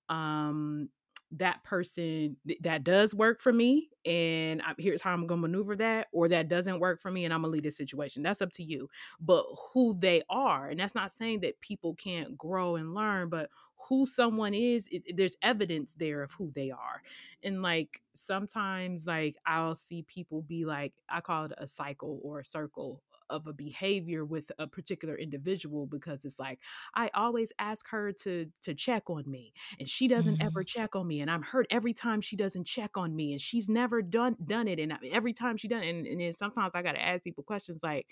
um, 0.09 0.89
that 1.31 1.63
person 1.63 2.37
th- 2.47 2.59
that 2.61 2.83
does 2.83 3.13
work 3.13 3.41
for 3.41 3.51
me 3.51 3.89
and 4.05 4.61
I, 4.61 4.73
here's 4.77 5.01
how 5.01 5.11
i'm 5.11 5.27
going 5.27 5.41
to 5.41 5.47
maneuver 5.47 5.75
that 5.75 6.07
or 6.13 6.29
that 6.29 6.47
doesn't 6.47 6.79
work 6.79 7.01
for 7.01 7.11
me 7.11 7.25
and 7.25 7.33
i'm 7.33 7.41
going 7.41 7.51
to 7.51 7.53
leave 7.53 7.63
the 7.63 7.71
situation 7.71 8.23
that's 8.23 8.41
up 8.41 8.53
to 8.53 8.63
you 8.63 8.89
but 9.19 9.45
who 9.73 9.95
they 9.99 10.23
are 10.29 10.69
and 10.69 10.79
that's 10.79 10.95
not 10.95 11.11
saying 11.11 11.41
that 11.41 11.59
people 11.59 11.95
can't 11.95 12.37
grow 12.37 12.77
and 12.77 12.93
learn 12.93 13.27
but 13.27 13.49
who 13.87 14.05
someone 14.05 14.53
is 14.53 14.87
it, 14.91 15.03
there's 15.15 15.37
evidence 15.41 15.93
there 15.97 16.23
of 16.23 16.31
who 16.33 16.51
they 16.53 16.71
are 16.71 17.01
and 17.43 17.61
like 17.61 18.01
sometimes 18.13 19.05
like 19.05 19.35
i'll 19.45 19.75
see 19.75 20.03
people 20.03 20.41
be 20.41 20.65
like 20.65 20.93
i 21.09 21.21
call 21.21 21.45
it 21.45 21.51
a 21.57 21.67
cycle 21.67 22.19
or 22.23 22.39
a 22.39 22.45
circle 22.45 23.01
of 23.29 23.47
a 23.47 23.53
behavior 23.53 24.23
with 24.25 24.51
a 24.59 24.67
particular 24.67 25.15
individual 25.15 25.85
because 25.85 26.25
it's 26.25 26.39
like 26.39 26.59
I 26.95 27.09
always 27.13 27.51
ask 27.59 27.87
her 27.89 28.11
to 28.23 28.47
to 28.63 28.73
check 28.73 29.09
on 29.09 29.29
me 29.29 29.53
and 29.79 29.87
she 29.87 30.07
doesn't 30.07 30.35
mm-hmm. 30.35 30.47
ever 30.47 30.63
check 30.63 30.95
on 30.95 31.07
me 31.07 31.21
and 31.21 31.29
I'm 31.29 31.41
hurt 31.41 31.67
every 31.69 31.93
time 31.93 32.21
she 32.21 32.35
doesn't 32.35 32.65
check 32.65 32.91
on 32.95 33.15
me 33.15 33.31
and 33.33 33.41
she's 33.41 33.69
never 33.69 34.01
done 34.01 34.37
done 34.45 34.67
it 34.67 34.79
and 34.79 34.93
every 35.11 35.33
time 35.33 35.57
she 35.57 35.67
done 35.67 35.83
it 35.83 35.89
and, 35.89 36.07
and 36.07 36.21
then 36.21 36.33
sometimes 36.33 36.71
I 36.73 36.81
got 36.81 36.93
to 36.93 37.03
ask 37.03 37.23
people 37.23 37.43
questions 37.43 37.81
like 37.83 38.07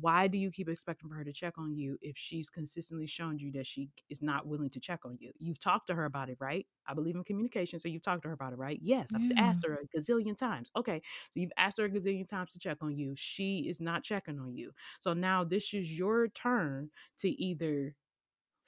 why 0.00 0.26
do 0.26 0.38
you 0.38 0.50
keep 0.50 0.68
expecting 0.68 1.08
for 1.08 1.14
her 1.14 1.24
to 1.24 1.32
check 1.32 1.54
on 1.56 1.76
you 1.76 1.96
if 2.02 2.16
she's 2.18 2.50
consistently 2.50 3.06
shown 3.06 3.38
you 3.38 3.52
that 3.52 3.66
she 3.66 3.90
is 4.10 4.22
not 4.22 4.46
willing 4.46 4.70
to 4.70 4.80
check 4.80 5.00
on 5.04 5.16
you? 5.20 5.32
You've 5.38 5.60
talked 5.60 5.86
to 5.86 5.94
her 5.94 6.04
about 6.04 6.28
it, 6.28 6.36
right? 6.40 6.66
I 6.86 6.94
believe 6.94 7.14
in 7.16 7.24
communication, 7.24 7.78
so 7.78 7.88
you've 7.88 8.02
talked 8.02 8.22
to 8.22 8.28
her 8.28 8.34
about 8.34 8.52
it, 8.52 8.56
right? 8.56 8.78
Yes, 8.82 9.10
I've 9.14 9.22
yeah. 9.30 9.36
asked 9.36 9.64
her 9.66 9.78
a 9.82 9.98
gazillion 9.98 10.36
times. 10.36 10.70
Okay, 10.76 11.00
so 11.32 11.40
you've 11.40 11.52
asked 11.56 11.78
her 11.78 11.84
a 11.84 11.90
gazillion 11.90 12.28
times 12.28 12.52
to 12.52 12.58
check 12.58 12.78
on 12.80 12.96
you. 12.96 13.14
She 13.16 13.60
is 13.68 13.80
not 13.80 14.02
checking 14.02 14.38
on 14.40 14.56
you. 14.56 14.72
So 15.00 15.12
now 15.12 15.44
this 15.44 15.72
is 15.72 15.90
your 15.96 16.28
turn 16.28 16.90
to 17.18 17.30
either 17.30 17.94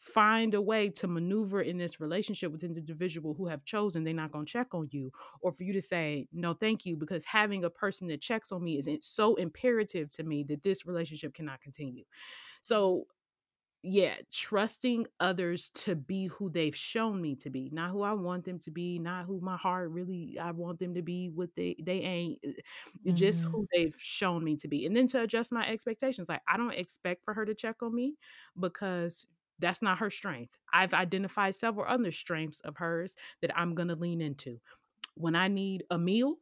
find 0.06 0.54
a 0.54 0.62
way 0.62 0.88
to 0.88 1.08
maneuver 1.08 1.60
in 1.62 1.76
this 1.76 2.00
relationship 2.00 2.52
with 2.52 2.62
an 2.62 2.76
individual 2.76 3.34
who 3.34 3.46
have 3.46 3.64
chosen 3.64 4.04
they're 4.04 4.14
not 4.14 4.30
going 4.30 4.46
to 4.46 4.52
check 4.52 4.68
on 4.72 4.88
you 4.92 5.10
or 5.40 5.52
for 5.52 5.64
you 5.64 5.72
to 5.72 5.82
say 5.82 6.28
no 6.32 6.54
thank 6.54 6.86
you 6.86 6.96
because 6.96 7.24
having 7.24 7.64
a 7.64 7.70
person 7.70 8.06
that 8.06 8.20
checks 8.20 8.52
on 8.52 8.62
me 8.62 8.78
is 8.78 8.88
so 9.04 9.34
imperative 9.34 10.08
to 10.10 10.22
me 10.22 10.44
that 10.44 10.62
this 10.62 10.86
relationship 10.86 11.34
cannot 11.34 11.60
continue 11.60 12.04
so 12.62 13.04
yeah 13.82 14.14
trusting 14.32 15.06
others 15.20 15.70
to 15.74 15.94
be 15.94 16.26
who 16.26 16.50
they've 16.50 16.74
shown 16.74 17.20
me 17.20 17.34
to 17.34 17.50
be 17.50 17.68
not 17.72 17.90
who 17.90 18.02
i 18.02 18.12
want 18.12 18.44
them 18.44 18.58
to 18.58 18.70
be 18.70 18.98
not 18.98 19.26
who 19.26 19.40
my 19.40 19.56
heart 19.56 19.90
really 19.90 20.36
i 20.40 20.50
want 20.50 20.78
them 20.78 20.94
to 20.94 21.02
be 21.02 21.30
what 21.34 21.50
they 21.56 21.76
they 21.82 22.00
ain't 22.00 22.40
mm-hmm. 22.42 23.14
just 23.14 23.42
who 23.42 23.66
they've 23.72 23.96
shown 23.98 24.42
me 24.42 24.56
to 24.56 24.66
be 24.66 24.86
and 24.86 24.96
then 24.96 25.06
to 25.06 25.20
adjust 25.20 25.52
my 25.52 25.66
expectations 25.68 26.28
like 26.28 26.42
i 26.48 26.56
don't 26.56 26.74
expect 26.74 27.24
for 27.24 27.34
her 27.34 27.44
to 27.44 27.54
check 27.54 27.76
on 27.82 27.94
me 27.94 28.14
because 28.58 29.26
that's 29.58 29.82
not 29.82 29.98
her 29.98 30.10
strength. 30.10 30.52
I've 30.72 30.94
identified 30.94 31.54
several 31.54 31.86
other 31.86 32.12
strengths 32.12 32.60
of 32.60 32.76
hers 32.76 33.14
that 33.42 33.56
I'm 33.56 33.74
going 33.74 33.88
to 33.88 33.94
lean 33.94 34.20
into. 34.20 34.58
When 35.14 35.34
I 35.34 35.48
need 35.48 35.84
a 35.90 35.98
meal, 35.98 36.36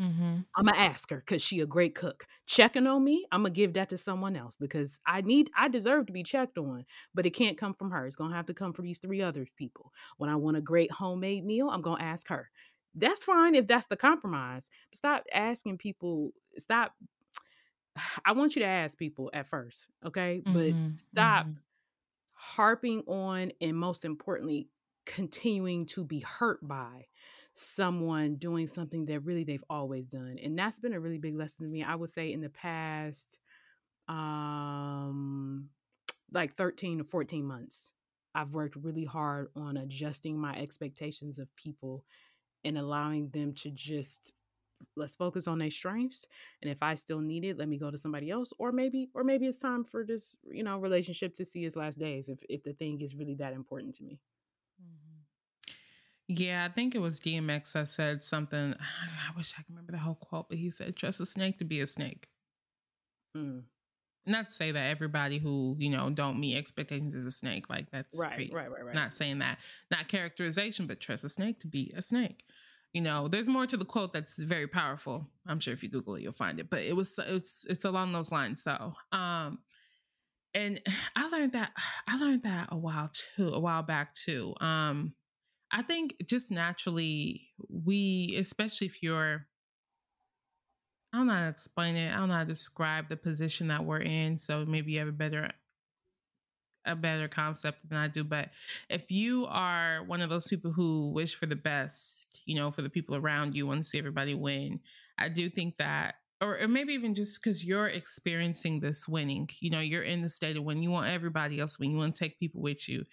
mm-hmm. 0.00 0.38
I'm 0.56 0.64
gonna 0.64 0.78
ask 0.78 1.10
her 1.10 1.18
because 1.18 1.42
she 1.42 1.60
a 1.60 1.66
great 1.66 1.94
cook. 1.94 2.26
Checking 2.46 2.86
on 2.86 3.04
me, 3.04 3.26
I'm 3.30 3.42
gonna 3.42 3.50
give 3.50 3.74
that 3.74 3.90
to 3.90 3.98
someone 3.98 4.34
else 4.34 4.56
because 4.58 4.98
I 5.06 5.20
need, 5.20 5.50
I 5.54 5.68
deserve 5.68 6.06
to 6.06 6.12
be 6.12 6.22
checked 6.22 6.56
on, 6.56 6.86
but 7.14 7.26
it 7.26 7.34
can't 7.34 7.58
come 7.58 7.74
from 7.74 7.90
her. 7.90 8.06
It's 8.06 8.16
gonna 8.16 8.34
have 8.34 8.46
to 8.46 8.54
come 8.54 8.72
from 8.72 8.86
these 8.86 8.98
three 8.98 9.20
other 9.20 9.46
people. 9.58 9.92
When 10.16 10.30
I 10.30 10.36
want 10.36 10.56
a 10.56 10.62
great 10.62 10.90
homemade 10.90 11.44
meal, 11.44 11.68
I'm 11.68 11.82
gonna 11.82 12.02
ask 12.02 12.28
her. 12.28 12.48
That's 12.94 13.22
fine 13.24 13.54
if 13.54 13.66
that's 13.66 13.86
the 13.86 13.96
compromise. 13.96 14.70
But 14.90 14.96
stop 14.96 15.24
asking 15.34 15.76
people. 15.76 16.30
Stop. 16.56 16.94
I 18.24 18.32
want 18.32 18.56
you 18.56 18.62
to 18.62 18.68
ask 18.68 18.96
people 18.96 19.30
at 19.34 19.48
first, 19.48 19.86
okay? 20.06 20.42
Mm-hmm. 20.46 20.54
But 20.54 20.98
stop. 20.98 21.46
Mm-hmm 21.46 21.58
harping 22.42 23.02
on 23.06 23.52
and 23.60 23.76
most 23.76 24.04
importantly 24.04 24.68
continuing 25.06 25.86
to 25.86 26.04
be 26.04 26.18
hurt 26.18 26.58
by 26.66 27.06
someone 27.54 28.34
doing 28.34 28.66
something 28.66 29.06
that 29.06 29.20
really 29.20 29.44
they've 29.44 29.64
always 29.70 30.06
done 30.06 30.38
and 30.42 30.58
that's 30.58 30.80
been 30.80 30.92
a 30.92 30.98
really 30.98 31.18
big 31.18 31.36
lesson 31.36 31.64
to 31.64 31.70
me 31.70 31.84
i 31.84 31.94
would 31.94 32.12
say 32.12 32.32
in 32.32 32.40
the 32.40 32.48
past 32.48 33.38
um 34.08 35.68
like 36.32 36.56
13 36.56 36.98
to 36.98 37.04
14 37.04 37.44
months 37.44 37.92
i've 38.34 38.52
worked 38.52 38.74
really 38.76 39.04
hard 39.04 39.48
on 39.54 39.76
adjusting 39.76 40.36
my 40.36 40.56
expectations 40.56 41.38
of 41.38 41.54
people 41.54 42.04
and 42.64 42.76
allowing 42.76 43.28
them 43.28 43.52
to 43.54 43.70
just 43.70 44.32
let's 44.96 45.14
focus 45.14 45.46
on 45.46 45.58
their 45.58 45.70
strengths 45.70 46.26
and 46.60 46.70
if 46.70 46.78
i 46.82 46.94
still 46.94 47.20
need 47.20 47.44
it 47.44 47.58
let 47.58 47.68
me 47.68 47.78
go 47.78 47.90
to 47.90 47.98
somebody 47.98 48.30
else 48.30 48.52
or 48.58 48.72
maybe 48.72 49.08
or 49.14 49.24
maybe 49.24 49.46
it's 49.46 49.58
time 49.58 49.84
for 49.84 50.04
this 50.04 50.36
you 50.50 50.62
know 50.62 50.78
relationship 50.78 51.34
to 51.34 51.44
see 51.44 51.64
its 51.64 51.76
last 51.76 51.98
days 51.98 52.28
if 52.28 52.38
if 52.48 52.62
the 52.62 52.72
thing 52.72 53.00
is 53.00 53.14
really 53.14 53.34
that 53.34 53.52
important 53.52 53.94
to 53.94 54.04
me 54.04 54.18
mm-hmm. 54.82 55.20
yeah 56.28 56.66
i 56.68 56.72
think 56.72 56.94
it 56.94 57.00
was 57.00 57.20
dmx 57.20 57.72
that 57.72 57.88
said 57.88 58.22
something 58.22 58.74
i 59.28 59.36
wish 59.36 59.54
i 59.58 59.62
could 59.62 59.70
remember 59.70 59.92
the 59.92 59.98
whole 59.98 60.14
quote 60.14 60.48
but 60.48 60.58
he 60.58 60.70
said 60.70 60.96
trust 60.96 61.20
a 61.20 61.26
snake 61.26 61.58
to 61.58 61.64
be 61.64 61.80
a 61.80 61.86
snake 61.86 62.28
mm. 63.36 63.62
not 64.26 64.46
to 64.46 64.52
say 64.52 64.72
that 64.72 64.90
everybody 64.90 65.38
who 65.38 65.76
you 65.78 65.90
know 65.90 66.10
don't 66.10 66.38
meet 66.38 66.56
expectations 66.56 67.14
is 67.14 67.26
a 67.26 67.30
snake 67.30 67.68
like 67.70 67.90
that's 67.90 68.18
right 68.18 68.50
right 68.52 68.70
right 68.70 68.84
right 68.84 68.94
not 68.94 69.14
saying 69.14 69.38
that 69.38 69.58
not 69.90 70.08
characterization 70.08 70.86
but 70.86 71.00
trust 71.00 71.24
a 71.24 71.28
snake 71.28 71.60
to 71.60 71.66
be 71.66 71.92
a 71.96 72.02
snake 72.02 72.44
you 72.92 73.00
know 73.00 73.28
there's 73.28 73.48
more 73.48 73.66
to 73.66 73.76
the 73.76 73.84
quote 73.84 74.12
that's 74.12 74.38
very 74.38 74.66
powerful 74.66 75.28
i'm 75.46 75.60
sure 75.60 75.72
if 75.72 75.82
you 75.82 75.88
google 75.88 76.14
it 76.14 76.22
you'll 76.22 76.32
find 76.32 76.58
it 76.58 76.70
but 76.70 76.82
it 76.82 76.94
was 76.94 77.18
it's 77.26 77.66
it's 77.68 77.84
along 77.84 78.12
those 78.12 78.32
lines 78.32 78.62
so 78.62 78.92
um 79.12 79.58
and 80.54 80.80
i 81.16 81.28
learned 81.28 81.52
that 81.52 81.72
i 82.06 82.18
learned 82.18 82.42
that 82.42 82.68
a 82.70 82.76
while 82.76 83.10
too 83.36 83.48
a 83.48 83.60
while 83.60 83.82
back 83.82 84.14
too 84.14 84.54
um 84.60 85.14
i 85.70 85.82
think 85.82 86.14
just 86.26 86.50
naturally 86.50 87.48
we 87.68 88.36
especially 88.38 88.86
if 88.86 89.02
you're 89.02 89.46
I 91.12 91.18
don't 91.18 91.26
know 91.26 91.34
how 91.34 91.42
to 91.42 91.48
explain 91.48 91.96
it. 91.96 92.10
I 92.10 92.16
don't 92.16 92.28
know 92.28 92.36
how 92.36 92.40
to 92.40 92.46
describe 92.46 93.10
the 93.10 93.18
position 93.18 93.68
that 93.68 93.84
we're 93.84 94.00
in. 94.00 94.38
So 94.38 94.64
maybe 94.66 94.92
you 94.92 94.98
have 95.00 95.08
a 95.08 95.12
better 95.12 95.50
a 96.84 96.96
better 96.96 97.28
concept 97.28 97.88
than 97.88 97.98
I 97.98 98.08
do. 98.08 98.24
But 98.24 98.50
if 98.88 99.10
you 99.10 99.46
are 99.46 100.02
one 100.04 100.20
of 100.20 100.30
those 100.30 100.48
people 100.48 100.72
who 100.72 101.12
wish 101.12 101.34
for 101.34 101.46
the 101.46 101.56
best, 101.56 102.42
you 102.46 102.56
know, 102.56 102.70
for 102.70 102.82
the 102.82 102.90
people 102.90 103.16
around 103.16 103.54
you, 103.54 103.66
want 103.66 103.82
to 103.82 103.88
see 103.88 103.98
everybody 103.98 104.34
win, 104.34 104.80
I 105.18 105.28
do 105.28 105.48
think 105.48 105.76
that, 105.78 106.16
or, 106.40 106.58
or 106.60 106.68
maybe 106.68 106.92
even 106.94 107.14
just 107.14 107.40
because 107.40 107.64
you're 107.64 107.86
experiencing 107.86 108.80
this 108.80 109.06
winning, 109.06 109.48
you 109.60 109.70
know, 109.70 109.80
you're 109.80 110.02
in 110.02 110.22
the 110.22 110.28
state 110.28 110.56
of 110.56 110.64
when 110.64 110.82
you 110.82 110.90
want 110.90 111.08
everybody 111.08 111.60
else 111.60 111.78
win, 111.78 111.92
you 111.92 111.98
want 111.98 112.14
to 112.14 112.18
take 112.18 112.40
people 112.40 112.60
with 112.60 112.88
you. 112.88 113.04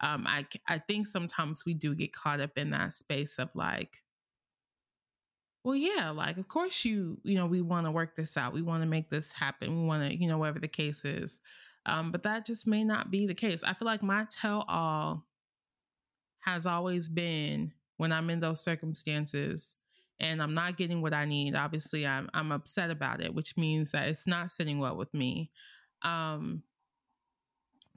Um, 0.00 0.24
I 0.26 0.46
I 0.68 0.78
think 0.78 1.06
sometimes 1.06 1.64
we 1.64 1.72
do 1.72 1.94
get 1.94 2.12
caught 2.12 2.40
up 2.40 2.58
in 2.58 2.70
that 2.70 2.92
space 2.92 3.38
of 3.38 3.54
like, 3.54 4.02
well, 5.64 5.74
yeah, 5.74 6.10
like 6.10 6.36
of 6.36 6.48
course 6.48 6.84
you, 6.84 7.18
you 7.24 7.34
know, 7.34 7.46
we 7.46 7.62
want 7.62 7.86
to 7.86 7.90
work 7.90 8.14
this 8.14 8.36
out, 8.36 8.52
we 8.52 8.62
want 8.62 8.82
to 8.82 8.88
make 8.88 9.10
this 9.10 9.32
happen, 9.32 9.80
we 9.80 9.86
want 9.86 10.08
to, 10.08 10.14
you 10.16 10.28
know, 10.28 10.38
whatever 10.38 10.60
the 10.60 10.68
case 10.68 11.04
is. 11.04 11.40
Um, 11.86 12.10
but 12.10 12.24
that 12.24 12.44
just 12.44 12.66
may 12.66 12.84
not 12.84 13.10
be 13.10 13.26
the 13.26 13.34
case. 13.34 13.62
I 13.62 13.72
feel 13.72 13.86
like 13.86 14.02
my 14.02 14.26
tell 14.28 14.64
all 14.68 15.24
has 16.40 16.66
always 16.66 17.08
been 17.08 17.72
when 17.96 18.12
I'm 18.12 18.28
in 18.28 18.40
those 18.40 18.62
circumstances 18.62 19.76
and 20.18 20.42
I'm 20.42 20.54
not 20.54 20.76
getting 20.76 21.00
what 21.00 21.14
I 21.14 21.24
need. 21.24 21.54
Obviously, 21.54 22.06
I'm 22.06 22.28
I'm 22.34 22.52
upset 22.52 22.90
about 22.90 23.20
it, 23.20 23.34
which 23.34 23.56
means 23.56 23.92
that 23.92 24.08
it's 24.08 24.26
not 24.26 24.50
sitting 24.50 24.78
well 24.78 24.96
with 24.96 25.12
me. 25.14 25.50
Um, 26.02 26.62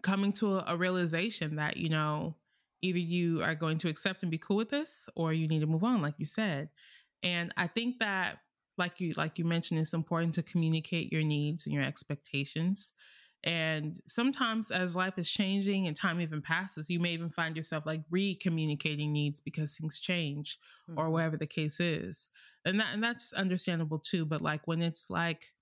coming 0.02 0.34
to 0.34 0.58
a, 0.58 0.74
a 0.74 0.78
realization 0.78 1.56
that 1.56 1.78
you 1.78 1.90
know 1.90 2.36
either 2.82 3.00
you 3.00 3.42
are 3.42 3.56
going 3.56 3.78
to 3.80 3.90
accept 3.90 4.22
and 4.22 4.32
be 4.32 4.38
cool 4.38 4.58
with 4.58 4.70
this, 4.70 5.10
or 5.16 5.34
you 5.34 5.48
need 5.48 5.62
to 5.62 5.68
move 5.68 5.84
on, 5.84 6.02
like 6.02 6.16
you 6.18 6.26
said. 6.26 6.70
And 7.24 7.54
I 7.58 7.68
think 7.68 8.00
that, 8.00 8.40
like 8.78 9.00
you 9.00 9.14
like 9.16 9.40
you 9.40 9.46
mentioned, 9.46 9.80
it's 9.80 9.94
important 9.94 10.36
to 10.36 10.44
communicate 10.44 11.12
your 11.12 11.24
needs 11.24 11.66
and 11.66 11.74
your 11.74 11.84
expectations. 11.84 12.94
And 13.44 14.00
sometimes, 14.06 14.70
as 14.70 14.96
life 14.96 15.18
is 15.18 15.32
changing 15.32 15.88
and 15.88 15.96
time 15.96 16.20
even 16.20 16.42
passes, 16.42 16.90
you 16.90 17.00
may 17.00 17.12
even 17.12 17.30
find 17.30 17.56
yourself 17.56 17.86
like 17.86 18.02
re 18.10 18.36
communicating 18.36 19.14
needs 19.14 19.40
because 19.40 19.78
things 19.78 20.00
change 20.00 20.58
mm-hmm. 20.90 21.00
or 21.00 21.10
whatever 21.10 21.38
the 21.38 21.48
case 21.48 21.80
is. 21.80 22.30
And, 22.66 22.80
that, 22.80 22.88
and 22.94 23.02
that's 23.02 23.32
understandable 23.32 24.00
too. 24.00 24.26
But 24.26 24.42
like 24.42 24.68
when 24.68 24.82
it's 24.82 25.10
like, 25.10 25.54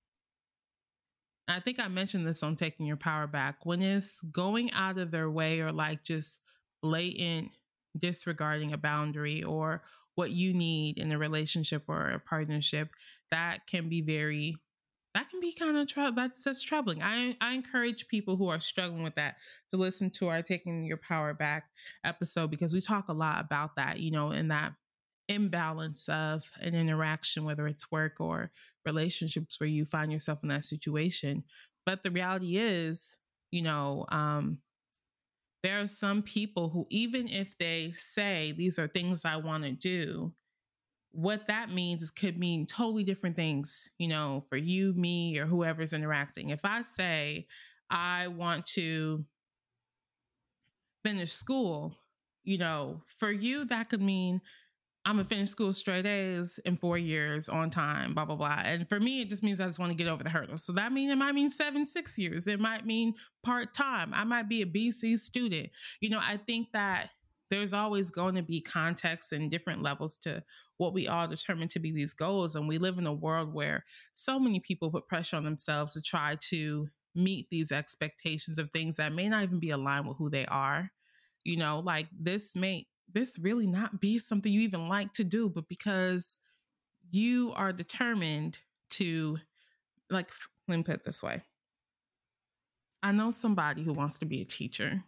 I 1.47 1.59
think 1.59 1.79
I 1.79 1.87
mentioned 1.87 2.27
this 2.27 2.43
on 2.43 2.55
Taking 2.55 2.87
Your 2.87 2.97
Power 2.97 3.27
Back, 3.27 3.65
when 3.65 3.81
it's 3.81 4.21
going 4.21 4.71
out 4.73 4.97
of 4.97 5.11
their 5.11 5.29
way 5.29 5.59
or 5.61 5.71
like 5.71 6.03
just 6.03 6.41
blatant 6.81 7.51
disregarding 7.97 8.73
a 8.73 8.77
boundary 8.77 9.43
or 9.43 9.83
what 10.15 10.31
you 10.31 10.53
need 10.53 10.97
in 10.97 11.11
a 11.11 11.17
relationship 11.17 11.83
or 11.87 12.09
a 12.09 12.19
partnership, 12.19 12.89
that 13.29 13.67
can 13.67 13.87
be 13.87 14.01
very 14.01 14.57
that 15.17 15.31
can 15.31 15.39
be 15.39 15.51
kind 15.51 15.75
of 15.75 15.87
trouble. 15.87 16.15
That's 16.15 16.43
that's 16.43 16.61
troubling. 16.61 17.01
I 17.01 17.35
I 17.41 17.53
encourage 17.53 18.07
people 18.07 18.35
who 18.35 18.49
are 18.49 18.59
struggling 18.59 19.01
with 19.01 19.15
that 19.15 19.37
to 19.71 19.77
listen 19.77 20.11
to 20.11 20.27
our 20.27 20.43
taking 20.43 20.85
your 20.85 20.97
power 20.97 21.33
back 21.33 21.69
episode 22.03 22.51
because 22.51 22.71
we 22.71 22.81
talk 22.81 23.07
a 23.07 23.13
lot 23.13 23.43
about 23.43 23.75
that. 23.77 23.99
You 23.99 24.11
know, 24.11 24.29
in 24.29 24.49
that 24.49 24.73
imbalance 25.27 26.07
of 26.07 26.43
an 26.61 26.75
interaction, 26.75 27.45
whether 27.45 27.65
it's 27.65 27.91
work 27.91 28.17
or 28.19 28.51
relationships, 28.85 29.59
where 29.59 29.67
you 29.67 29.85
find 29.85 30.11
yourself 30.11 30.43
in 30.43 30.49
that 30.49 30.63
situation. 30.63 31.43
But 31.83 32.03
the 32.03 32.11
reality 32.11 32.57
is, 32.57 33.17
you 33.49 33.63
know, 33.63 34.05
um, 34.09 34.59
there 35.63 35.79
are 35.81 35.87
some 35.87 36.21
people 36.21 36.69
who, 36.69 36.85
even 36.91 37.27
if 37.27 37.57
they 37.57 37.89
say 37.91 38.53
these 38.55 38.77
are 38.77 38.87
things 38.87 39.25
I 39.25 39.37
want 39.37 39.63
to 39.63 39.71
do, 39.71 40.33
what 41.11 41.47
that 41.47 41.71
means 41.71 42.03
is 42.03 42.11
could 42.11 42.37
mean 42.37 42.65
totally 42.65 43.03
different 43.03 43.35
things, 43.35 43.89
you 43.97 44.07
know, 44.07 44.43
for 44.49 44.57
you, 44.57 44.93
me, 44.93 45.39
or 45.39 45.45
whoever's 45.45 45.93
interacting. 45.93 46.49
If 46.49 46.63
I 46.63 46.81
say 46.81 47.47
I 47.89 48.27
want 48.27 48.65
to 48.73 49.25
finish 51.03 51.31
school, 51.31 51.95
you 52.43 52.57
know, 52.57 53.01
for 53.17 53.31
you, 53.31 53.65
that 53.65 53.89
could 53.89 54.01
mean 54.01 54.41
I'm 55.07 55.15
gonna 55.15 55.27
finish 55.27 55.49
school 55.49 55.71
straight 55.71 56.05
A's 56.05 56.59
in 56.65 56.75
four 56.75 56.97
years 56.97 57.47
on 57.47 57.69
time, 57.69 58.13
blah, 58.13 58.25
blah, 58.25 58.35
blah. 58.35 58.61
And 58.65 58.89
for 58.89 58.99
me, 58.99 59.21
it 59.21 59.29
just 59.29 59.41
means 59.41 59.61
I 59.61 59.67
just 59.67 59.79
want 59.79 59.89
to 59.89 59.97
get 59.97 60.09
over 60.09 60.21
the 60.21 60.29
hurdle. 60.29 60.57
So 60.57 60.73
that 60.73 60.91
means 60.91 61.13
it 61.13 61.15
might 61.15 61.33
mean 61.33 61.49
seven, 61.49 61.85
six 61.85 62.17
years. 62.17 62.45
It 62.45 62.59
might 62.59 62.85
mean 62.85 63.13
part 63.41 63.73
time. 63.73 64.11
I 64.13 64.25
might 64.25 64.49
be 64.49 64.61
a 64.63 64.65
BC 64.65 65.17
student. 65.17 65.69
You 66.01 66.09
know, 66.09 66.19
I 66.21 66.35
think 66.35 66.73
that 66.73 67.11
there's 67.49 67.73
always 67.73 68.09
going 68.09 68.35
to 68.35 68.41
be 68.41 68.61
context 68.61 69.31
and 69.31 69.49
different 69.49 69.81
levels 69.81 70.17
to 70.19 70.43
what 70.77 70.93
we 70.93 71.07
all 71.07 71.27
determine 71.27 71.67
to 71.69 71.79
be 71.79 71.91
these 71.91 72.13
goals. 72.13 72.55
And 72.55 72.67
we 72.67 72.77
live 72.77 72.97
in 72.97 73.07
a 73.07 73.13
world 73.13 73.53
where 73.53 73.85
so 74.13 74.39
many 74.39 74.59
people 74.59 74.91
put 74.91 75.07
pressure 75.07 75.37
on 75.37 75.43
themselves 75.43 75.93
to 75.93 76.01
try 76.01 76.37
to 76.49 76.87
meet 77.15 77.49
these 77.49 77.71
expectations 77.71 78.59
of 78.59 78.71
things 78.71 78.97
that 78.97 79.13
may 79.13 79.27
not 79.27 79.43
even 79.43 79.59
be 79.59 79.71
aligned 79.71 80.07
with 80.07 80.17
who 80.17 80.29
they 80.29 80.45
are. 80.45 80.91
You 81.43 81.57
know, 81.57 81.79
like 81.79 82.07
this 82.17 82.55
may 82.55 82.87
this 83.13 83.39
really 83.39 83.67
not 83.67 84.01
be 84.01 84.19
something 84.19 84.51
you 84.51 84.61
even 84.61 84.87
like 84.87 85.13
to 85.13 85.23
do, 85.23 85.49
but 85.49 85.69
because 85.69 86.37
you 87.09 87.53
are 87.55 87.71
determined 87.71 88.59
to, 88.89 89.37
like, 90.09 90.29
let 90.67 90.77
me 90.77 90.83
put 90.83 90.95
it 90.95 91.03
this 91.05 91.23
way. 91.23 91.41
I 93.01 93.13
know 93.13 93.31
somebody 93.31 93.83
who 93.83 93.93
wants 93.93 94.17
to 94.19 94.25
be 94.25 94.41
a 94.41 94.45
teacher 94.45 95.03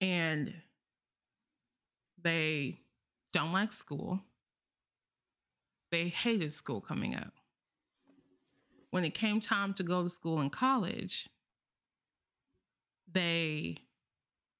and 0.00 0.54
they 2.22 2.80
don't 3.32 3.52
like 3.52 3.72
school. 3.72 4.20
They 5.90 6.08
hated 6.08 6.52
school 6.52 6.80
coming 6.80 7.14
up. 7.14 7.32
When 8.90 9.04
it 9.04 9.14
came 9.14 9.40
time 9.40 9.74
to 9.74 9.82
go 9.82 10.02
to 10.02 10.08
school 10.08 10.40
in 10.40 10.50
college, 10.50 11.28
they 13.10 13.76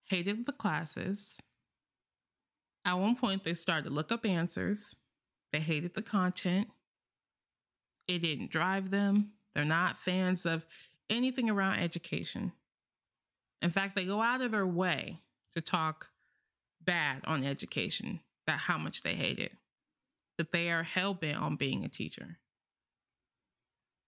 hated 0.04 0.46
the 0.46 0.52
classes 0.52 1.38
at 2.88 2.98
one 2.98 3.16
point, 3.16 3.44
they 3.44 3.52
started 3.52 3.84
to 3.84 3.94
look 3.94 4.11
up 4.11 4.24
answers. 4.24 4.96
They 5.52 5.61
hated 5.61 5.92
the 5.92 6.00
content. 6.00 6.68
It 8.06 8.20
didn't 8.20 8.50
drive 8.50 8.90
them. 8.90 9.32
They're 9.54 9.66
not 9.66 9.98
fans 9.98 10.46
of 10.46 10.64
anything 11.11 11.50
around 11.50 11.80
education. 11.80 12.52
In 13.61 13.70
fact, 13.70 13.94
they 13.94 14.06
go 14.06 14.22
out 14.22 14.40
of 14.40 14.52
their 14.52 14.66
way 14.66 15.18
to 15.52 15.61
talk 15.61 16.09
bad 16.89 17.20
on 17.26 17.45
education, 17.45 18.18
that 18.47 18.59
how 18.59 18.78
much 18.78 19.03
they 19.03 19.14
hate 19.14 19.39
it, 19.39 19.53
that 20.39 20.53
they 20.53 20.70
are 20.70 20.82
hell 20.82 21.12
bent 21.12 21.36
on 21.36 21.55
being 21.55 21.84
a 21.84 21.89
teacher. 21.89 22.39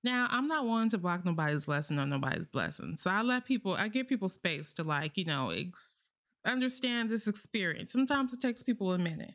Now, 0.02 0.28
I'm 0.30 0.46
not 0.48 0.64
one 0.64 0.88
to 0.88 0.98
block 0.98 1.26
nobody's 1.26 1.68
lesson 1.68 1.98
or 1.98 2.06
nobody's 2.06 2.46
blessing. 2.46 2.96
So 2.96 3.10
I 3.10 3.20
let 3.20 3.44
people, 3.44 3.74
I 3.74 3.88
give 3.88 4.08
people 4.08 4.30
space 4.30 4.72
to 4.74 4.82
like, 4.82 5.18
you 5.18 5.26
know, 5.26 5.50
ex- 5.50 5.96
understand 6.46 7.10
this 7.10 7.28
experience. 7.28 7.92
Sometimes 7.92 8.32
it 8.32 8.40
takes 8.40 8.62
people 8.62 8.94
a 8.94 8.98
minute. 8.98 9.34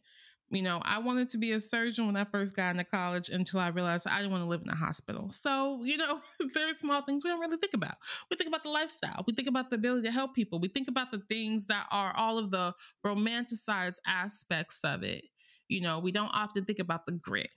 You 0.51 0.61
know, 0.61 0.79
I 0.83 0.99
wanted 0.99 1.31
to 1.31 1.39
be 1.39 1.53
a 1.53 1.59
surgeon 1.59 2.05
when 2.05 2.15
I 2.15 2.23
first 2.23 2.55
got 2.55 2.71
into 2.71 2.83
college 2.83 3.29
until 3.29 3.59
I 3.59 3.69
realized 3.69 4.07
I 4.07 4.17
didn't 4.17 4.31
want 4.31 4.43
to 4.43 4.47
live 4.47 4.61
in 4.61 4.69
a 4.69 4.75
hospital. 4.75 5.29
So, 5.29 5.83
you 5.83 5.97
know, 5.97 6.21
very 6.53 6.75
small 6.75 7.01
things 7.01 7.23
we 7.23 7.31
don't 7.31 7.39
really 7.39 7.57
think 7.57 7.73
about. 7.73 7.95
We 8.29 8.37
think 8.37 8.47
about 8.47 8.63
the 8.63 8.69
lifestyle, 8.69 9.23
we 9.25 9.33
think 9.33 9.47
about 9.47 9.69
the 9.69 9.77
ability 9.77 10.03
to 10.03 10.11
help 10.11 10.35
people, 10.35 10.59
we 10.59 10.67
think 10.67 10.87
about 10.87 11.11
the 11.11 11.21
things 11.29 11.67
that 11.67 11.87
are 11.91 12.15
all 12.15 12.37
of 12.37 12.51
the 12.51 12.73
romanticized 13.05 13.97
aspects 14.05 14.83
of 14.83 15.03
it. 15.03 15.25
You 15.67 15.81
know, 15.81 15.97
we 15.97 16.11
don't 16.11 16.31
often 16.33 16.63
think 16.63 16.79
about 16.79 17.07
the 17.07 17.13
grit. 17.13 17.49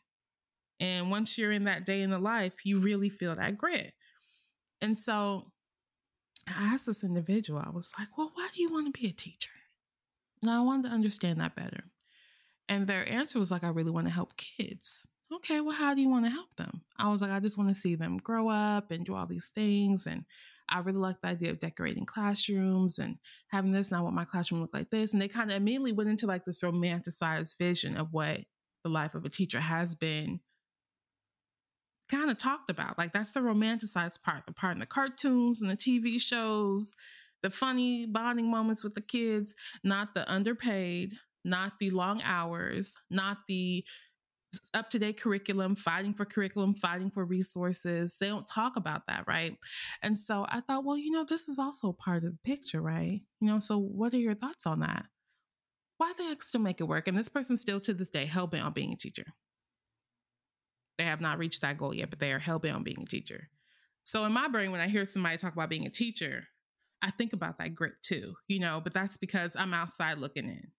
And 0.80 1.10
once 1.10 1.36
you're 1.36 1.52
in 1.52 1.64
that 1.64 1.84
day 1.84 2.00
in 2.02 2.10
the 2.10 2.18
life, 2.18 2.64
you 2.64 2.78
really 2.78 3.10
feel 3.10 3.34
that 3.34 3.58
grit. 3.58 3.92
And 4.80 4.96
so 4.96 5.52
I 6.48 6.72
asked 6.72 6.86
this 6.86 7.04
individual, 7.04 7.62
I 7.64 7.70
was 7.70 7.92
like, 7.98 8.16
well, 8.16 8.30
why 8.34 8.48
do 8.54 8.62
you 8.62 8.72
want 8.72 8.92
to 8.92 8.98
be 8.98 9.08
a 9.08 9.12
teacher? 9.12 9.50
And 10.40 10.50
I 10.50 10.60
wanted 10.60 10.88
to 10.88 10.94
understand 10.94 11.40
that 11.40 11.56
better. 11.56 11.84
And 12.68 12.86
their 12.86 13.08
answer 13.08 13.38
was 13.38 13.50
like, 13.50 13.64
I 13.64 13.68
really 13.68 13.90
want 13.90 14.06
to 14.06 14.12
help 14.12 14.36
kids. 14.36 15.08
Okay, 15.30 15.60
well, 15.60 15.74
how 15.74 15.94
do 15.94 16.00
you 16.00 16.08
want 16.08 16.24
to 16.24 16.30
help 16.30 16.56
them? 16.56 16.80
I 16.98 17.10
was 17.10 17.20
like, 17.20 17.30
I 17.30 17.40
just 17.40 17.58
want 17.58 17.68
to 17.68 17.74
see 17.74 17.94
them 17.94 18.16
grow 18.16 18.48
up 18.48 18.90
and 18.90 19.04
do 19.04 19.14
all 19.14 19.26
these 19.26 19.50
things. 19.54 20.06
And 20.06 20.24
I 20.70 20.78
really 20.78 20.98
like 20.98 21.20
the 21.20 21.28
idea 21.28 21.50
of 21.50 21.58
decorating 21.58 22.06
classrooms 22.06 22.98
and 22.98 23.18
having 23.48 23.72
this. 23.72 23.92
And 23.92 23.98
I 23.98 24.02
want 24.02 24.14
my 24.14 24.24
classroom 24.24 24.60
to 24.60 24.62
look 24.62 24.74
like 24.74 24.90
this. 24.90 25.12
And 25.12 25.20
they 25.20 25.28
kind 25.28 25.50
of 25.50 25.56
immediately 25.58 25.92
went 25.92 26.08
into 26.08 26.26
like 26.26 26.46
this 26.46 26.62
romanticized 26.62 27.58
vision 27.58 27.96
of 27.96 28.12
what 28.12 28.40
the 28.82 28.88
life 28.88 29.14
of 29.14 29.24
a 29.26 29.28
teacher 29.28 29.60
has 29.60 29.94
been 29.94 30.40
kind 32.08 32.30
of 32.30 32.38
talked 32.38 32.70
about. 32.70 32.96
Like 32.96 33.12
that's 33.12 33.34
the 33.34 33.40
romanticized 33.40 34.22
part, 34.22 34.46
the 34.46 34.52
part 34.52 34.74
in 34.74 34.80
the 34.80 34.86
cartoons 34.86 35.60
and 35.60 35.70
the 35.70 35.76
TV 35.76 36.18
shows, 36.18 36.94
the 37.42 37.50
funny 37.50 38.06
bonding 38.06 38.50
moments 38.50 38.82
with 38.82 38.94
the 38.94 39.02
kids, 39.02 39.54
not 39.84 40.14
the 40.14 40.30
underpaid, 40.30 41.14
not 41.44 41.72
the 41.78 41.90
long 41.90 42.20
hours, 42.22 42.94
not 43.10 43.38
the 43.48 43.84
up 44.72 44.88
to 44.90 44.98
date 44.98 45.20
curriculum, 45.20 45.76
fighting 45.76 46.14
for 46.14 46.24
curriculum, 46.24 46.74
fighting 46.74 47.10
for 47.10 47.24
resources. 47.24 48.16
They 48.18 48.28
don't 48.28 48.46
talk 48.46 48.76
about 48.76 49.02
that, 49.06 49.24
right? 49.28 49.56
And 50.02 50.18
so 50.18 50.46
I 50.48 50.60
thought, 50.60 50.84
well, 50.84 50.96
you 50.96 51.10
know, 51.10 51.26
this 51.28 51.48
is 51.48 51.58
also 51.58 51.92
part 51.92 52.24
of 52.24 52.32
the 52.32 52.38
picture, 52.44 52.80
right? 52.80 53.20
You 53.40 53.48
know, 53.48 53.58
so 53.58 53.78
what 53.78 54.14
are 54.14 54.18
your 54.18 54.34
thoughts 54.34 54.66
on 54.66 54.80
that? 54.80 55.04
Why 55.98 56.12
they 56.16 56.34
still 56.40 56.60
make 56.60 56.80
it 56.80 56.84
work? 56.84 57.08
And 57.08 57.18
this 57.18 57.28
person 57.28 57.56
still 57.56 57.80
to 57.80 57.92
this 57.92 58.10
day 58.10 58.24
hell 58.24 58.46
bent 58.46 58.64
on 58.64 58.72
being 58.72 58.92
a 58.92 58.96
teacher. 58.96 59.26
They 60.96 61.04
have 61.04 61.20
not 61.20 61.38
reached 61.38 61.60
that 61.60 61.78
goal 61.78 61.94
yet, 61.94 62.10
but 62.10 62.18
they 62.18 62.32
are 62.32 62.38
hell 62.38 62.58
bent 62.58 62.76
on 62.76 62.84
being 62.84 63.02
a 63.02 63.06
teacher. 63.06 63.48
So 64.02 64.24
in 64.24 64.32
my 64.32 64.48
brain, 64.48 64.72
when 64.72 64.80
I 64.80 64.88
hear 64.88 65.04
somebody 65.04 65.36
talk 65.36 65.52
about 65.52 65.68
being 65.68 65.86
a 65.86 65.90
teacher, 65.90 66.44
I 67.02 67.10
think 67.10 67.32
about 67.32 67.58
that 67.58 67.74
grit 67.74 67.94
too, 68.02 68.34
you 68.48 68.58
know, 68.58 68.80
but 68.82 68.94
that's 68.94 69.16
because 69.16 69.54
I'm 69.54 69.74
outside 69.74 70.18
looking 70.18 70.46
in, 70.46 70.72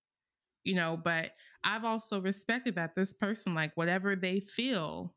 you 0.69 0.75
know, 0.75 0.95
but 1.03 1.31
I've 1.63 1.83
also 1.83 2.21
respected 2.21 2.75
that 2.75 2.95
this 2.95 3.11
person, 3.11 3.55
like 3.55 3.71
whatever 3.73 4.15
they 4.15 4.39
feel 4.39 5.15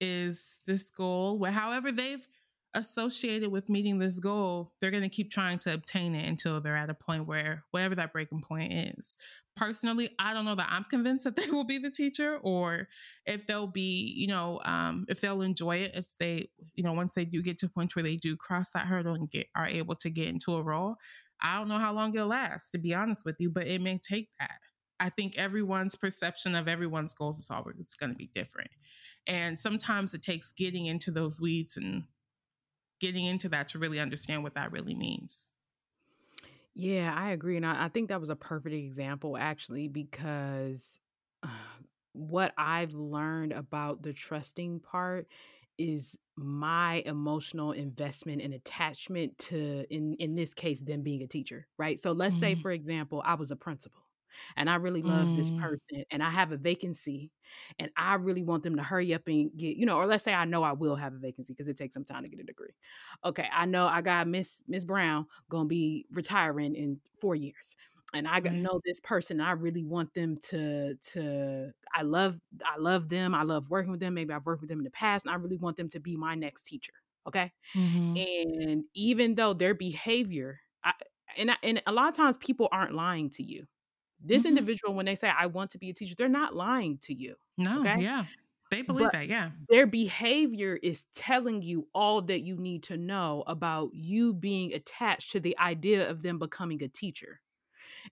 is 0.00 0.62
this 0.66 0.90
goal, 0.90 1.44
however 1.44 1.92
they've 1.92 2.26
associated 2.72 3.50
with 3.50 3.68
meeting 3.68 3.98
this 3.98 4.18
goal, 4.18 4.72
they're 4.80 4.90
going 4.90 5.02
to 5.02 5.10
keep 5.10 5.30
trying 5.30 5.58
to 5.58 5.74
obtain 5.74 6.14
it 6.14 6.26
until 6.26 6.62
they're 6.62 6.76
at 6.76 6.88
a 6.88 6.94
point 6.94 7.26
where 7.26 7.64
whatever 7.72 7.94
that 7.94 8.14
breaking 8.14 8.40
point 8.40 8.72
is. 8.72 9.16
Personally, 9.54 10.08
I 10.18 10.32
don't 10.32 10.46
know 10.46 10.54
that 10.54 10.68
I'm 10.70 10.84
convinced 10.84 11.24
that 11.24 11.36
they 11.42 11.50
will 11.50 11.64
be 11.64 11.76
the 11.76 11.90
teacher 11.90 12.38
or 12.42 12.88
if 13.26 13.46
they'll 13.46 13.66
be, 13.66 14.14
you 14.16 14.28
know, 14.28 14.60
um, 14.64 15.04
if 15.10 15.20
they'll 15.20 15.42
enjoy 15.42 15.76
it, 15.76 15.92
if 15.94 16.06
they, 16.18 16.48
you 16.74 16.84
know, 16.84 16.94
once 16.94 17.14
they 17.14 17.26
do 17.26 17.42
get 17.42 17.58
to 17.58 17.66
a 17.66 17.70
point 17.70 17.94
where 17.94 18.02
they 18.02 18.16
do 18.16 18.34
cross 18.34 18.72
that 18.72 18.86
hurdle 18.86 19.14
and 19.14 19.30
get 19.30 19.48
are 19.54 19.68
able 19.68 19.94
to 19.96 20.08
get 20.08 20.28
into 20.28 20.54
a 20.54 20.62
role. 20.62 20.96
I 21.42 21.58
don't 21.58 21.68
know 21.68 21.78
how 21.78 21.92
long 21.92 22.14
it'll 22.14 22.28
last, 22.28 22.70
to 22.70 22.78
be 22.78 22.94
honest 22.94 23.26
with 23.26 23.36
you, 23.38 23.50
but 23.50 23.66
it 23.66 23.82
may 23.82 23.98
take 23.98 24.30
that. 24.40 24.58
I 24.98 25.10
think 25.10 25.36
everyone's 25.36 25.94
perception 25.94 26.54
of 26.54 26.68
everyone's 26.68 27.14
goals 27.14 27.38
is 27.38 27.50
always 27.50 27.94
going 27.98 28.10
to 28.10 28.16
be 28.16 28.30
different. 28.34 28.70
And 29.26 29.58
sometimes 29.58 30.14
it 30.14 30.22
takes 30.22 30.52
getting 30.52 30.86
into 30.86 31.10
those 31.10 31.40
weeds 31.40 31.76
and 31.76 32.04
getting 33.00 33.26
into 33.26 33.48
that 33.50 33.68
to 33.68 33.78
really 33.78 34.00
understand 34.00 34.42
what 34.42 34.54
that 34.54 34.72
really 34.72 34.94
means. 34.94 35.50
Yeah, 36.74 37.14
I 37.16 37.30
agree. 37.30 37.56
And 37.56 37.66
I, 37.66 37.86
I 37.86 37.88
think 37.88 38.08
that 38.08 38.20
was 38.20 38.30
a 38.30 38.36
perfect 38.36 38.74
example, 38.74 39.36
actually, 39.36 39.88
because 39.88 40.98
uh, 41.42 41.48
what 42.12 42.52
I've 42.56 42.92
learned 42.92 43.52
about 43.52 44.02
the 44.02 44.12
trusting 44.12 44.80
part 44.80 45.26
is 45.78 46.16
my 46.36 47.02
emotional 47.06 47.72
investment 47.72 48.42
and 48.42 48.54
attachment 48.54 49.36
to 49.38 49.84
in 49.90 50.14
in 50.14 50.34
this 50.34 50.54
case 50.54 50.80
them 50.80 51.02
being 51.02 51.22
a 51.22 51.26
teacher 51.26 51.66
right 51.78 52.00
so 52.00 52.12
let's 52.12 52.36
mm. 52.36 52.40
say 52.40 52.52
mm-hmm. 52.52 52.62
for 52.62 52.70
example 52.70 53.22
i 53.26 53.34
was 53.34 53.50
a 53.50 53.56
principal 53.56 54.05
and 54.56 54.68
I 54.70 54.76
really 54.76 55.02
love 55.02 55.32
mm. 55.32 55.36
this 55.36 55.50
person 55.50 56.04
and 56.10 56.22
I 56.22 56.30
have 56.30 56.52
a 56.52 56.56
vacancy 56.56 57.32
and 57.78 57.90
I 57.96 58.14
really 58.14 58.42
want 58.42 58.62
them 58.62 58.76
to 58.76 58.82
hurry 58.82 59.14
up 59.14 59.26
and 59.26 59.50
get, 59.56 59.76
you 59.76 59.86
know, 59.86 59.96
or 59.96 60.06
let's 60.06 60.24
say 60.24 60.34
I 60.34 60.44
know 60.44 60.62
I 60.62 60.72
will 60.72 60.96
have 60.96 61.14
a 61.14 61.18
vacancy 61.18 61.52
because 61.52 61.68
it 61.68 61.76
takes 61.76 61.94
some 61.94 62.04
time 62.04 62.22
to 62.24 62.28
get 62.28 62.40
a 62.40 62.44
degree. 62.44 62.74
Okay, 63.24 63.48
I 63.52 63.66
know 63.66 63.86
I 63.86 64.02
got 64.02 64.28
Miss 64.28 64.62
Miss 64.68 64.84
Brown 64.84 65.26
gonna 65.48 65.66
be 65.68 66.06
retiring 66.10 66.74
in 66.74 67.00
four 67.20 67.34
years. 67.34 67.76
and 68.14 68.28
I 68.28 68.38
Right. 68.38 68.70
know 68.70 68.80
this 68.84 69.00
person. 69.00 69.40
I 69.40 69.50
really 69.52 69.82
want 69.84 70.14
them 70.14 70.36
to 70.50 70.94
to. 71.12 71.72
I 71.94 72.02
love 72.02 72.40
I 72.64 72.76
love 72.78 73.08
them. 73.08 73.34
I 73.34 73.42
love 73.42 73.68
working 73.70 73.90
with 73.90 74.00
them. 74.00 74.14
Maybe 74.14 74.32
I've 74.32 74.46
worked 74.46 74.60
with 74.62 74.70
them 74.70 74.78
in 74.78 74.84
the 74.84 74.90
past, 74.90 75.24
and 75.26 75.32
I 75.32 75.36
really 75.36 75.56
want 75.58 75.76
them 75.76 75.88
to 75.90 76.00
be 76.00 76.16
my 76.16 76.34
next 76.34 76.64
teacher. 76.66 76.92
Okay, 77.26 77.52
Mhm. 77.74 78.26
and 78.64 78.84
even 78.94 79.34
though 79.34 79.54
their 79.54 79.74
behavior, 79.74 80.60
I, 80.84 80.92
and 81.36 81.50
I, 81.50 81.56
and 81.62 81.82
a 81.86 81.92
lot 81.92 82.08
of 82.08 82.16
times 82.16 82.36
people 82.38 82.68
aren't 82.72 82.94
lying 82.94 83.30
to 83.30 83.42
you. 83.42 83.66
This 84.20 84.44
Mhm. 84.44 84.46
individual, 84.46 84.94
when 84.94 85.06
they 85.06 85.14
say 85.14 85.28
I 85.28 85.46
want 85.46 85.70
to 85.72 85.78
be 85.78 85.90
a 85.90 85.94
teacher, 85.94 86.14
they're 86.16 86.28
not 86.28 86.54
lying 86.54 86.98
to 87.00 87.14
you. 87.14 87.36
No, 87.58 87.84
Okay, 87.84 87.96
yeah. 87.96 88.26
They 88.70 88.82
believe 88.82 89.10
but 89.10 89.12
that, 89.12 89.28
yeah. 89.28 89.52
their 89.68 89.86
behavior 89.86 90.76
is 90.82 91.04
telling 91.14 91.62
you 91.62 91.88
all 91.94 92.22
that 92.22 92.40
you 92.42 92.56
need 92.56 92.82
to 92.84 92.96
know 92.98 93.44
about 93.48 93.94
you 93.94 94.34
being 94.34 94.74
attached 94.74 95.32
to 95.32 95.40
the 95.40 95.58
idea 95.58 96.10
of 96.10 96.22
them 96.22 96.38
becoming 96.38 96.82
a 96.82 96.88
teacher. 96.88 97.40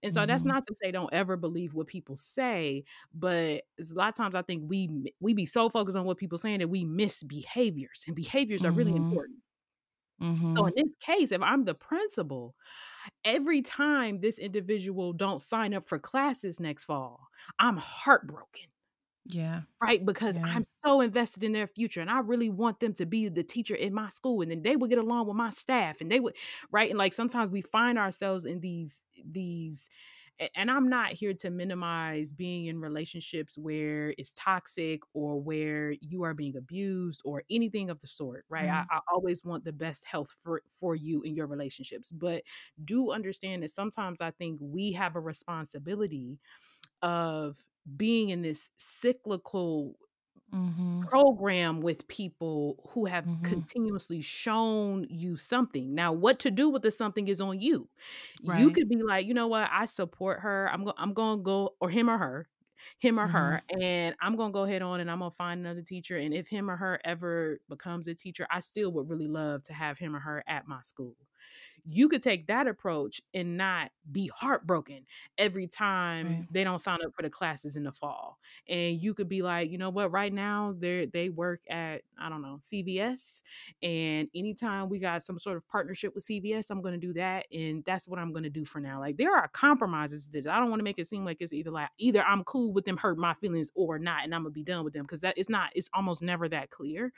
And 0.03 0.15
so 0.15 0.27
that's 0.27 0.45
Mhm. 0.45 0.47
not 0.47 0.67
to 0.69 0.75
say 0.83 0.91
don't 0.93 1.13
ever 1.15 1.37
believe 1.37 1.75
what 1.75 1.89
people 1.89 2.17
say, 2.17 2.85
but 3.15 3.65
a 3.81 3.85
lot 3.95 4.09
of 4.11 4.17
times 4.17 4.35
I 4.37 4.43
think 4.43 4.65
we 4.71 5.13
we 5.21 5.35
be 5.35 5.47
so 5.47 5.71
focused 5.71 5.97
on 5.99 6.07
what 6.07 6.19
people 6.19 6.39
saying 6.39 6.61
that 6.61 6.69
we 6.71 6.85
miss 6.85 7.23
behaviors, 7.25 8.05
and 8.09 8.17
behaviors 8.17 8.65
are 8.65 8.73
really 8.73 8.95
Mhm. 8.95 8.95
important. 8.97 9.41
So 10.57 10.67
in 10.67 10.73
this 10.77 10.91
case, 11.01 11.33
if 11.33 11.43
I'm 11.43 11.65
the 11.65 11.75
principal, 11.75 12.55
every 13.25 13.63
time 13.63 14.21
this 14.21 14.39
individual 14.39 15.13
don't 15.13 15.43
sign 15.43 15.75
up 15.75 15.89
for 15.89 15.99
classes 15.99 16.61
next 16.61 16.85
fall, 16.85 17.29
I'm 17.59 17.77
heartbroken. 17.77 18.65
Yeah. 19.27 19.63
Right, 19.83 20.05
because 20.07 20.39
Yeah. 20.39 20.55
I'm 20.55 20.65
so 20.85 21.03
invested 21.03 21.45
in 21.45 21.53
their 21.53 21.67
future 21.67 22.01
and 22.01 22.09
I 22.09 22.21
really 22.21 22.49
want 22.49 22.81
them 22.81 22.95
to 22.95 23.05
be 23.05 23.29
the 23.29 23.43
teacher 23.43 23.75
in 23.75 23.93
my 23.93 24.09
school 24.09 24.41
and 24.41 24.51
then 24.51 24.63
they 24.63 24.77
would 24.77 24.89
get 24.89 24.99
along 24.99 25.27
with 25.27 25.37
my 25.37 25.51
staff 25.51 26.01
and 26.01 26.11
they 26.11 26.21
would 26.21 26.35
right 26.71 26.89
and 26.89 26.99
like 26.99 27.13
sometimes 27.13 27.51
we 27.51 27.61
find 27.61 27.99
ourselves 27.99 28.47
in 28.47 28.61
these 28.61 29.05
these 29.23 29.89
and 30.55 30.71
I'm 30.71 30.89
not 30.89 31.13
here 31.13 31.33
to 31.35 31.51
minimize 31.51 32.33
being 32.33 32.67
in 32.67 32.81
relationships 32.81 33.57
where 33.57 34.15
it's 34.19 34.33
toxic 34.33 35.01
or 35.13 35.41
where 35.41 35.93
you 36.01 36.25
are 36.25 36.35
being 36.35 36.57
abused 36.57 37.23
or 37.25 37.45
anything 37.51 37.89
of 37.89 38.01
the 38.01 38.09
sort, 38.09 38.45
right? 38.49 38.65
I, 38.65 38.83
mm-hmm. 38.83 38.97
I 38.97 39.01
always 39.13 39.45
want 39.45 39.65
the 39.65 39.73
best 39.73 40.05
health 40.05 40.31
for 40.43 40.63
for 40.81 40.97
you 40.97 41.23
in 41.23 41.35
your 41.35 41.47
relationships, 41.47 42.11
but 42.11 42.43
do 42.85 43.13
understand 43.13 43.63
that 43.63 43.75
sometimes 43.75 44.21
I 44.21 44.33
think 44.33 44.59
we 44.61 44.93
have 44.93 45.15
a 45.15 45.21
responsibility 45.21 46.39
of 47.03 47.57
being 47.97 48.31
in 48.31 48.43
this 48.43 48.69
cyclical 48.77 49.95
Mhm. 50.55 51.11
program 51.11 51.81
with 51.81 52.09
people 52.09 52.91
who 52.93 53.05
have 53.07 53.27
Mhm. 53.27 53.45
continuously 53.45 54.23
shown 54.23 55.07
you 55.11 55.37
something. 55.37 55.95
Now, 55.95 56.13
what 56.13 56.39
to 56.41 56.51
do 56.51 56.69
with 56.71 56.83
the 56.83 56.91
something 56.91 57.29
is 57.29 57.41
on 57.41 57.61
you. 57.61 57.91
You 58.43 58.71
could 58.73 58.89
be 58.89 59.03
like, 59.03 59.27
you 59.27 59.35
know 59.35 59.49
what, 59.49 59.69
I 59.73 59.87
support 59.87 60.41
her. 60.41 60.71
I'm 60.73 60.85
going 60.85 60.97
I'm 60.99 61.15
gonna 61.15 61.43
go, 61.43 61.77
or 61.81 61.91
him 61.91 62.11
or 62.11 62.19
her, 62.19 62.49
him 63.01 63.21
or 63.21 63.27
Mhm. 63.27 63.29
her, 63.29 63.63
and 63.71 64.17
I'm 64.21 64.37
gonna 64.37 64.53
go 64.53 64.65
ahead 64.65 64.83
on 64.83 65.01
and 65.01 65.11
I'm 65.11 65.21
gonna 65.21 65.31
find 65.33 65.61
another 65.61 65.83
teacher. 65.83 66.17
And 66.19 66.35
if 66.35 66.49
him 66.49 66.71
or 66.71 66.77
her 66.77 67.01
ever 67.05 67.61
becomes 67.69 68.09
a 68.09 68.15
teacher, 68.15 68.47
I 68.51 68.61
still 68.61 68.93
would 68.93 69.09
really 69.11 69.29
love 69.29 69.63
to 69.65 69.75
have 69.75 69.99
him 69.99 70.17
or 70.17 70.21
her 70.21 70.45
at 70.49 70.67
my 70.69 70.81
school 70.83 71.17
you 71.87 72.09
could 72.09 72.23
take 72.23 72.47
that 72.47 72.67
approach 72.67 73.21
and 73.35 73.57
not 73.59 73.91
be 74.11 74.29
heartbroken 74.29 75.05
every 75.37 75.67
time 75.67 76.39
Right. 76.39 76.49
they 76.51 76.65
don't 76.65 76.79
sign 76.79 76.99
up 77.05 77.15
for 77.15 77.23
the 77.23 77.29
classes 77.29 77.77
in 77.77 77.83
the 77.85 77.93
fall. 77.93 78.39
And 78.67 79.01
you 79.03 79.13
could 79.13 79.29
be 79.29 79.43
like, 79.43 79.71
you 79.71 79.77
know 79.77 79.91
what, 79.91 80.11
right 80.11 80.33
now 80.33 80.75
they 80.79 81.07
they 81.07 81.29
work 81.29 81.61
at, 81.69 82.03
I 82.19 82.29
don't 82.31 82.41
know, 82.43 82.59
CVS. 82.63 83.43
And 83.83 84.29
anytime 84.35 84.89
we 84.89 84.99
got 84.99 85.23
some 85.23 85.39
sort 85.39 85.57
of 85.59 85.67
partnership 85.69 86.15
with 86.15 86.25
CVS, 86.25 86.71
I'm 86.71 86.81
gonna 86.81 86.97
do 86.99 87.13
that. 87.15 87.47
And 87.53 87.85
that's 87.85 88.09
what 88.09 88.19
I'm 88.19 88.33
gonna 88.33 88.51
do 88.51 88.65
for 88.65 88.81
now. 88.81 88.99
Like 89.01 89.17
there 89.19 89.37
are 89.37 89.49
compromises 89.49 90.25
to 90.27 90.33
this. 90.33 90.47
I 90.47 90.59
don't 90.59 90.71
want 90.71 90.81
to 90.81 90.85
make 90.85 90.99
it 90.99 91.07
seem 91.07 91.25
like 91.25 91.39
it's 91.41 91.53
either 91.53 91.71
like 91.71 91.91
either 91.99 92.23
I'm 92.25 92.45
cool 92.45 92.73
with 92.73 92.87
them 92.87 92.97
hurt 92.97 93.19
my 93.19 93.35
feelings 93.35 93.71
or 93.75 93.99
not, 93.99 94.25
and 94.25 94.35
I'm 94.35 94.43
gonna 94.43 94.51
be 94.53 94.65
done 94.65 94.85
with 94.85 94.95
them. 94.95 95.07
Cause 95.07 95.21
that 95.21 95.37
is 95.37 95.49
not, 95.51 95.71
it's 95.75 95.91
almost 95.93 96.23
never 96.23 96.49
that 96.49 96.71
clear. 96.71 97.13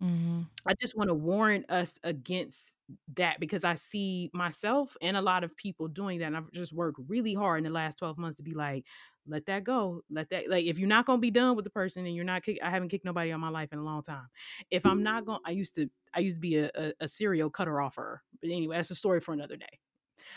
Mhm. 0.00 0.50
I 0.66 0.74
just 0.80 0.96
want 0.96 1.08
to 1.08 1.14
warn 1.14 1.64
us 1.68 1.98
against 2.04 2.71
that 3.16 3.40
because 3.40 3.64
I 3.64 3.74
see 3.74 4.30
myself 4.32 4.96
and 5.00 5.16
a 5.16 5.22
lot 5.22 5.44
of 5.44 5.56
people 5.56 5.88
doing 5.88 6.18
that. 6.20 6.26
And 6.26 6.36
I've 6.36 6.50
just 6.52 6.72
worked 6.72 7.00
really 7.08 7.34
hard 7.34 7.58
in 7.58 7.64
the 7.64 7.70
last 7.70 7.98
12 7.98 8.18
months 8.18 8.36
to 8.36 8.42
be 8.42 8.54
like, 8.54 8.84
let 9.26 9.46
that 9.46 9.64
go. 9.64 10.02
Let 10.10 10.30
that, 10.30 10.48
like, 10.48 10.64
if 10.66 10.78
you're 10.78 10.88
not 10.88 11.06
going 11.06 11.18
to 11.18 11.22
be 11.22 11.30
done 11.30 11.54
with 11.54 11.64
the 11.64 11.70
person 11.70 12.06
and 12.06 12.14
you're 12.14 12.24
not, 12.24 12.42
kick, 12.42 12.58
I 12.62 12.70
haven't 12.70 12.88
kicked 12.88 13.04
nobody 13.04 13.30
on 13.32 13.40
my 13.40 13.50
life 13.50 13.72
in 13.72 13.78
a 13.78 13.84
long 13.84 14.02
time. 14.02 14.28
If 14.70 14.84
I'm 14.84 15.02
not 15.02 15.24
going, 15.24 15.40
I 15.46 15.52
used 15.52 15.74
to, 15.76 15.88
I 16.14 16.20
used 16.20 16.36
to 16.36 16.40
be 16.40 16.56
a, 16.56 16.70
a, 16.74 16.92
a 17.00 17.08
serial 17.08 17.50
cutter 17.50 17.80
offer. 17.80 18.22
But 18.40 18.50
anyway, 18.50 18.76
that's 18.76 18.90
a 18.90 18.94
story 18.96 19.20
for 19.20 19.32
another 19.32 19.56
day. 19.56 19.78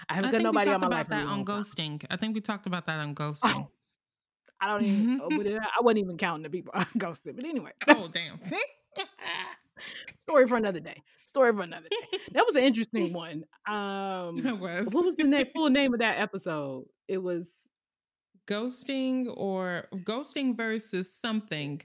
I 0.09 0.15
haven't 0.15 0.35
I 0.35 0.37
we 0.37 0.43
nobody 0.43 0.69
of 0.71 0.81
my 0.81 0.87
life 0.87 1.07
about 1.07 1.09
that 1.09 1.21
on 1.23 1.37
long 1.37 1.45
time. 1.45 1.61
ghosting. 1.61 2.05
I 2.09 2.17
think 2.17 2.35
we 2.35 2.41
talked 2.41 2.65
about 2.67 2.85
that 2.85 2.99
on 2.99 3.11
Oh, 3.11 3.13
ghosting. 3.13 3.67
I 4.59 4.67
don't 4.67 4.83
even, 4.83 5.21
oh, 5.23 5.29
I 5.29 5.81
wasn't 5.81 5.99
even 5.99 6.17
counting 6.17 6.43
the 6.43 6.49
people 6.49 6.71
I 6.75 6.85
ghosted. 6.97 7.35
But 7.35 7.45
anyway, 7.45 7.71
oh, 7.87 8.07
damn. 8.11 8.39
story 10.27 10.47
for 10.47 10.57
another 10.57 10.79
day. 10.79 11.01
Story 11.35 11.53
for 11.53 11.61
another 11.63 11.87
day. 11.89 12.17
That 12.33 12.45
was 12.45 12.55
an 12.55 12.63
interesting 12.63 13.13
one. 13.13 13.43
Um, 13.67 14.35
it 14.45 14.57
was. 14.59 14.87
what 14.93 15.05
was 15.05 15.15
the 15.15 15.23
name, 15.25 15.47
full 15.55 15.69
name 15.69 15.93
of 15.93 15.99
that 15.99 16.19
episode? 16.19 16.85
It 17.07 17.17
was 17.19 17.47
ghosting 18.47 19.33
or 19.35 19.87
ghosting 20.03 20.55
versus 20.55 21.13
something. 21.13 21.81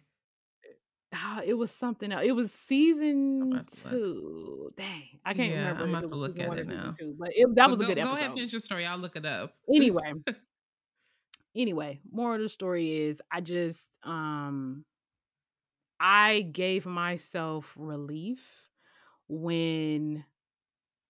ah, 1.15 1.41
it 1.45 1.55
was 1.55 1.71
something 1.73 2.13
else. 2.13 2.25
It 2.25 2.33
was 2.33 2.53
season 2.53 3.61
two. 3.91 4.71
Dang, 4.77 5.03
I 5.25 5.35
can't 5.35 5.51
Yeah, 5.53 5.59
remember 5.71 5.83
I'm 5.85 5.95
about 5.95 6.09
to 6.09 6.15
look 6.17 6.39
at 6.39 6.59
it 6.59 6.69
now. 6.69 6.93
two, 6.99 7.15
but 7.19 7.31
it, 7.35 7.49
that 7.57 7.65
But 7.67 7.71
was 7.71 7.81
a 7.81 7.83
go 7.85 7.89
good 7.95 8.03
go 8.03 8.09
ahead, 8.13 8.19
episode. 8.19 8.35
finish 8.37 8.53
your 8.53 8.61
story. 8.61 8.87
I'll 8.87 8.99
look 8.99 9.17
it 9.17 9.27
up. 9.27 9.55
Anyway, 9.75 10.13
anyway, 11.57 12.01
moral 12.11 12.37
of 12.37 12.43
the 12.43 12.49
story 12.49 12.93
is 13.09 13.21
I 13.31 13.41
just 13.41 13.89
um 14.05 14.85
I 15.99 16.43
gave 16.53 16.87
myself 16.87 17.75
relief 17.77 18.41
when 19.31 20.25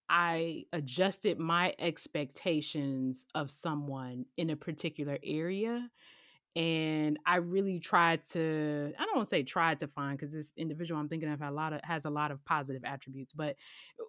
I 0.07 0.65
adjusted 0.73 1.39
my 1.39 1.73
expectations 1.79 3.25
of 3.33 3.49
someone 3.49 4.25
in 4.37 4.51
a 4.51 4.55
particular 4.55 5.17
area. 5.23 5.89
And 6.55 7.17
I 7.25 7.37
really 7.37 7.79
tried 7.79 8.25
to, 8.31 8.93
I 8.99 9.05
don't 9.05 9.15
want 9.15 9.29
to 9.29 9.35
say 9.35 9.43
tried 9.43 9.79
to 9.79 9.87
find 9.87 10.17
because 10.17 10.33
this 10.33 10.51
individual 10.57 10.99
I'm 10.99 11.09
thinking 11.09 11.31
of 11.31 11.41
a 11.41 11.49
lot 11.49 11.73
of 11.73 11.79
has 11.83 12.05
a 12.05 12.09
lot 12.09 12.29
of 12.29 12.43
positive 12.43 12.83
attributes, 12.85 13.33
but 13.33 13.55
uh, 13.99 14.03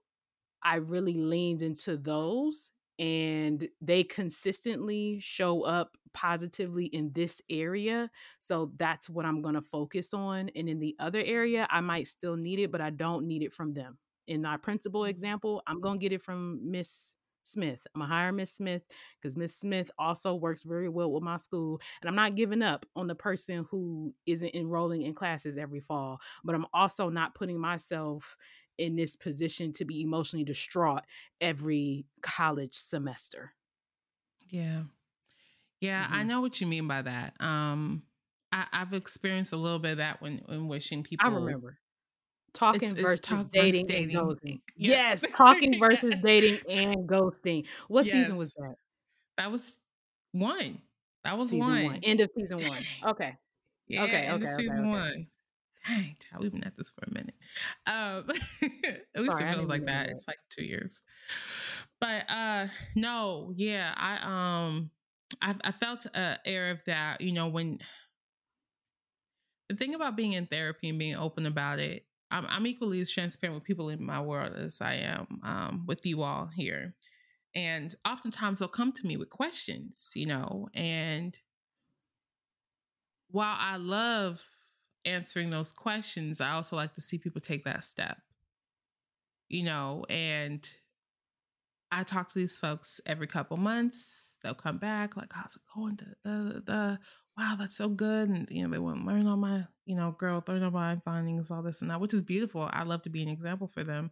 I 0.63 0.77
really 0.77 1.15
leaned 1.15 1.63
into 1.63 1.97
those 1.97 2.73
and 3.03 3.69
they 3.81 4.05
consistently 4.05 5.19
show 5.21 5.63
up 5.63 5.97
positively 6.15 6.85
in 6.85 7.11
this 7.13 7.43
area. 7.51 8.09
So 8.39 8.71
that's 8.77 9.11
what 9.11 9.27
I'm 9.27 9.43
going 9.43 9.57
to 9.57 9.61
focus 9.61 10.15
on. 10.15 10.51
And 10.55 10.69
in 10.69 10.79
the 10.79 10.95
other 11.01 11.19
area, 11.19 11.67
I 11.69 11.81
might 11.81 12.07
still 12.07 12.37
need 12.37 12.61
it, 12.61 12.71
but 12.71 12.81
I 12.81 12.91
don't 12.91 13.27
need 13.27 13.43
it 13.43 13.53
from 13.53 13.75
them. 13.75 13.99
In 14.29 14.43
my 14.43 14.57
principal 14.57 15.01
mm. 15.01 15.09
example, 15.09 15.65
I'm 15.67 15.81
going 15.81 15.99
to 15.99 16.03
get 16.03 16.13
it 16.13 16.23
from 16.23 16.61
Miss 16.71 17.17
Smith. 17.43 17.81
I'm 17.93 18.03
going 18.03 18.09
to 18.09 18.15
hire 18.15 18.31
Miss 18.31 18.53
Smith 18.53 18.83
because 19.21 19.37
Miss 19.37 19.57
Smith 19.57 19.91
also 19.99 20.37
works 20.37 20.63
very 20.63 20.89
well 20.89 21.11
with 21.11 21.25
my 21.25 21.39
school. 21.39 21.81
And 22.03 22.09
I'm 22.09 22.15
not 22.15 22.37
giving 22.37 22.63
up 22.63 22.87
on 22.95 23.09
the 23.09 23.17
person 23.17 23.67
who 23.69 24.15
isn't 24.27 24.55
enrolling 24.55 25.03
in 25.03 25.13
classes 25.13 25.59
every 25.59 25.81
fall, 25.81 26.21
but 26.45 26.55
I'm 26.55 26.67
also 26.73 27.09
not 27.09 27.35
putting 27.35 27.59
myself 27.59 28.37
in 28.79 28.97
this 28.97 29.17
position 29.17 29.73
to 29.75 29.85
be 29.85 30.03
emotionally 30.03 30.45
distraught 30.45 31.03
every 31.41 32.07
college 32.23 32.75
semester. 32.75 33.55
Yeah. 34.51 34.85
Yeah, 35.81 36.09
I 36.11 36.23
Mhm. 36.23 36.25
know 36.25 36.41
what 36.41 36.61
you 36.61 36.67
mean 36.67 36.89
by 36.89 37.03
that. 37.03 37.41
Um 37.41 38.05
I, 38.53 38.67
I've 38.73 38.95
experienced 38.95 39.53
a 39.53 39.57
little 39.57 39.79
bit 39.79 39.93
of 39.93 39.97
that 39.99 40.23
when 40.23 40.39
when 40.47 40.69
wishing 40.69 41.03
people 41.05 41.29
I 41.29 41.29
remember 41.29 41.79
talking 42.55 42.95
it's 42.95 42.95
it's 42.95 43.19
versus 43.21 43.21
talk 43.21 43.49
versus 43.55 43.83
dating 43.83 43.91
and 43.91 44.13
ghosting. 44.13 44.61
Yes. 44.77 45.01
Yes, 45.13 45.27
talking 45.37 45.79
versus 45.79 46.17
dating 46.23 46.61
and 46.69 47.09
ghosting. 47.09 47.67
What 47.89 48.05
season 48.07 48.37
was 48.37 48.53
that? 48.55 48.77
That 49.37 49.51
was 49.51 49.81
one. 50.33 50.83
That 51.25 51.39
was 51.39 51.53
Season 51.53 51.81
one. 51.81 51.83
one. 51.83 52.03
End 52.03 52.21
of 52.21 52.31
season 52.35 52.63
one. 52.63 52.87
Okay. 53.05 53.37
Yeah, 53.89 54.05
Okay. 54.05 54.29
end 54.29 54.43
Okay. 54.43 54.45
of 54.45 54.51
Okay. 54.51 54.51
season 54.51 54.87
Okay. 54.87 54.91
one. 54.91 55.29
Dang, 55.87 56.17
child, 56.21 56.43
we've 56.43 56.53
been 56.53 56.65
at 56.65 56.77
this 56.77 56.91
for 56.91 57.05
a 57.11 57.13
minute. 57.13 57.35
Um, 57.87 58.25
at 59.15 59.21
least 59.21 59.39
Sorry, 59.39 59.51
it 59.51 59.55
feels 59.55 59.69
like 59.69 59.87
that. 59.87 60.11
It's 60.11 60.29
like 60.29 60.39
two 60.49 60.65
years. 60.65 61.03
But 62.01 62.29
uh 62.31 62.67
no, 62.95 63.53
yeah, 63.55 63.93
I 63.97 64.67
um 64.67 64.91
I 65.41 65.55
I 65.65 65.73
felt 65.73 66.07
a 66.07 66.39
air 66.45 66.71
of 66.71 66.85
that, 66.85 67.21
you 67.21 67.33
know, 67.33 67.49
when 67.49 67.79
the 69.69 69.77
thing 69.77 69.95
about 69.95 70.17
being 70.17 70.33
in 70.33 70.47
therapy 70.47 70.89
and 70.89 70.99
being 70.99 71.17
open 71.17 71.47
about 71.47 71.79
it, 71.79 72.05
I'm 72.31 72.47
I'm 72.49 72.67
equally 72.67 73.01
as 73.01 73.11
transparent 73.11 73.57
with 73.57 73.65
people 73.65 73.89
in 73.89 74.05
my 74.05 74.21
world 74.21 74.55
as 74.55 74.81
I 74.81 74.95
am 74.95 75.41
um 75.43 75.85
with 75.87 76.07
you 76.07 76.23
all 76.23 76.51
here. 76.55 76.95
And 77.55 77.95
oftentimes 78.09 78.61
they'll 78.61 78.69
come 78.69 78.93
to 78.93 79.07
me 79.07 79.17
with 79.17 79.31
questions, 79.31 80.13
you 80.15 80.27
know, 80.27 80.69
and 80.75 81.37
while 83.31 83.57
I 83.59 83.77
love 83.77 84.45
answering 85.05 85.51
those 85.51 85.73
questions, 85.73 86.41
I 86.41 86.53
also 86.53 86.77
like 86.77 86.95
to 86.95 87.01
see 87.01 87.19
people 87.19 87.41
take 87.41 87.65
that 87.65 87.85
step, 87.85 88.19
you 89.49 89.65
know, 89.65 90.05
and 90.09 90.69
I 91.91 92.05
talk 92.05 92.29
to 92.31 92.39
these 92.39 92.59
folks 92.59 93.01
every 93.05 93.27
couple 93.27 93.59
months. 93.59 94.39
They'll 94.43 94.55
come 94.55 94.79
back, 94.79 95.17
like, 95.17 95.31
how's 95.33 95.57
it 95.57 95.63
going? 95.75 95.99
The, 96.25 96.63
the, 96.65 96.99
wow, 97.37 97.57
that's 97.59 97.77
so 97.77 97.89
good. 97.89 98.31
And, 98.31 98.49
you 98.51 98.63
know, 98.63 98.71
they 98.71 98.79
want 98.79 99.01
to 99.01 99.07
learn 99.07 99.27
all 99.27 99.37
my, 99.37 99.65
you 99.85 99.95
know, 99.95 100.17
girl, 100.19 100.43
learn 100.49 100.63
all 100.63 100.71
my 100.71 100.97
findings, 101.05 101.51
all 101.51 101.63
this 101.63 101.83
and 101.83 101.91
that, 101.91 102.01
which 102.01 102.15
is 102.15 102.23
beautiful. 102.23 102.69
I 102.73 102.85
love 102.85 103.03
to 103.03 103.11
be 103.11 103.23
an 103.23 103.29
example 103.29 103.69
for 103.69 103.85
them, 103.85 104.11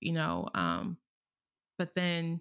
you 0.00 0.12
know. 0.12 0.48
Um, 0.54 0.96
but 1.78 1.94
then 1.94 2.40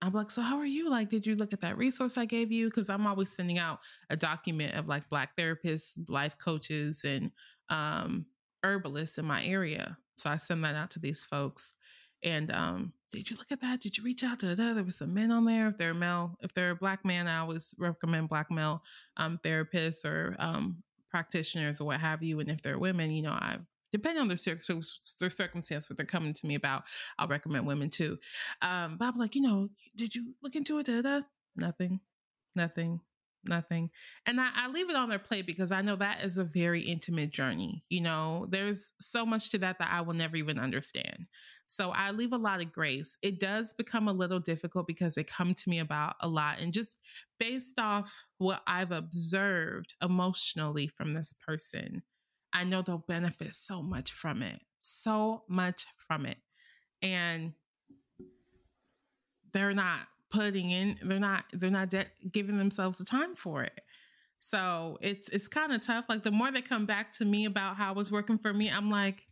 I'm 0.00 0.12
like, 0.12 0.30
so 0.30 0.42
how 0.42 0.58
are 0.58 0.66
you? 0.66 0.90
Like, 0.90 1.08
did 1.08 1.26
you 1.26 1.34
look 1.34 1.52
at 1.52 1.60
that 1.62 1.76
resource 1.76 2.16
I 2.16 2.24
gave 2.24 2.52
you? 2.52 2.66
Because 2.66 2.88
I'm 2.88 3.06
always 3.06 3.30
sending 3.30 3.58
out 3.58 3.80
a 4.10 4.16
document 4.16 4.74
of 4.74 4.86
like 4.86 5.08
Black 5.08 5.36
therapists, 5.36 5.98
life 6.08 6.36
coaches, 6.38 7.04
and 7.04 7.32
um, 7.68 8.26
herbalists 8.62 9.18
in 9.18 9.24
my 9.24 9.44
area. 9.44 9.98
So 10.16 10.30
I 10.30 10.36
send 10.36 10.64
that 10.64 10.76
out 10.76 10.90
to 10.92 11.00
these 11.00 11.24
folks. 11.24 11.74
And 12.22 12.52
um, 12.52 12.92
did 13.12 13.30
you 13.30 13.36
look 13.36 13.50
at 13.50 13.60
that? 13.60 13.80
Did 13.80 13.96
you 13.96 14.04
reach 14.04 14.24
out 14.24 14.40
to 14.40 14.54
that? 14.54 14.74
There 14.74 14.84
was 14.84 14.96
some 14.96 15.14
men 15.14 15.30
on 15.30 15.44
there. 15.44 15.68
If 15.68 15.78
they're 15.78 15.94
male, 15.94 16.36
if 16.42 16.52
they're 16.54 16.72
a 16.72 16.76
black 16.76 17.04
man, 17.04 17.26
I 17.26 17.38
always 17.38 17.74
recommend 17.78 18.28
black 18.28 18.50
male 18.50 18.82
um, 19.16 19.38
therapists 19.44 20.04
or 20.04 20.36
um, 20.38 20.82
practitioners 21.10 21.80
or 21.80 21.86
what 21.86 22.00
have 22.00 22.22
you. 22.22 22.40
And 22.40 22.50
if 22.50 22.62
they're 22.62 22.78
women, 22.78 23.10
you 23.10 23.22
know, 23.22 23.32
I 23.32 23.58
depending 23.92 24.20
on 24.20 24.28
their, 24.28 24.36
their 25.20 25.30
circumstance, 25.30 25.88
what 25.88 25.96
they're 25.96 26.06
coming 26.06 26.34
to 26.34 26.46
me 26.46 26.54
about, 26.54 26.84
I'll 27.18 27.28
recommend 27.28 27.66
women 27.66 27.90
too. 27.90 28.18
Um, 28.62 28.98
I'm 29.00 29.16
like, 29.16 29.34
you 29.34 29.42
know, 29.42 29.68
did 29.96 30.14
you 30.14 30.34
look 30.42 30.56
into 30.56 30.78
it? 30.78 30.86
Da-da? 30.86 31.22
Nothing, 31.56 32.00
nothing 32.54 33.00
nothing. 33.44 33.90
And 34.26 34.40
I, 34.40 34.48
I, 34.54 34.68
leave 34.68 34.90
it 34.90 34.96
on 34.96 35.08
their 35.08 35.18
plate 35.18 35.46
because 35.46 35.72
I 35.72 35.82
know 35.82 35.96
that 35.96 36.22
is 36.22 36.38
a 36.38 36.44
very 36.44 36.82
intimate 36.82 37.30
journey. 37.30 37.84
You 37.88 38.02
know, 38.02 38.46
there's 38.48 38.94
so 39.00 39.24
much 39.24 39.50
to 39.50 39.58
that 39.58 39.78
that 39.78 39.90
I 39.92 40.00
will 40.00 40.14
never 40.14 40.36
even 40.36 40.58
understand. 40.58 41.28
So 41.66 41.90
I 41.90 42.10
leave 42.10 42.32
a 42.32 42.38
lot 42.38 42.60
of 42.60 42.72
grace. 42.72 43.18
It 43.22 43.40
does 43.40 43.74
become 43.74 44.08
a 44.08 44.12
little 44.12 44.40
difficult 44.40 44.86
because 44.86 45.14
they 45.14 45.24
come 45.24 45.54
to 45.54 45.70
me 45.70 45.78
about 45.78 46.16
a 46.20 46.28
lot. 46.28 46.60
And 46.60 46.72
just 46.72 46.98
based 47.38 47.78
off 47.78 48.26
what 48.38 48.62
I've 48.66 48.92
observed 48.92 49.94
emotionally 50.02 50.88
from 50.88 51.12
this 51.12 51.34
person, 51.46 52.02
I 52.52 52.64
know 52.64 52.82
they'll 52.82 52.98
benefit 52.98 53.54
so 53.54 53.82
much 53.82 54.12
from 54.12 54.42
it, 54.42 54.60
so 54.80 55.44
much 55.48 55.86
from 55.96 56.26
it. 56.26 56.38
And 57.02 57.52
they're 59.52 59.74
not 59.74 60.00
putting 60.30 60.70
in 60.70 60.96
they're 61.02 61.18
not 61.18 61.44
they're 61.52 61.70
not 61.70 61.88
de- 61.88 62.06
giving 62.30 62.56
themselves 62.56 62.98
the 62.98 63.04
time 63.04 63.34
for 63.34 63.62
it 63.62 63.80
so 64.38 64.98
it's 65.00 65.28
it's 65.30 65.48
kind 65.48 65.72
of 65.72 65.80
tough 65.80 66.06
like 66.08 66.22
the 66.22 66.30
more 66.30 66.52
they 66.52 66.60
come 66.60 66.84
back 66.84 67.10
to 67.12 67.24
me 67.24 67.46
about 67.46 67.76
how 67.76 67.94
it's 67.94 68.12
working 68.12 68.38
for 68.38 68.52
me 68.52 68.68
i'm 68.70 68.90
like 68.90 69.24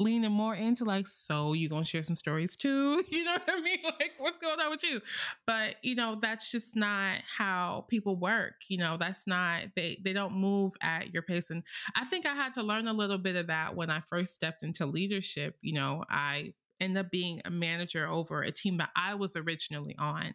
leaning 0.00 0.32
more 0.32 0.54
into 0.54 0.84
like 0.84 1.06
so 1.06 1.52
you 1.52 1.68
gonna 1.68 1.84
share 1.84 2.02
some 2.02 2.14
stories 2.14 2.56
too? 2.56 3.02
You 3.10 3.24
know 3.24 3.32
what 3.32 3.42
i 3.48 3.60
mean? 3.60 3.78
Like 3.84 4.12
what's 4.18 4.38
going 4.38 4.58
on 4.58 4.70
with 4.70 4.82
you? 4.84 5.00
But 5.46 5.76
you 5.82 5.94
know 5.94 6.18
that's 6.20 6.50
just 6.50 6.76
not 6.76 7.18
how 7.38 7.86
people 7.88 8.16
work 8.16 8.54
you 8.68 8.78
know? 8.78 8.96
That's 8.96 9.26
not 9.26 9.62
they 9.76 9.98
they 10.04 10.12
don't 10.12 10.34
move 10.34 10.72
at 10.82 11.12
your 11.12 11.22
pace. 11.22 11.50
And 11.50 11.62
i 11.96 12.04
think 12.04 12.26
i 12.26 12.34
had 12.34 12.54
to 12.54 12.62
learn 12.62 12.88
a 12.88 12.92
little 12.92 13.18
bit 13.18 13.36
of 13.36 13.46
that 13.48 13.76
when 13.76 13.90
i 13.90 14.00
first 14.08 14.34
stepped 14.34 14.62
into 14.62 14.86
leadership 14.86 15.56
you 15.60 15.74
know? 15.74 16.04
I 16.10 16.54
end 16.80 16.98
up 16.98 17.10
being 17.10 17.40
a 17.44 17.50
manager 17.50 18.08
over 18.08 18.42
a 18.42 18.50
team 18.50 18.78
that 18.78 18.90
I 18.96 19.14
was 19.14 19.36
originally 19.36 19.96
on. 19.98 20.34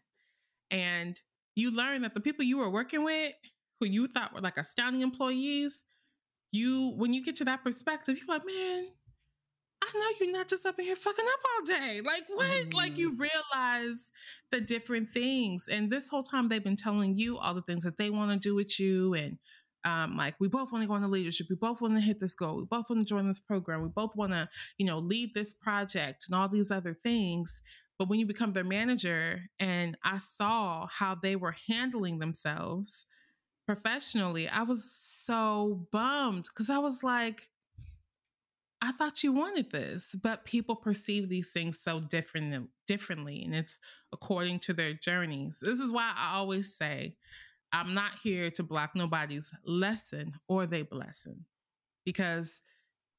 And 0.72 1.20
you 1.56 1.72
learn 1.72 2.02
that 2.04 2.14
the 2.14 2.22
people 2.22 2.46
you 2.46 2.58
were 2.58 2.70
working 2.70 3.04
with, 3.04 3.34
who 3.80 3.88
you 3.88 4.08
thought 4.08 4.34
were 4.34 4.42
like 4.42 4.58
astounding 4.58 5.02
employees, 5.02 5.86
you, 6.52 6.94
when 6.98 7.14
you 7.14 7.24
get 7.24 7.36
to 7.38 7.46
that 7.46 7.64
perspective, 7.64 8.18
you're 8.18 8.36
like, 8.36 8.46
man, 8.46 8.88
I 9.82 9.92
know 9.94 10.26
you're 10.26 10.34
not 10.34 10.48
just 10.48 10.66
up 10.66 10.78
in 10.78 10.86
here 10.86 10.96
fucking 10.96 11.26
up 11.26 11.40
all 11.46 11.66
day. 11.66 12.02
Like, 12.06 12.24
what? 12.28 12.46
Mm-hmm. 12.46 12.78
Like, 12.78 12.98
you 12.98 13.16
realize 13.16 14.12
the 14.52 14.62
different 14.62 15.12
things. 15.12 15.68
And 15.72 15.90
this 15.90 16.10
whole 16.10 16.24
time, 16.24 16.50
they've 16.50 16.64
been 16.64 16.76
telling 16.76 17.16
you 17.16 17.38
all 17.38 17.54
the 17.54 17.62
things 17.62 17.84
that 17.84 17.98
they 17.98 18.10
want 18.10 18.32
to 18.32 18.38
do 18.38 18.56
with 18.56 18.80
you 18.80 19.14
and 19.14 19.38
um, 19.86 20.18
like 20.18 20.36
we 20.40 20.48
both 20.48 20.72
want 20.72 20.84
to 20.84 20.88
go 20.88 20.96
into 20.96 21.08
leadership 21.08 21.48
we 21.50 21.56
both 21.56 21.82
want 21.82 21.94
to 21.94 22.02
hit 22.02 22.20
this 22.20 22.34
goal 22.34 22.58
we 22.58 22.66
both 22.66 22.90
want 22.90 23.02
to 23.02 23.06
join 23.06 23.28
this 23.28 23.40
program 23.40 23.82
we 23.82 23.90
both 23.90 24.16
want 24.16 24.32
to 24.34 24.50
you 24.78 24.86
know 24.86 24.98
lead 24.98 25.34
this 25.34 25.54
project 25.54 26.26
and 26.28 26.38
all 26.38 26.50
these 26.50 26.72
other 26.72 26.94
things 26.94 27.62
but 27.98 28.10
when 28.10 28.20
you 28.20 28.26
become 28.26 28.52
their 28.52 28.64
manager 28.64 29.42
and 29.60 29.98
i 30.04 30.18
saw 30.18 30.86
how 30.88 31.16
they 31.16 31.36
were 31.36 31.56
handling 31.68 32.20
themselves 32.20 33.06
professionally 33.66 34.50
i 34.50 34.64
was 34.64 34.92
so 34.92 35.88
bummed 35.92 36.46
because 36.50 36.70
i 36.70 36.78
was 36.78 37.04
like 37.04 37.48
I 38.82 38.94
thought 38.94 39.24
you 39.24 39.34
wanted 39.34 39.72
this, 39.72 40.16
but 40.22 40.46
people 40.46 40.76
perceive 40.76 41.28
these 41.28 41.52
things 41.52 41.80
so 41.80 42.00
different, 42.00 42.70
differently, 42.88 43.44
and 43.44 43.54
it's 43.54 43.80
according 44.14 44.60
to 44.60 44.74
their 44.74 44.94
journeys. 44.94 45.60
This 45.62 45.80
is 45.80 45.92
why 45.92 46.14
I 46.16 46.36
always 46.36 46.74
say 46.74 47.16
I'm 47.74 47.94
not 47.94 48.14
here 48.24 48.50
to 48.52 48.64
block 48.64 48.92
nobody's 48.96 49.54
lesson 49.66 50.34
or 50.48 50.66
their 50.66 50.86
blessing 50.86 51.46
because 52.06 52.62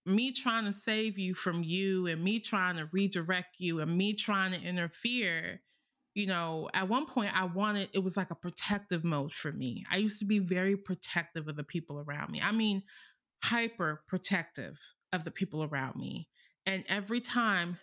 me 0.06 0.32
trying 0.32 0.64
to 0.64 0.72
save 0.72 1.18
you 1.18 1.34
from 1.34 1.62
you 1.62 2.06
and 2.06 2.24
me 2.24 2.40
trying 2.40 2.76
to 2.76 2.88
redirect 2.90 3.56
you 3.58 3.80
and 3.80 3.96
me 3.96 4.14
trying 4.14 4.52
to 4.52 4.62
interfere, 4.62 5.60
you 6.14 6.26
know, 6.26 6.68
at 6.72 6.88
one 6.88 7.06
point 7.06 7.38
I 7.38 7.44
wanted, 7.44 7.90
it 7.92 8.02
was 8.02 8.16
like 8.16 8.30
a 8.30 8.34
protective 8.34 9.04
mode 9.04 9.32
for 9.32 9.52
me. 9.52 9.84
I 9.90 9.98
used 9.98 10.18
to 10.20 10.24
be 10.24 10.38
very 10.38 10.76
protective 10.76 11.48
of 11.48 11.56
the 11.56 11.64
people 11.64 12.00
around 12.00 12.30
me. 12.30 12.40
I 12.42 12.50
mean, 12.50 12.82
hyper 13.44 14.02
protective 14.08 14.80
of 15.12 15.24
the 15.24 15.30
people 15.30 15.64
around 15.64 15.96
me. 15.96 16.28
And 16.66 16.84
every 16.88 17.20
time 17.20 17.78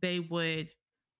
they 0.00 0.20
would 0.20 0.70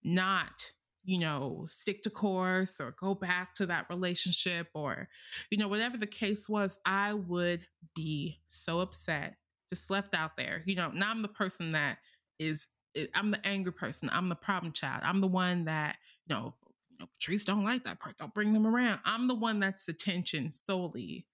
not 0.05 0.73
you 1.09 1.17
know, 1.17 1.65
stick 1.67 2.03
to 2.03 2.11
course 2.11 2.83
or 2.83 2.95
go 3.01 3.15
back 3.15 3.55
to 3.55 3.65
that 3.65 3.87
relationship 3.89 4.69
or, 4.75 5.09
you 5.51 5.57
know, 5.57 5.67
whatever 5.67 5.97
the 5.97 6.07
case 6.07 6.51
was, 6.51 6.79
I 6.85 7.15
would 7.15 7.67
be 7.97 8.41
so 8.49 8.81
upset, 8.81 9.37
just 9.71 9.89
left 9.89 10.15
out 10.15 10.37
there. 10.37 10.63
You 10.67 10.75
know, 10.75 10.91
now 10.91 11.11
I'm 11.11 11.23
the 11.23 11.29
person 11.29 11.73
that 11.73 11.97
is, 12.39 12.67
eh, 12.95 13.07
I'm 13.15 13.31
the 13.31 13.41
angry 13.47 13.73
person. 13.73 14.11
I'm 14.13 14.29
the 14.29 14.35
problem 14.35 14.71
child. 14.73 15.03
I'm 15.03 15.23
the 15.23 15.29
one 15.29 15.65
that, 15.65 15.97
you 16.27 16.35
know, 16.35 16.55
you 16.91 16.99
know, 17.01 17.07
Patrice 17.19 17.47
don't 17.47 17.65
like 17.65 17.85
that 17.85 18.01
part. 18.01 18.19
Don't 18.19 18.35
bring 18.35 18.53
them 18.53 18.67
around. 18.67 19.01
I'm 19.07 19.29
the 19.29 19.35
one 19.35 19.61
that's 19.61 19.89
attention 19.89 20.51
solely 20.51 21.25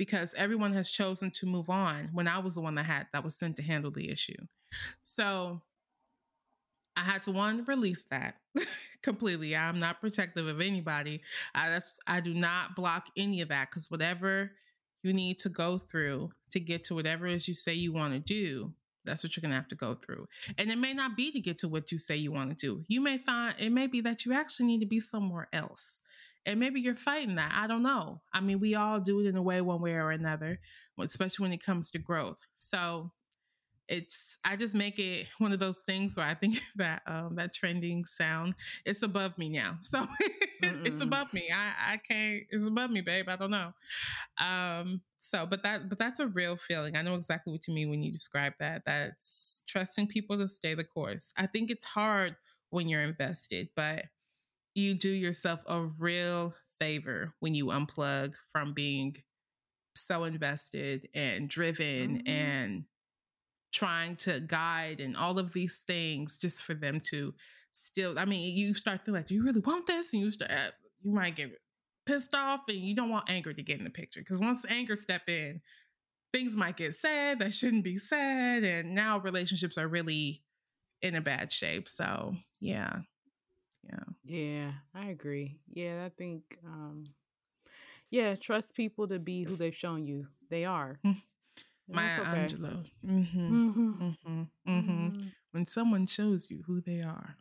because 0.00 0.32
everyone 0.32 0.72
has 0.72 0.90
chosen 0.90 1.28
to 1.30 1.44
move 1.44 1.68
on 1.68 2.08
when 2.14 2.26
I 2.26 2.38
was 2.38 2.54
the 2.54 2.62
one 2.62 2.74
that 2.76 2.86
had 2.86 3.08
that 3.12 3.22
was 3.22 3.36
sent 3.36 3.56
to 3.56 3.62
handle 3.62 3.90
the 3.90 4.10
issue. 4.10 4.46
So 5.02 5.60
I 6.96 7.02
had 7.02 7.22
to 7.24 7.32
one 7.32 7.66
release 7.66 8.04
that 8.04 8.36
completely. 9.02 9.54
I'm 9.54 9.78
not 9.78 10.00
protective 10.00 10.46
of 10.46 10.62
anybody. 10.62 11.20
I 11.54 11.78
I 12.06 12.20
do 12.20 12.32
not 12.32 12.74
block 12.74 13.08
any 13.14 13.42
of 13.42 13.50
that 13.50 13.68
because 13.68 13.90
whatever 13.90 14.52
you 15.02 15.12
need 15.12 15.38
to 15.40 15.50
go 15.50 15.76
through 15.76 16.30
to 16.52 16.60
get 16.60 16.84
to 16.84 16.94
whatever 16.94 17.26
it 17.26 17.34
is 17.34 17.46
you 17.46 17.52
say 17.52 17.74
you 17.74 17.92
want 17.92 18.14
to 18.14 18.20
do, 18.20 18.72
that's 19.04 19.22
what 19.22 19.36
you're 19.36 19.42
gonna 19.42 19.54
have 19.54 19.68
to 19.68 19.76
go 19.76 19.92
through. 19.92 20.28
And 20.56 20.70
it 20.70 20.78
may 20.78 20.94
not 20.94 21.14
be 21.14 21.30
to 21.30 21.40
get 21.40 21.58
to 21.58 21.68
what 21.68 21.92
you 21.92 21.98
say 21.98 22.16
you 22.16 22.32
want 22.32 22.48
to 22.48 22.56
do. 22.56 22.84
You 22.88 23.02
may 23.02 23.18
find 23.18 23.54
it 23.58 23.70
may 23.70 23.86
be 23.86 24.00
that 24.00 24.24
you 24.24 24.32
actually 24.32 24.64
need 24.64 24.80
to 24.80 24.86
be 24.86 24.98
somewhere 24.98 25.48
else. 25.52 26.00
And 26.46 26.58
maybe 26.58 26.80
you're 26.80 26.94
fighting 26.94 27.36
that. 27.36 27.52
I 27.54 27.66
don't 27.66 27.82
know. 27.82 28.22
I 28.32 28.40
mean, 28.40 28.60
we 28.60 28.74
all 28.74 28.98
do 29.00 29.20
it 29.20 29.26
in 29.26 29.36
a 29.36 29.42
way, 29.42 29.60
one 29.60 29.82
way 29.82 29.92
or 29.92 30.10
another, 30.10 30.58
especially 30.98 31.44
when 31.44 31.52
it 31.52 31.64
comes 31.64 31.90
to 31.90 31.98
growth. 31.98 32.40
So 32.56 33.12
it's 33.90 34.38
I 34.44 34.56
just 34.56 34.74
make 34.74 34.98
it 34.98 35.26
one 35.38 35.52
of 35.52 35.58
those 35.58 35.78
things 35.78 36.16
where 36.16 36.26
I 36.26 36.34
think 36.34 36.60
that 36.76 37.02
um, 37.06 37.34
that 37.36 37.52
trending 37.52 38.04
sound 38.04 38.54
it's 38.86 39.02
above 39.02 39.36
me 39.36 39.50
now. 39.50 39.74
So 39.82 40.06
it's 40.62 41.00
above 41.00 41.32
me. 41.32 41.50
I 41.52 41.94
I 41.94 41.96
can't. 41.96 42.42
It's 42.50 42.68
above 42.68 42.90
me, 42.90 43.00
babe. 43.00 43.28
I 43.28 43.36
don't 43.36 43.50
know. 43.50 43.72
Um. 44.38 45.00
So, 45.18 45.46
but 45.46 45.62
that 45.64 45.88
but 45.88 45.98
that's 45.98 46.20
a 46.20 46.28
real 46.28 46.56
feeling. 46.56 46.96
I 46.96 47.02
know 47.02 47.14
exactly 47.14 47.52
what 47.52 47.66
you 47.66 47.74
mean 47.74 47.90
when 47.90 48.02
you 48.02 48.12
describe 48.12 48.54
that. 48.60 48.82
That's 48.86 49.62
trusting 49.66 50.06
people 50.06 50.38
to 50.38 50.48
stay 50.48 50.74
the 50.74 50.84
course. 50.84 51.32
I 51.36 51.46
think 51.46 51.70
it's 51.70 51.84
hard 51.84 52.36
when 52.70 52.88
you're 52.88 53.02
invested, 53.02 53.68
but 53.74 54.04
you 54.74 54.94
do 54.94 55.10
yourself 55.10 55.60
a 55.66 55.82
real 55.98 56.54
favor 56.80 57.34
when 57.40 57.54
you 57.54 57.66
unplug 57.66 58.34
from 58.52 58.72
being 58.72 59.16
so 59.94 60.24
invested 60.24 61.08
and 61.14 61.48
driven 61.48 62.18
mm-hmm. 62.18 62.28
and 62.28 62.84
trying 63.72 64.16
to 64.16 64.40
guide 64.40 65.00
and 65.00 65.16
all 65.16 65.38
of 65.38 65.52
these 65.52 65.84
things 65.86 66.38
just 66.38 66.62
for 66.62 66.74
them 66.74 67.00
to 67.00 67.32
still 67.72 68.18
i 68.18 68.24
mean 68.24 68.56
you 68.56 68.74
start 68.74 69.04
to 69.04 69.12
like 69.12 69.26
do 69.26 69.34
you 69.34 69.44
really 69.44 69.60
want 69.60 69.86
this 69.86 70.12
and 70.12 70.22
you 70.22 70.30
start 70.30 70.50
you 71.02 71.12
might 71.12 71.36
get 71.36 71.50
pissed 72.06 72.34
off 72.34 72.62
and 72.68 72.78
you 72.78 72.94
don't 72.94 73.10
want 73.10 73.30
anger 73.30 73.52
to 73.52 73.62
get 73.62 73.78
in 73.78 73.84
the 73.84 73.90
picture 73.90 74.20
because 74.20 74.40
once 74.40 74.64
anger 74.68 74.96
step 74.96 75.22
in 75.28 75.60
things 76.32 76.56
might 76.56 76.76
get 76.76 76.94
said 76.94 77.38
that 77.38 77.52
shouldn't 77.52 77.84
be 77.84 77.98
said 77.98 78.64
and 78.64 78.94
now 78.94 79.18
relationships 79.18 79.78
are 79.78 79.88
really 79.88 80.42
in 81.02 81.14
a 81.14 81.20
bad 81.20 81.52
shape 81.52 81.88
so 81.88 82.34
yeah 82.60 82.98
yeah 83.90 84.02
yeah 84.24 84.70
i 84.94 85.06
agree 85.06 85.58
yeah 85.72 86.04
i 86.04 86.08
think 86.16 86.58
um 86.66 87.04
yeah 88.10 88.34
trust 88.34 88.74
people 88.74 89.08
to 89.08 89.18
be 89.18 89.44
who 89.44 89.56
they've 89.56 89.74
shown 89.74 90.06
you 90.06 90.26
they 90.48 90.64
are 90.64 90.98
mm. 91.04 91.16
Maya 91.92 92.20
okay. 92.20 92.30
Angelou. 92.30 92.86
Mm-hmm. 93.04 93.68
Mm-hmm. 93.68 93.90
Mm-hmm. 93.90 94.42
Mm-hmm. 94.68 95.26
When 95.50 95.66
someone 95.66 96.06
shows 96.06 96.48
you 96.48 96.62
who 96.64 96.80
they 96.80 97.00
are, 97.00 97.34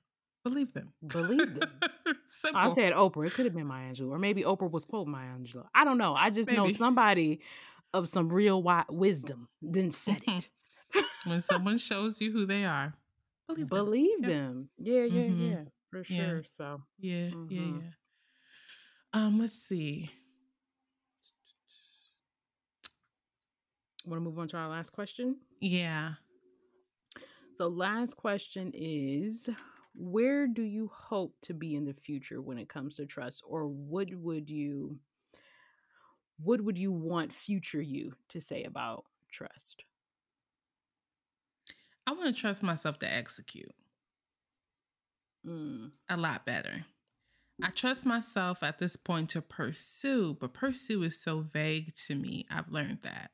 Believe 0.43 0.73
them. 0.73 0.93
Believe 1.05 1.59
them. 1.59 1.69
I 2.55 2.73
said 2.73 2.93
Oprah. 2.93 3.27
It 3.27 3.33
could 3.33 3.45
have 3.45 3.53
been 3.53 3.67
Maya 3.67 3.91
Angelou, 3.91 4.11
or 4.11 4.19
maybe 4.19 4.43
Oprah 4.43 4.71
was 4.71 4.85
quoting 4.85 5.11
Maya 5.11 5.27
Angelou. 5.37 5.65
I 5.75 5.83
don't 5.83 5.97
know. 5.97 6.15
I 6.17 6.29
just 6.31 6.49
maybe. 6.49 6.57
know 6.57 6.69
somebody 6.69 7.41
of 7.93 8.07
some 8.07 8.29
real 8.29 8.63
wisdom 8.89 9.49
didn't 9.61 9.93
said 9.93 10.21
it. 10.27 10.47
when 11.25 11.41
someone 11.41 11.77
shows 11.77 12.21
you 12.21 12.31
who 12.31 12.45
they 12.45 12.63
are, 12.63 12.93
believe, 13.47 13.67
believe 13.67 14.21
them. 14.21 14.29
them. 14.29 14.69
Yeah, 14.77 15.03
yeah, 15.03 15.23
mm-hmm. 15.23 15.51
yeah, 15.51 15.63
for 15.89 16.03
sure. 16.03 16.15
Yeah. 16.15 16.41
So 16.57 16.81
yeah, 16.99 17.29
mm-hmm. 17.29 17.45
yeah, 17.49 17.61
yeah. 17.61 17.91
Um, 19.13 19.39
let's 19.39 19.57
see. 19.57 20.09
Want 24.05 24.21
to 24.21 24.23
move 24.23 24.39
on 24.39 24.47
to 24.49 24.57
our 24.57 24.69
last 24.69 24.91
question? 24.91 25.37
Yeah. 25.59 26.13
So, 27.57 27.67
last 27.67 28.15
question 28.15 28.71
is 28.73 29.49
where 29.93 30.47
do 30.47 30.61
you 30.61 30.89
hope 30.93 31.35
to 31.41 31.53
be 31.53 31.75
in 31.75 31.83
the 31.83 31.93
future 31.93 32.41
when 32.41 32.57
it 32.57 32.69
comes 32.69 32.95
to 32.95 33.05
trust 33.05 33.43
or 33.45 33.67
what 33.67 34.07
would 34.13 34.49
you 34.49 34.97
what 36.41 36.61
would 36.61 36.77
you 36.77 36.91
want 36.91 37.33
future 37.33 37.81
you 37.81 38.13
to 38.29 38.39
say 38.39 38.63
about 38.63 39.03
trust 39.29 39.83
i 42.07 42.11
want 42.11 42.33
to 42.33 42.41
trust 42.41 42.63
myself 42.63 42.97
to 42.99 43.11
execute 43.11 43.73
mm. 45.45 45.91
a 46.09 46.17
lot 46.17 46.45
better 46.45 46.85
i 47.63 47.69
trust 47.69 48.05
myself 48.05 48.63
at 48.63 48.79
this 48.79 48.95
point 48.95 49.29
to 49.29 49.41
pursue 49.41 50.35
but 50.39 50.53
pursue 50.53 51.03
is 51.03 51.21
so 51.21 51.41
vague 51.41 51.93
to 51.95 52.15
me 52.15 52.45
i've 52.51 52.71
learned 52.71 52.99
that 53.03 53.31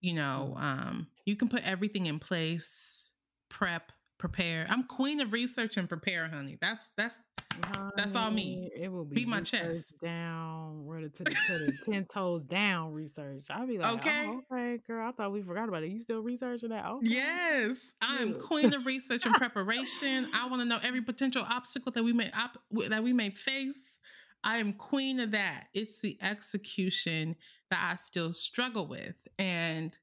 you 0.00 0.12
know 0.12 0.54
mm. 0.56 0.62
um, 0.62 1.06
you 1.24 1.36
can 1.36 1.48
put 1.48 1.66
everything 1.66 2.06
in 2.06 2.18
place 2.18 3.12
prep 3.48 3.92
prepare. 4.20 4.66
I'm 4.68 4.84
queen 4.84 5.20
of 5.20 5.32
research 5.32 5.78
and 5.78 5.88
prepare, 5.88 6.28
honey. 6.28 6.58
That's 6.60 6.92
that's 6.96 7.22
honey, 7.64 7.90
that's 7.96 8.14
all 8.14 8.30
me. 8.30 8.70
It 8.76 8.92
will 8.92 9.04
be 9.04 9.16
beat 9.16 9.28
my 9.28 9.40
chest 9.40 9.98
down, 10.00 10.86
it 11.02 11.14
to 11.14 11.24
the, 11.24 11.30
to 11.30 11.58
the 11.58 11.72
ten 11.90 12.04
toes 12.04 12.44
down 12.44 12.92
research. 12.92 13.46
I'll 13.50 13.66
be 13.66 13.78
like, 13.78 13.92
okay, 13.96 14.26
oh, 14.28 14.42
okay, 14.52 14.78
girl. 14.86 15.08
I 15.08 15.12
thought 15.12 15.32
we 15.32 15.42
forgot 15.42 15.68
about 15.68 15.82
it. 15.82 15.90
You 15.90 16.02
still 16.02 16.20
researching 16.20 16.68
that? 16.68 16.84
Okay. 16.84 17.10
Yes, 17.10 17.92
I'm 18.02 18.38
queen 18.38 18.72
of 18.74 18.84
research 18.86 19.24
and 19.24 19.34
preparation. 19.36 20.28
I 20.34 20.46
want 20.48 20.60
to 20.60 20.66
know 20.66 20.78
every 20.82 21.02
potential 21.02 21.44
obstacle 21.48 21.90
that 21.92 22.04
we 22.04 22.12
may 22.12 22.30
op- 22.32 22.62
that 22.88 23.02
we 23.02 23.12
may 23.12 23.30
face. 23.30 23.98
I 24.44 24.58
am 24.58 24.74
queen 24.74 25.18
of 25.18 25.32
that. 25.32 25.68
It's 25.74 26.00
the 26.00 26.18
execution 26.22 27.36
that 27.70 27.88
I 27.90 27.94
still 27.94 28.32
struggle 28.32 28.86
with, 28.86 29.26
and 29.38 29.98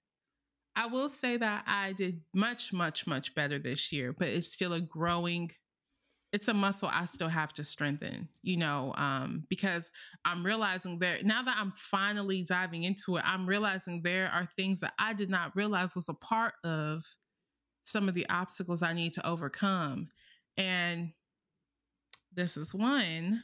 I 0.78 0.86
will 0.86 1.10
say 1.10 1.38
that 1.38 1.64
I 1.66 1.94
did 1.94 2.22
much, 2.36 2.72
much, 2.72 3.08
much 3.08 3.34
better 3.34 3.58
this 3.58 3.92
year, 3.92 4.14
but 4.14 4.28
it's 4.28 4.54
still 4.54 4.74
a 4.74 4.80
growing, 4.80 5.50
it's 6.32 6.48
a 6.48 6.54
muscle 6.54 6.88
I 6.94 7.06
still 7.06 7.30
have 7.30 7.52
to 7.54 7.64
strengthen, 7.64 8.30
you 8.44 8.58
know, 8.58 8.94
um, 8.96 9.46
because 9.50 9.92
I'm 10.24 10.46
realizing 10.46 11.00
that 11.00 11.26
now 11.26 11.42
that 11.42 11.58
I'm 11.58 11.74
finally 11.76 12.44
diving 12.44 12.84
into 12.84 13.18
it, 13.18 13.24
I'm 13.26 13.48
realizing 13.48 14.04
there 14.04 14.30
are 14.32 14.48
things 14.56 14.82
that 14.82 14.94
I 15.00 15.14
did 15.14 15.32
not 15.32 15.56
realize 15.56 15.96
was 15.96 16.10
a 16.10 16.14
part 16.14 16.54
of 16.64 17.04
some 17.84 18.08
of 18.08 18.14
the 18.14 18.30
obstacles 18.30 18.84
I 18.84 18.94
need 18.94 19.14
to 19.14 19.28
overcome. 19.28 20.10
And 20.58 21.14
this 22.32 22.56
is 22.56 22.72
one 22.72 23.44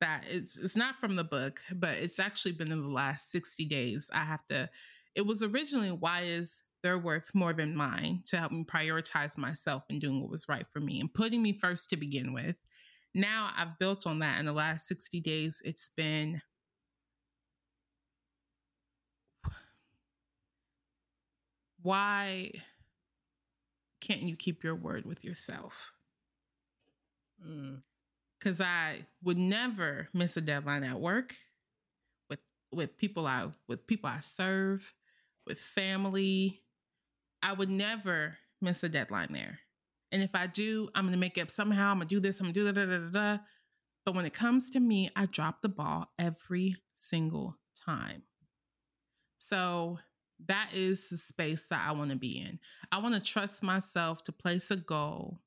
that 0.00 0.24
it's 0.30 0.56
it's 0.56 0.76
not 0.76 0.98
from 0.98 1.16
the 1.16 1.24
book, 1.24 1.60
but 1.70 1.98
it's 1.98 2.18
actually 2.18 2.52
been 2.52 2.72
in 2.72 2.80
the 2.80 2.88
last 2.88 3.30
60 3.30 3.66
days. 3.66 4.08
I 4.14 4.24
have 4.24 4.46
to 4.46 4.70
it 5.14 5.26
was 5.26 5.42
originally 5.42 5.90
why 5.90 6.22
is 6.22 6.62
they're 6.82 6.98
worth 6.98 7.34
more 7.34 7.52
than 7.52 7.76
mine 7.76 8.22
to 8.26 8.38
help 8.38 8.52
me 8.52 8.64
prioritize 8.64 9.36
myself 9.36 9.84
and 9.90 10.00
doing 10.00 10.20
what 10.20 10.30
was 10.30 10.48
right 10.48 10.66
for 10.70 10.80
me 10.80 11.00
and 11.00 11.12
putting 11.12 11.42
me 11.42 11.52
first 11.52 11.90
to 11.90 11.96
begin 11.96 12.32
with. 12.32 12.56
Now 13.14 13.50
I've 13.56 13.78
built 13.78 14.06
on 14.06 14.20
that 14.20 14.38
in 14.38 14.46
the 14.46 14.52
last 14.52 14.86
60 14.86 15.20
days. 15.20 15.60
It's 15.64 15.90
been 15.96 16.42
why 21.82 22.52
can't 24.00 24.22
you 24.22 24.36
keep 24.36 24.64
your 24.64 24.74
word 24.74 25.04
with 25.04 25.24
yourself? 25.24 25.94
Because 28.38 28.58
mm. 28.58 28.64
I 28.64 29.06
would 29.22 29.38
never 29.38 30.08
miss 30.12 30.36
a 30.36 30.40
deadline 30.40 30.84
at 30.84 31.00
work 31.00 31.34
with 32.28 32.40
with 32.72 32.96
people 32.96 33.26
I 33.26 33.46
with 33.68 33.86
people 33.86 34.10
I 34.10 34.20
serve, 34.20 34.94
with 35.46 35.60
family, 35.60 36.62
I 37.42 37.52
would 37.52 37.70
never 37.70 38.38
miss 38.60 38.82
a 38.82 38.88
deadline 38.88 39.32
there. 39.32 39.60
And 40.12 40.22
if 40.22 40.30
I 40.34 40.46
do, 40.46 40.88
I'm 40.94 41.04
going 41.04 41.12
to 41.12 41.18
make 41.18 41.38
up 41.38 41.50
somehow. 41.50 41.90
I'm 41.90 41.98
going 41.98 42.08
to 42.08 42.14
do 42.14 42.20
this, 42.20 42.40
I'm 42.40 42.52
going 42.52 42.54
to 42.54 42.72
do 42.72 43.10
da. 43.10 43.38
But 44.04 44.14
when 44.14 44.24
it 44.24 44.32
comes 44.32 44.70
to 44.70 44.80
me, 44.80 45.10
I 45.14 45.26
drop 45.26 45.62
the 45.62 45.68
ball 45.68 46.10
every 46.18 46.76
single 46.94 47.56
time. 47.84 48.22
So 49.38 49.98
that 50.46 50.70
is 50.72 51.08
the 51.08 51.16
space 51.16 51.68
that 51.68 51.86
I 51.86 51.92
want 51.92 52.10
to 52.10 52.16
be 52.16 52.38
in. 52.38 52.58
I 52.90 52.98
want 52.98 53.14
to 53.14 53.20
trust 53.20 53.62
myself 53.62 54.22
to 54.24 54.32
place 54.32 54.70
a 54.70 54.76
goal, 54.76 55.40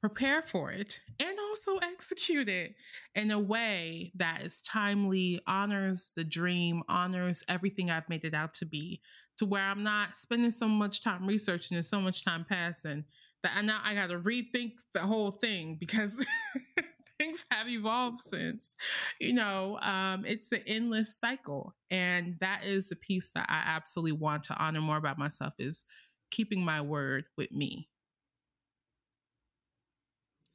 prepare 0.00 0.42
for 0.42 0.70
it, 0.70 1.00
and 1.20 1.38
also 1.38 1.76
execute 1.78 2.48
it 2.48 2.74
in 3.14 3.30
a 3.30 3.38
way 3.38 4.12
that 4.16 4.42
is 4.42 4.62
timely, 4.62 5.40
honors 5.46 6.12
the 6.16 6.24
dream, 6.24 6.82
honors 6.88 7.44
everything 7.48 7.90
I've 7.90 8.08
made 8.08 8.24
it 8.24 8.34
out 8.34 8.54
to 8.54 8.64
be, 8.64 9.00
to 9.38 9.46
where 9.46 9.62
I'm 9.62 9.82
not 9.82 10.16
spending 10.16 10.50
so 10.50 10.68
much 10.68 11.02
time 11.02 11.26
researching 11.26 11.76
and 11.76 11.84
so 11.84 12.00
much 12.00 12.24
time 12.24 12.44
passing 12.48 13.04
that 13.42 13.52
I 13.56 13.62
now 13.62 13.80
I 13.82 13.94
got 13.94 14.10
to 14.10 14.18
rethink 14.18 14.74
the 14.94 15.00
whole 15.00 15.30
thing 15.30 15.76
because 15.78 16.24
things 17.18 17.44
have 17.50 17.68
evolved 17.68 18.20
since. 18.20 18.76
You 19.20 19.34
know, 19.34 19.78
um, 19.82 20.24
it's 20.24 20.52
an 20.52 20.62
endless 20.66 21.16
cycle, 21.16 21.74
and 21.90 22.36
that 22.40 22.64
is 22.64 22.88
the 22.88 22.96
piece 22.96 23.32
that 23.32 23.46
I 23.48 23.62
absolutely 23.66 24.12
want 24.12 24.44
to 24.44 24.56
honor 24.56 24.80
more 24.80 24.96
about 24.96 25.18
myself 25.18 25.54
is 25.58 25.84
keeping 26.30 26.64
my 26.64 26.80
word 26.80 27.24
with 27.36 27.52
me. 27.52 27.88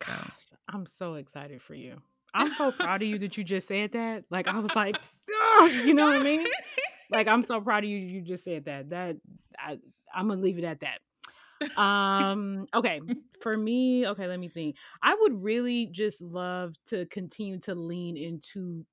So. 0.04 0.12
Gosh, 0.12 0.48
I'm 0.70 0.86
so 0.86 1.16
excited 1.16 1.62
for 1.62 1.74
you. 1.74 2.02
I'm 2.34 2.52
so 2.52 2.72
proud 2.72 3.02
of 3.02 3.08
you 3.08 3.18
that 3.20 3.38
you 3.38 3.44
just 3.44 3.68
said 3.68 3.94
that. 3.94 4.26
Like 4.30 4.48
I 4.48 4.60
was 4.60 4.76
like, 4.76 4.98
oh, 5.32 5.82
you 5.86 5.94
know 5.94 6.06
what 6.06 6.22
I 6.22 6.24
mean? 6.24 6.46
like 7.10 7.28
I'm 7.28 7.44
so 7.44 7.62
proud 7.62 7.84
of 7.84 7.90
you. 7.90 7.98
You 7.98 8.22
just 8.22 8.44
said 8.44 8.66
that. 8.66 8.90
That 8.90 9.18
I, 9.58 9.78
I'm 10.14 10.28
gonna 10.30 10.42
leave 10.42 10.58
it 10.60 10.64
at 10.64 10.82
that. 10.82 11.00
um 11.78 12.68
okay 12.74 13.02
for 13.42 13.58
me 13.58 14.06
okay 14.06 14.28
let 14.28 14.40
me 14.40 14.48
think 14.48 14.76
i 15.02 15.16
would 15.20 15.44
really 15.44 15.88
just 15.88 16.22
love 16.22 16.76
to 16.86 17.06
continue 17.08 17.58
to 17.60 17.74
lean 17.74 18.16
into 18.16 18.86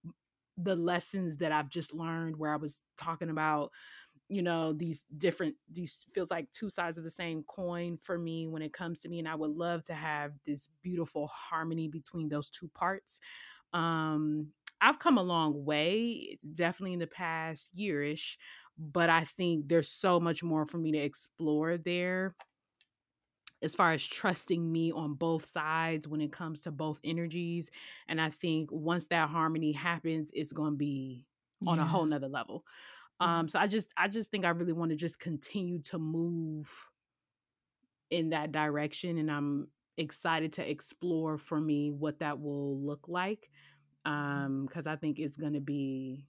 the 0.56 0.74
lessons 0.74 1.36
that 1.36 1.52
i've 1.52 1.68
just 1.68 1.92
learned 1.92 2.36
where 2.36 2.52
i 2.52 2.56
was 2.56 2.80
talking 2.96 3.28
about 3.28 3.70
you 4.28 4.42
know 4.42 4.72
these 4.72 5.04
different 5.18 5.54
these 5.70 5.98
feels 6.14 6.30
like 6.30 6.50
two 6.52 6.70
sides 6.70 6.96
of 6.96 7.04
the 7.04 7.10
same 7.10 7.42
coin 7.44 7.98
for 8.02 8.16
me 8.16 8.46
when 8.46 8.62
it 8.62 8.72
comes 8.72 9.00
to 9.00 9.08
me 9.08 9.18
and 9.18 9.28
i 9.28 9.34
would 9.34 9.50
love 9.50 9.82
to 9.84 9.94
have 9.94 10.32
this 10.46 10.70
beautiful 10.82 11.26
harmony 11.28 11.88
between 11.88 12.28
those 12.28 12.48
two 12.48 12.70
parts 12.74 13.20
um 13.74 14.46
I've 14.84 14.98
come 14.98 15.16
a 15.16 15.22
long 15.22 15.64
way, 15.64 16.36
definitely 16.52 16.92
in 16.92 16.98
the 16.98 17.06
past 17.06 17.70
yearish, 17.74 18.36
but 18.78 19.08
I 19.08 19.22
think 19.22 19.66
there's 19.66 19.88
so 19.88 20.20
much 20.20 20.42
more 20.42 20.66
for 20.66 20.76
me 20.76 20.92
to 20.92 20.98
explore 20.98 21.78
there 21.78 22.34
as 23.62 23.74
far 23.74 23.92
as 23.92 24.04
trusting 24.04 24.70
me 24.70 24.92
on 24.92 25.14
both 25.14 25.46
sides 25.46 26.06
when 26.06 26.20
it 26.20 26.32
comes 26.32 26.60
to 26.62 26.70
both 26.70 27.00
energies. 27.02 27.70
And 28.08 28.20
I 28.20 28.28
think 28.28 28.68
once 28.70 29.06
that 29.06 29.30
harmony 29.30 29.72
happens, 29.72 30.30
it's 30.34 30.52
going 30.52 30.72
to 30.72 30.76
be 30.76 31.24
on 31.66 31.78
yeah. 31.78 31.84
a 31.84 31.86
whole 31.86 32.04
nother 32.04 32.28
level. 32.28 32.62
Mm-hmm. 33.22 33.30
Um, 33.30 33.48
so 33.48 33.58
I 33.58 33.66
just, 33.66 33.88
I 33.96 34.08
just 34.08 34.30
think 34.30 34.44
I 34.44 34.50
really 34.50 34.74
want 34.74 34.90
to 34.90 34.96
just 34.96 35.18
continue 35.18 35.80
to 35.84 35.98
move 35.98 36.70
in 38.10 38.30
that 38.30 38.52
direction. 38.52 39.16
And 39.16 39.30
I'm 39.30 39.68
excited 39.96 40.52
to 40.54 40.70
explore 40.70 41.38
for 41.38 41.58
me 41.58 41.90
what 41.90 42.18
that 42.18 42.38
will 42.38 42.78
look 42.84 43.06
like 43.08 43.48
um 44.04 44.66
because 44.66 44.86
i 44.86 44.96
think 44.96 45.18
it's 45.18 45.36
going 45.36 45.54
to 45.54 45.60
be 45.60 46.26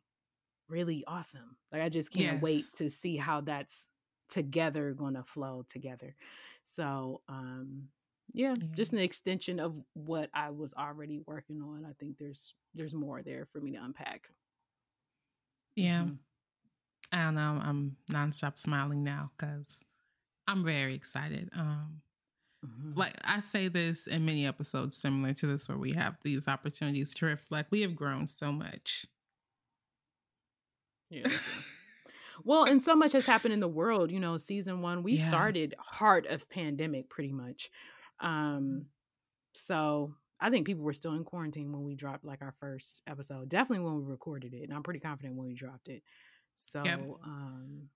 really 0.68 1.04
awesome. 1.08 1.58
Like 1.72 1.82
i 1.82 1.90
just 1.90 2.12
can't 2.12 2.36
yes. 2.36 2.42
wait 2.42 2.64
to 2.78 2.90
see 2.90 3.18
how 3.18 3.42
that's 3.42 3.88
together 4.30 4.94
going 4.94 5.14
to 5.14 5.24
flow 5.24 5.64
together. 5.70 6.16
So 6.66 7.22
um 7.30 7.90
yeah, 8.34 8.54
yeah, 8.58 8.68
just 8.76 8.92
an 8.94 9.00
extension 9.00 9.60
of 9.60 9.76
what 9.94 10.30
i 10.34 10.50
was 10.50 10.74
already 10.74 11.22
working 11.28 11.62
on. 11.62 11.86
I 11.86 11.94
think 12.00 12.18
there's 12.18 12.54
there's 12.74 12.94
more 12.94 13.22
there 13.22 13.48
for 13.52 13.62
me 13.62 13.74
to 13.74 13.84
unpack. 13.84 14.30
Yeah. 15.76 16.02
Mm-hmm. 16.02 16.14
i 17.12 17.24
don't 17.24 17.36
know 17.36 17.62
i'm 17.62 17.98
nonstop 18.10 18.60
smiling 18.60 19.04
now 19.04 19.32
because 19.38 19.84
i'm 20.48 20.64
very 20.64 20.96
excited. 20.96 21.50
Um 21.56 22.02
Mm-hmm. 22.66 22.98
Like 22.98 23.16
I 23.24 23.40
say 23.42 23.68
this 23.68 24.08
in 24.08 24.26
many 24.26 24.46
episodes 24.46 24.98
similar 24.98 25.34
to 25.34 25.48
this, 25.48 25.70
where 25.70 25.78
we 25.78 25.94
have 25.94 26.18
these 26.24 26.48
opportunities 26.48 27.14
to 27.16 27.26
reflect. 27.26 27.72
We 27.72 27.82
have 27.82 27.96
grown 27.96 28.28
so 28.28 28.52
much. 28.52 29.06
Yeah. 31.10 31.24
well, 32.44 32.64
and 32.64 32.82
so 32.82 32.96
much 32.96 33.12
has 33.14 33.26
happened 33.26 33.54
in 33.54 33.60
the 33.60 33.68
world. 33.68 34.12
You 34.12 34.20
know, 34.20 34.38
season 34.38 34.82
one, 34.82 35.04
we 35.04 35.14
yeah. 35.14 35.28
started 35.30 35.76
heart 35.78 36.26
of 36.28 36.50
pandemic 36.50 37.10
pretty 37.10 37.32
much. 37.32 37.70
Um, 38.20 38.86
so 39.54 40.14
I 40.40 40.50
think 40.50 40.66
people 40.66 40.84
were 40.84 40.94
still 40.94 41.14
in 41.14 41.24
quarantine 41.24 41.72
when 41.72 41.84
we 41.84 41.96
dropped 41.96 42.26
like 42.26 42.42
our 42.42 42.54
first 42.60 43.02
episode. 43.08 43.50
Definitely 43.50 43.86
when 43.86 43.98
we 43.98 44.12
recorded 44.12 44.54
it, 44.54 44.64
and 44.64 44.74
I'm 44.74 44.84
pretty 44.84 45.00
confident 45.00 45.36
when 45.36 45.48
we 45.48 45.54
dropped 45.54 45.88
it. 45.88 46.04
So, 46.58 46.84
yep. 46.84 47.02
um, 47.24 47.90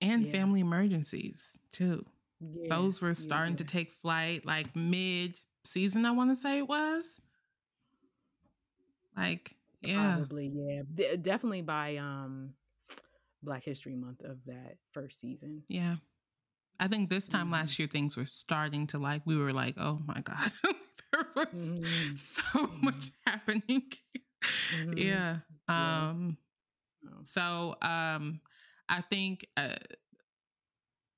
and 0.00 0.26
yeah. 0.26 0.32
family 0.32 0.60
emergencies 0.60 1.58
too. 1.72 2.04
Yeah, 2.42 2.74
Those 2.74 3.00
were 3.00 3.14
starting 3.14 3.54
yeah. 3.54 3.58
to 3.58 3.64
take 3.64 3.92
flight 3.92 4.44
like 4.44 4.74
mid 4.74 5.34
season. 5.64 6.04
I 6.04 6.10
want 6.10 6.30
to 6.30 6.36
say 6.36 6.58
it 6.58 6.68
was 6.68 7.20
like 9.16 9.54
yeah, 9.80 10.16
probably 10.16 10.50
yeah, 10.54 10.82
D- 10.92 11.16
definitely 11.16 11.62
by 11.62 11.96
um 11.96 12.54
Black 13.42 13.64
History 13.64 13.96
Month 13.96 14.22
of 14.24 14.38
that 14.46 14.76
first 14.92 15.20
season. 15.20 15.62
Yeah. 15.68 15.96
I 16.80 16.88
think 16.88 17.10
this 17.10 17.28
time 17.28 17.44
mm-hmm. 17.44 17.54
last 17.54 17.78
year 17.78 17.86
things 17.86 18.16
were 18.16 18.24
starting 18.24 18.86
to 18.88 18.98
like 18.98 19.22
we 19.24 19.36
were 19.36 19.52
like, 19.52 19.76
oh 19.78 20.00
my 20.06 20.20
God. 20.20 20.50
there 21.12 21.26
was 21.36 21.74
mm-hmm. 21.74 22.16
so 22.16 22.42
mm-hmm. 22.58 22.84
much 22.84 23.10
happening. 23.26 23.82
Mm-hmm. 24.74 24.98
yeah. 24.98 25.36
Um 25.68 26.36
yeah. 27.04 27.10
so 27.22 27.76
um 27.80 28.40
I 28.88 29.00
think 29.08 29.46
uh 29.56 29.76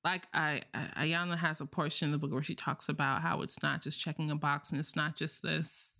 like 0.05 0.27
I, 0.33 0.61
I 0.73 1.07
Iyanla 1.07 1.37
has 1.39 1.59
a 1.59 1.65
portion 1.65 2.05
in 2.05 2.11
the 2.13 2.17
book 2.17 2.31
where 2.31 2.43
she 2.43 2.55
talks 2.55 2.87
about 2.87 3.21
how 3.21 3.41
it's 3.41 3.61
not 3.61 3.81
just 3.81 3.99
checking 3.99 4.31
a 4.31 4.35
box 4.35 4.71
and 4.71 4.79
it's 4.79 4.95
not 4.95 5.17
just 5.17 5.41
this 5.41 5.99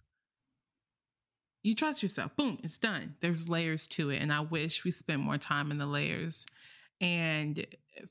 you 1.65 1.73
trust 1.73 2.03
yourself. 2.03 2.35
Boom, 2.35 2.59
it's 2.61 2.77
done. 2.77 3.15
There's 3.21 3.49
layers 3.49 3.87
to 3.87 4.11
it. 4.11 4.21
And 4.21 4.31
I 4.31 4.41
wish 4.41 4.85
we 4.85 4.91
spent 4.91 5.19
more 5.19 5.39
time 5.39 5.71
in 5.71 5.79
the 5.79 5.87
layers. 5.87 6.45
And 7.01 7.65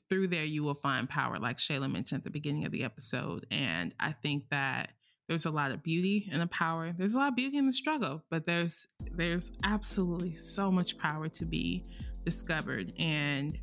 through 0.09 0.27
there, 0.27 0.43
you 0.43 0.61
will 0.61 0.75
find 0.75 1.07
power, 1.07 1.39
like 1.39 1.57
Shayla 1.57 1.89
mentioned 1.89 2.19
at 2.19 2.23
the 2.25 2.31
beginning 2.31 2.65
of 2.65 2.73
the 2.73 2.83
episode. 2.83 3.45
And 3.49 3.95
I 3.97 4.11
think 4.11 4.49
that 4.49 4.89
there's 5.29 5.45
a 5.45 5.51
lot 5.51 5.71
of 5.71 5.83
beauty 5.83 6.29
in 6.29 6.41
the 6.41 6.47
power. 6.47 6.93
There's 6.97 7.15
a 7.15 7.17
lot 7.17 7.29
of 7.29 7.37
beauty 7.37 7.57
in 7.57 7.65
the 7.65 7.71
struggle, 7.71 8.21
but 8.29 8.45
there's 8.45 8.87
there's 9.13 9.53
absolutely 9.63 10.35
so 10.35 10.69
much 10.69 10.97
power 10.97 11.29
to 11.29 11.45
be 11.45 11.85
discovered. 12.25 12.91
And 12.99 13.57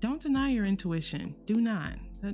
don't 0.00 0.20
deny 0.20 0.50
your 0.50 0.64
intuition. 0.64 1.34
Do 1.44 1.60
not. 1.60 1.92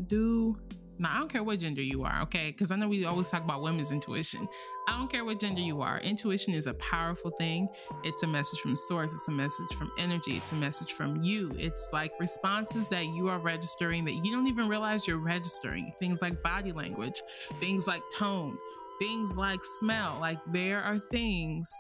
Do 0.08 0.56
now, 0.98 1.14
I 1.14 1.18
don't 1.18 1.28
care 1.28 1.42
what 1.42 1.58
gender 1.58 1.82
you 1.82 2.04
are, 2.04 2.22
okay? 2.22 2.50
Because 2.50 2.70
I 2.70 2.76
know 2.76 2.88
we 2.88 3.04
always 3.04 3.28
talk 3.28 3.44
about 3.44 3.60
women's 3.60 3.92
intuition. 3.92 4.48
I 4.88 4.96
don't 4.96 5.10
care 5.10 5.26
what 5.26 5.40
gender 5.40 5.60
you 5.60 5.82
are. 5.82 5.98
Intuition 6.00 6.54
is 6.54 6.66
a 6.66 6.74
powerful 6.74 7.30
thing. 7.32 7.68
It's 8.02 8.22
a 8.22 8.26
message 8.26 8.60
from 8.60 8.76
source, 8.76 9.12
it's 9.12 9.28
a 9.28 9.32
message 9.32 9.76
from 9.76 9.92
energy, 9.98 10.38
it's 10.38 10.52
a 10.52 10.54
message 10.54 10.94
from 10.94 11.20
you. 11.22 11.52
It's 11.58 11.90
like 11.92 12.12
responses 12.18 12.88
that 12.88 13.06
you 13.08 13.28
are 13.28 13.38
registering 13.38 14.06
that 14.06 14.24
you 14.24 14.32
don't 14.32 14.46
even 14.46 14.68
realize 14.68 15.06
you're 15.06 15.18
registering. 15.18 15.92
Things 16.00 16.22
like 16.22 16.42
body 16.42 16.72
language, 16.72 17.20
things 17.60 17.86
like 17.86 18.02
tone, 18.16 18.56
things 18.98 19.36
like 19.36 19.60
smell. 19.80 20.16
Like 20.18 20.38
there 20.50 20.80
are 20.80 20.98
things 20.98 21.70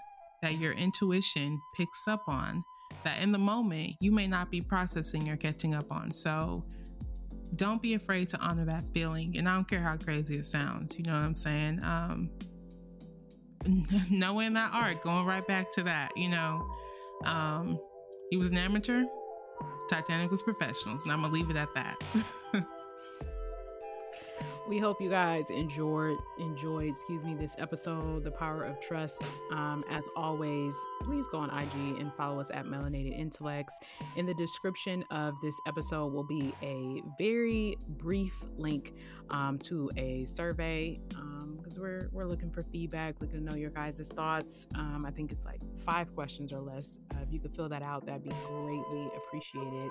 that 0.42 0.58
your 0.58 0.72
intuition 0.72 1.58
picks 1.74 2.06
up 2.06 2.24
on 2.28 2.64
that 3.06 3.22
in 3.22 3.32
the 3.32 3.38
moment 3.38 3.94
you 4.00 4.12
may 4.12 4.26
not 4.26 4.50
be 4.50 4.60
processing 4.60 5.28
or 5.30 5.36
catching 5.36 5.74
up 5.74 5.90
on. 5.90 6.10
So, 6.10 6.64
don't 7.54 7.80
be 7.80 7.94
afraid 7.94 8.28
to 8.30 8.38
honor 8.38 8.64
that 8.64 8.84
feeling. 8.92 9.36
And 9.38 9.48
I 9.48 9.54
don't 9.54 9.68
care 9.68 9.80
how 9.80 9.96
crazy 9.96 10.36
it 10.36 10.44
sounds. 10.44 10.98
You 10.98 11.04
know 11.04 11.14
what 11.14 11.22
I'm 11.22 11.36
saying? 11.36 11.80
Um, 11.82 12.30
knowing 14.10 14.52
that 14.54 14.70
ark, 14.72 15.02
going 15.02 15.24
right 15.24 15.46
back 15.46 15.72
to 15.72 15.82
that, 15.84 16.10
you 16.16 16.28
know, 16.28 16.66
um, 17.24 17.78
he 18.30 18.36
was 18.36 18.50
an 18.50 18.58
amateur. 18.58 19.04
Titanic 19.88 20.30
was 20.30 20.42
professionals, 20.42 21.04
and 21.04 21.12
I'm 21.12 21.22
gonna 21.22 21.32
leave 21.32 21.48
it 21.48 21.56
at 21.56 21.72
that. 21.74 21.96
we 24.68 24.78
hope 24.78 25.00
you 25.00 25.08
guys 25.08 25.48
enjoyed 25.50 26.18
enjoyed 26.38 26.88
excuse 26.88 27.22
me 27.22 27.34
this 27.34 27.54
episode 27.58 28.24
the 28.24 28.30
power 28.30 28.64
of 28.64 28.80
trust. 28.80 29.22
Um, 29.52 29.84
as 29.90 30.04
always 30.16 30.74
please 31.02 31.24
go 31.30 31.38
on 31.38 31.50
ig 31.50 32.00
and 32.00 32.12
follow 32.14 32.40
us 32.40 32.50
at 32.52 32.64
melanated 32.66 33.16
intellects. 33.16 33.78
In 34.16 34.26
the 34.26 34.34
description 34.34 35.04
of 35.10 35.34
this 35.40 35.54
episode 35.68 36.12
will 36.12 36.26
be 36.26 36.52
a 36.62 37.02
very 37.18 37.76
brief 37.90 38.34
link 38.56 38.94
um, 39.30 39.58
to 39.60 39.88
a 39.96 40.24
survey 40.24 40.98
because 41.08 41.76
um, 41.76 41.82
we're 41.82 42.08
we're 42.12 42.26
looking 42.26 42.50
for 42.50 42.62
feedback 42.62 43.14
looking 43.20 43.38
to 43.38 43.44
know 43.44 43.56
your 43.56 43.70
guys' 43.70 44.08
thoughts. 44.08 44.66
Um, 44.74 45.04
i 45.06 45.10
think 45.10 45.30
it's 45.30 45.44
like 45.44 45.60
five 45.84 46.12
questions 46.14 46.52
or 46.52 46.60
less. 46.60 46.98
Uh, 47.14 47.18
if 47.22 47.32
you 47.32 47.38
could 47.38 47.54
fill 47.54 47.68
that 47.68 47.82
out 47.82 48.04
that'd 48.04 48.24
be 48.24 48.30
greatly 48.48 49.10
appreciated. 49.16 49.90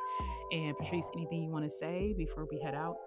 And 0.52 0.77
patrice 0.77 1.07
anything 1.15 1.43
you 1.43 1.49
want 1.49 1.64
to 1.64 1.72
say 1.72 2.14
before 2.18 2.45
we 2.52 2.60
head 2.60 2.76
out 2.76 2.97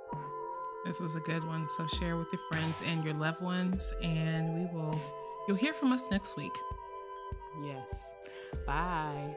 this 0.89 1.01
was 1.01 1.15
a 1.15 1.21
good 1.21 1.45
one. 1.45 1.69
So 1.69 1.87
share 1.87 2.17
with 2.17 2.33
your 2.33 2.41
friends 2.49 2.83
and 2.85 3.05
your 3.05 3.15
loved 3.15 3.43
ones, 3.43 3.93
and 4.03 4.55
we 4.55 4.75
will, 4.75 4.99
you'll 5.47 5.57
hear 5.57 5.75
from 5.75 5.93
us 5.93 6.11
next 6.11 6.37
week. 6.37 6.57
Yes. 7.63 7.89
Bye. 8.67 9.37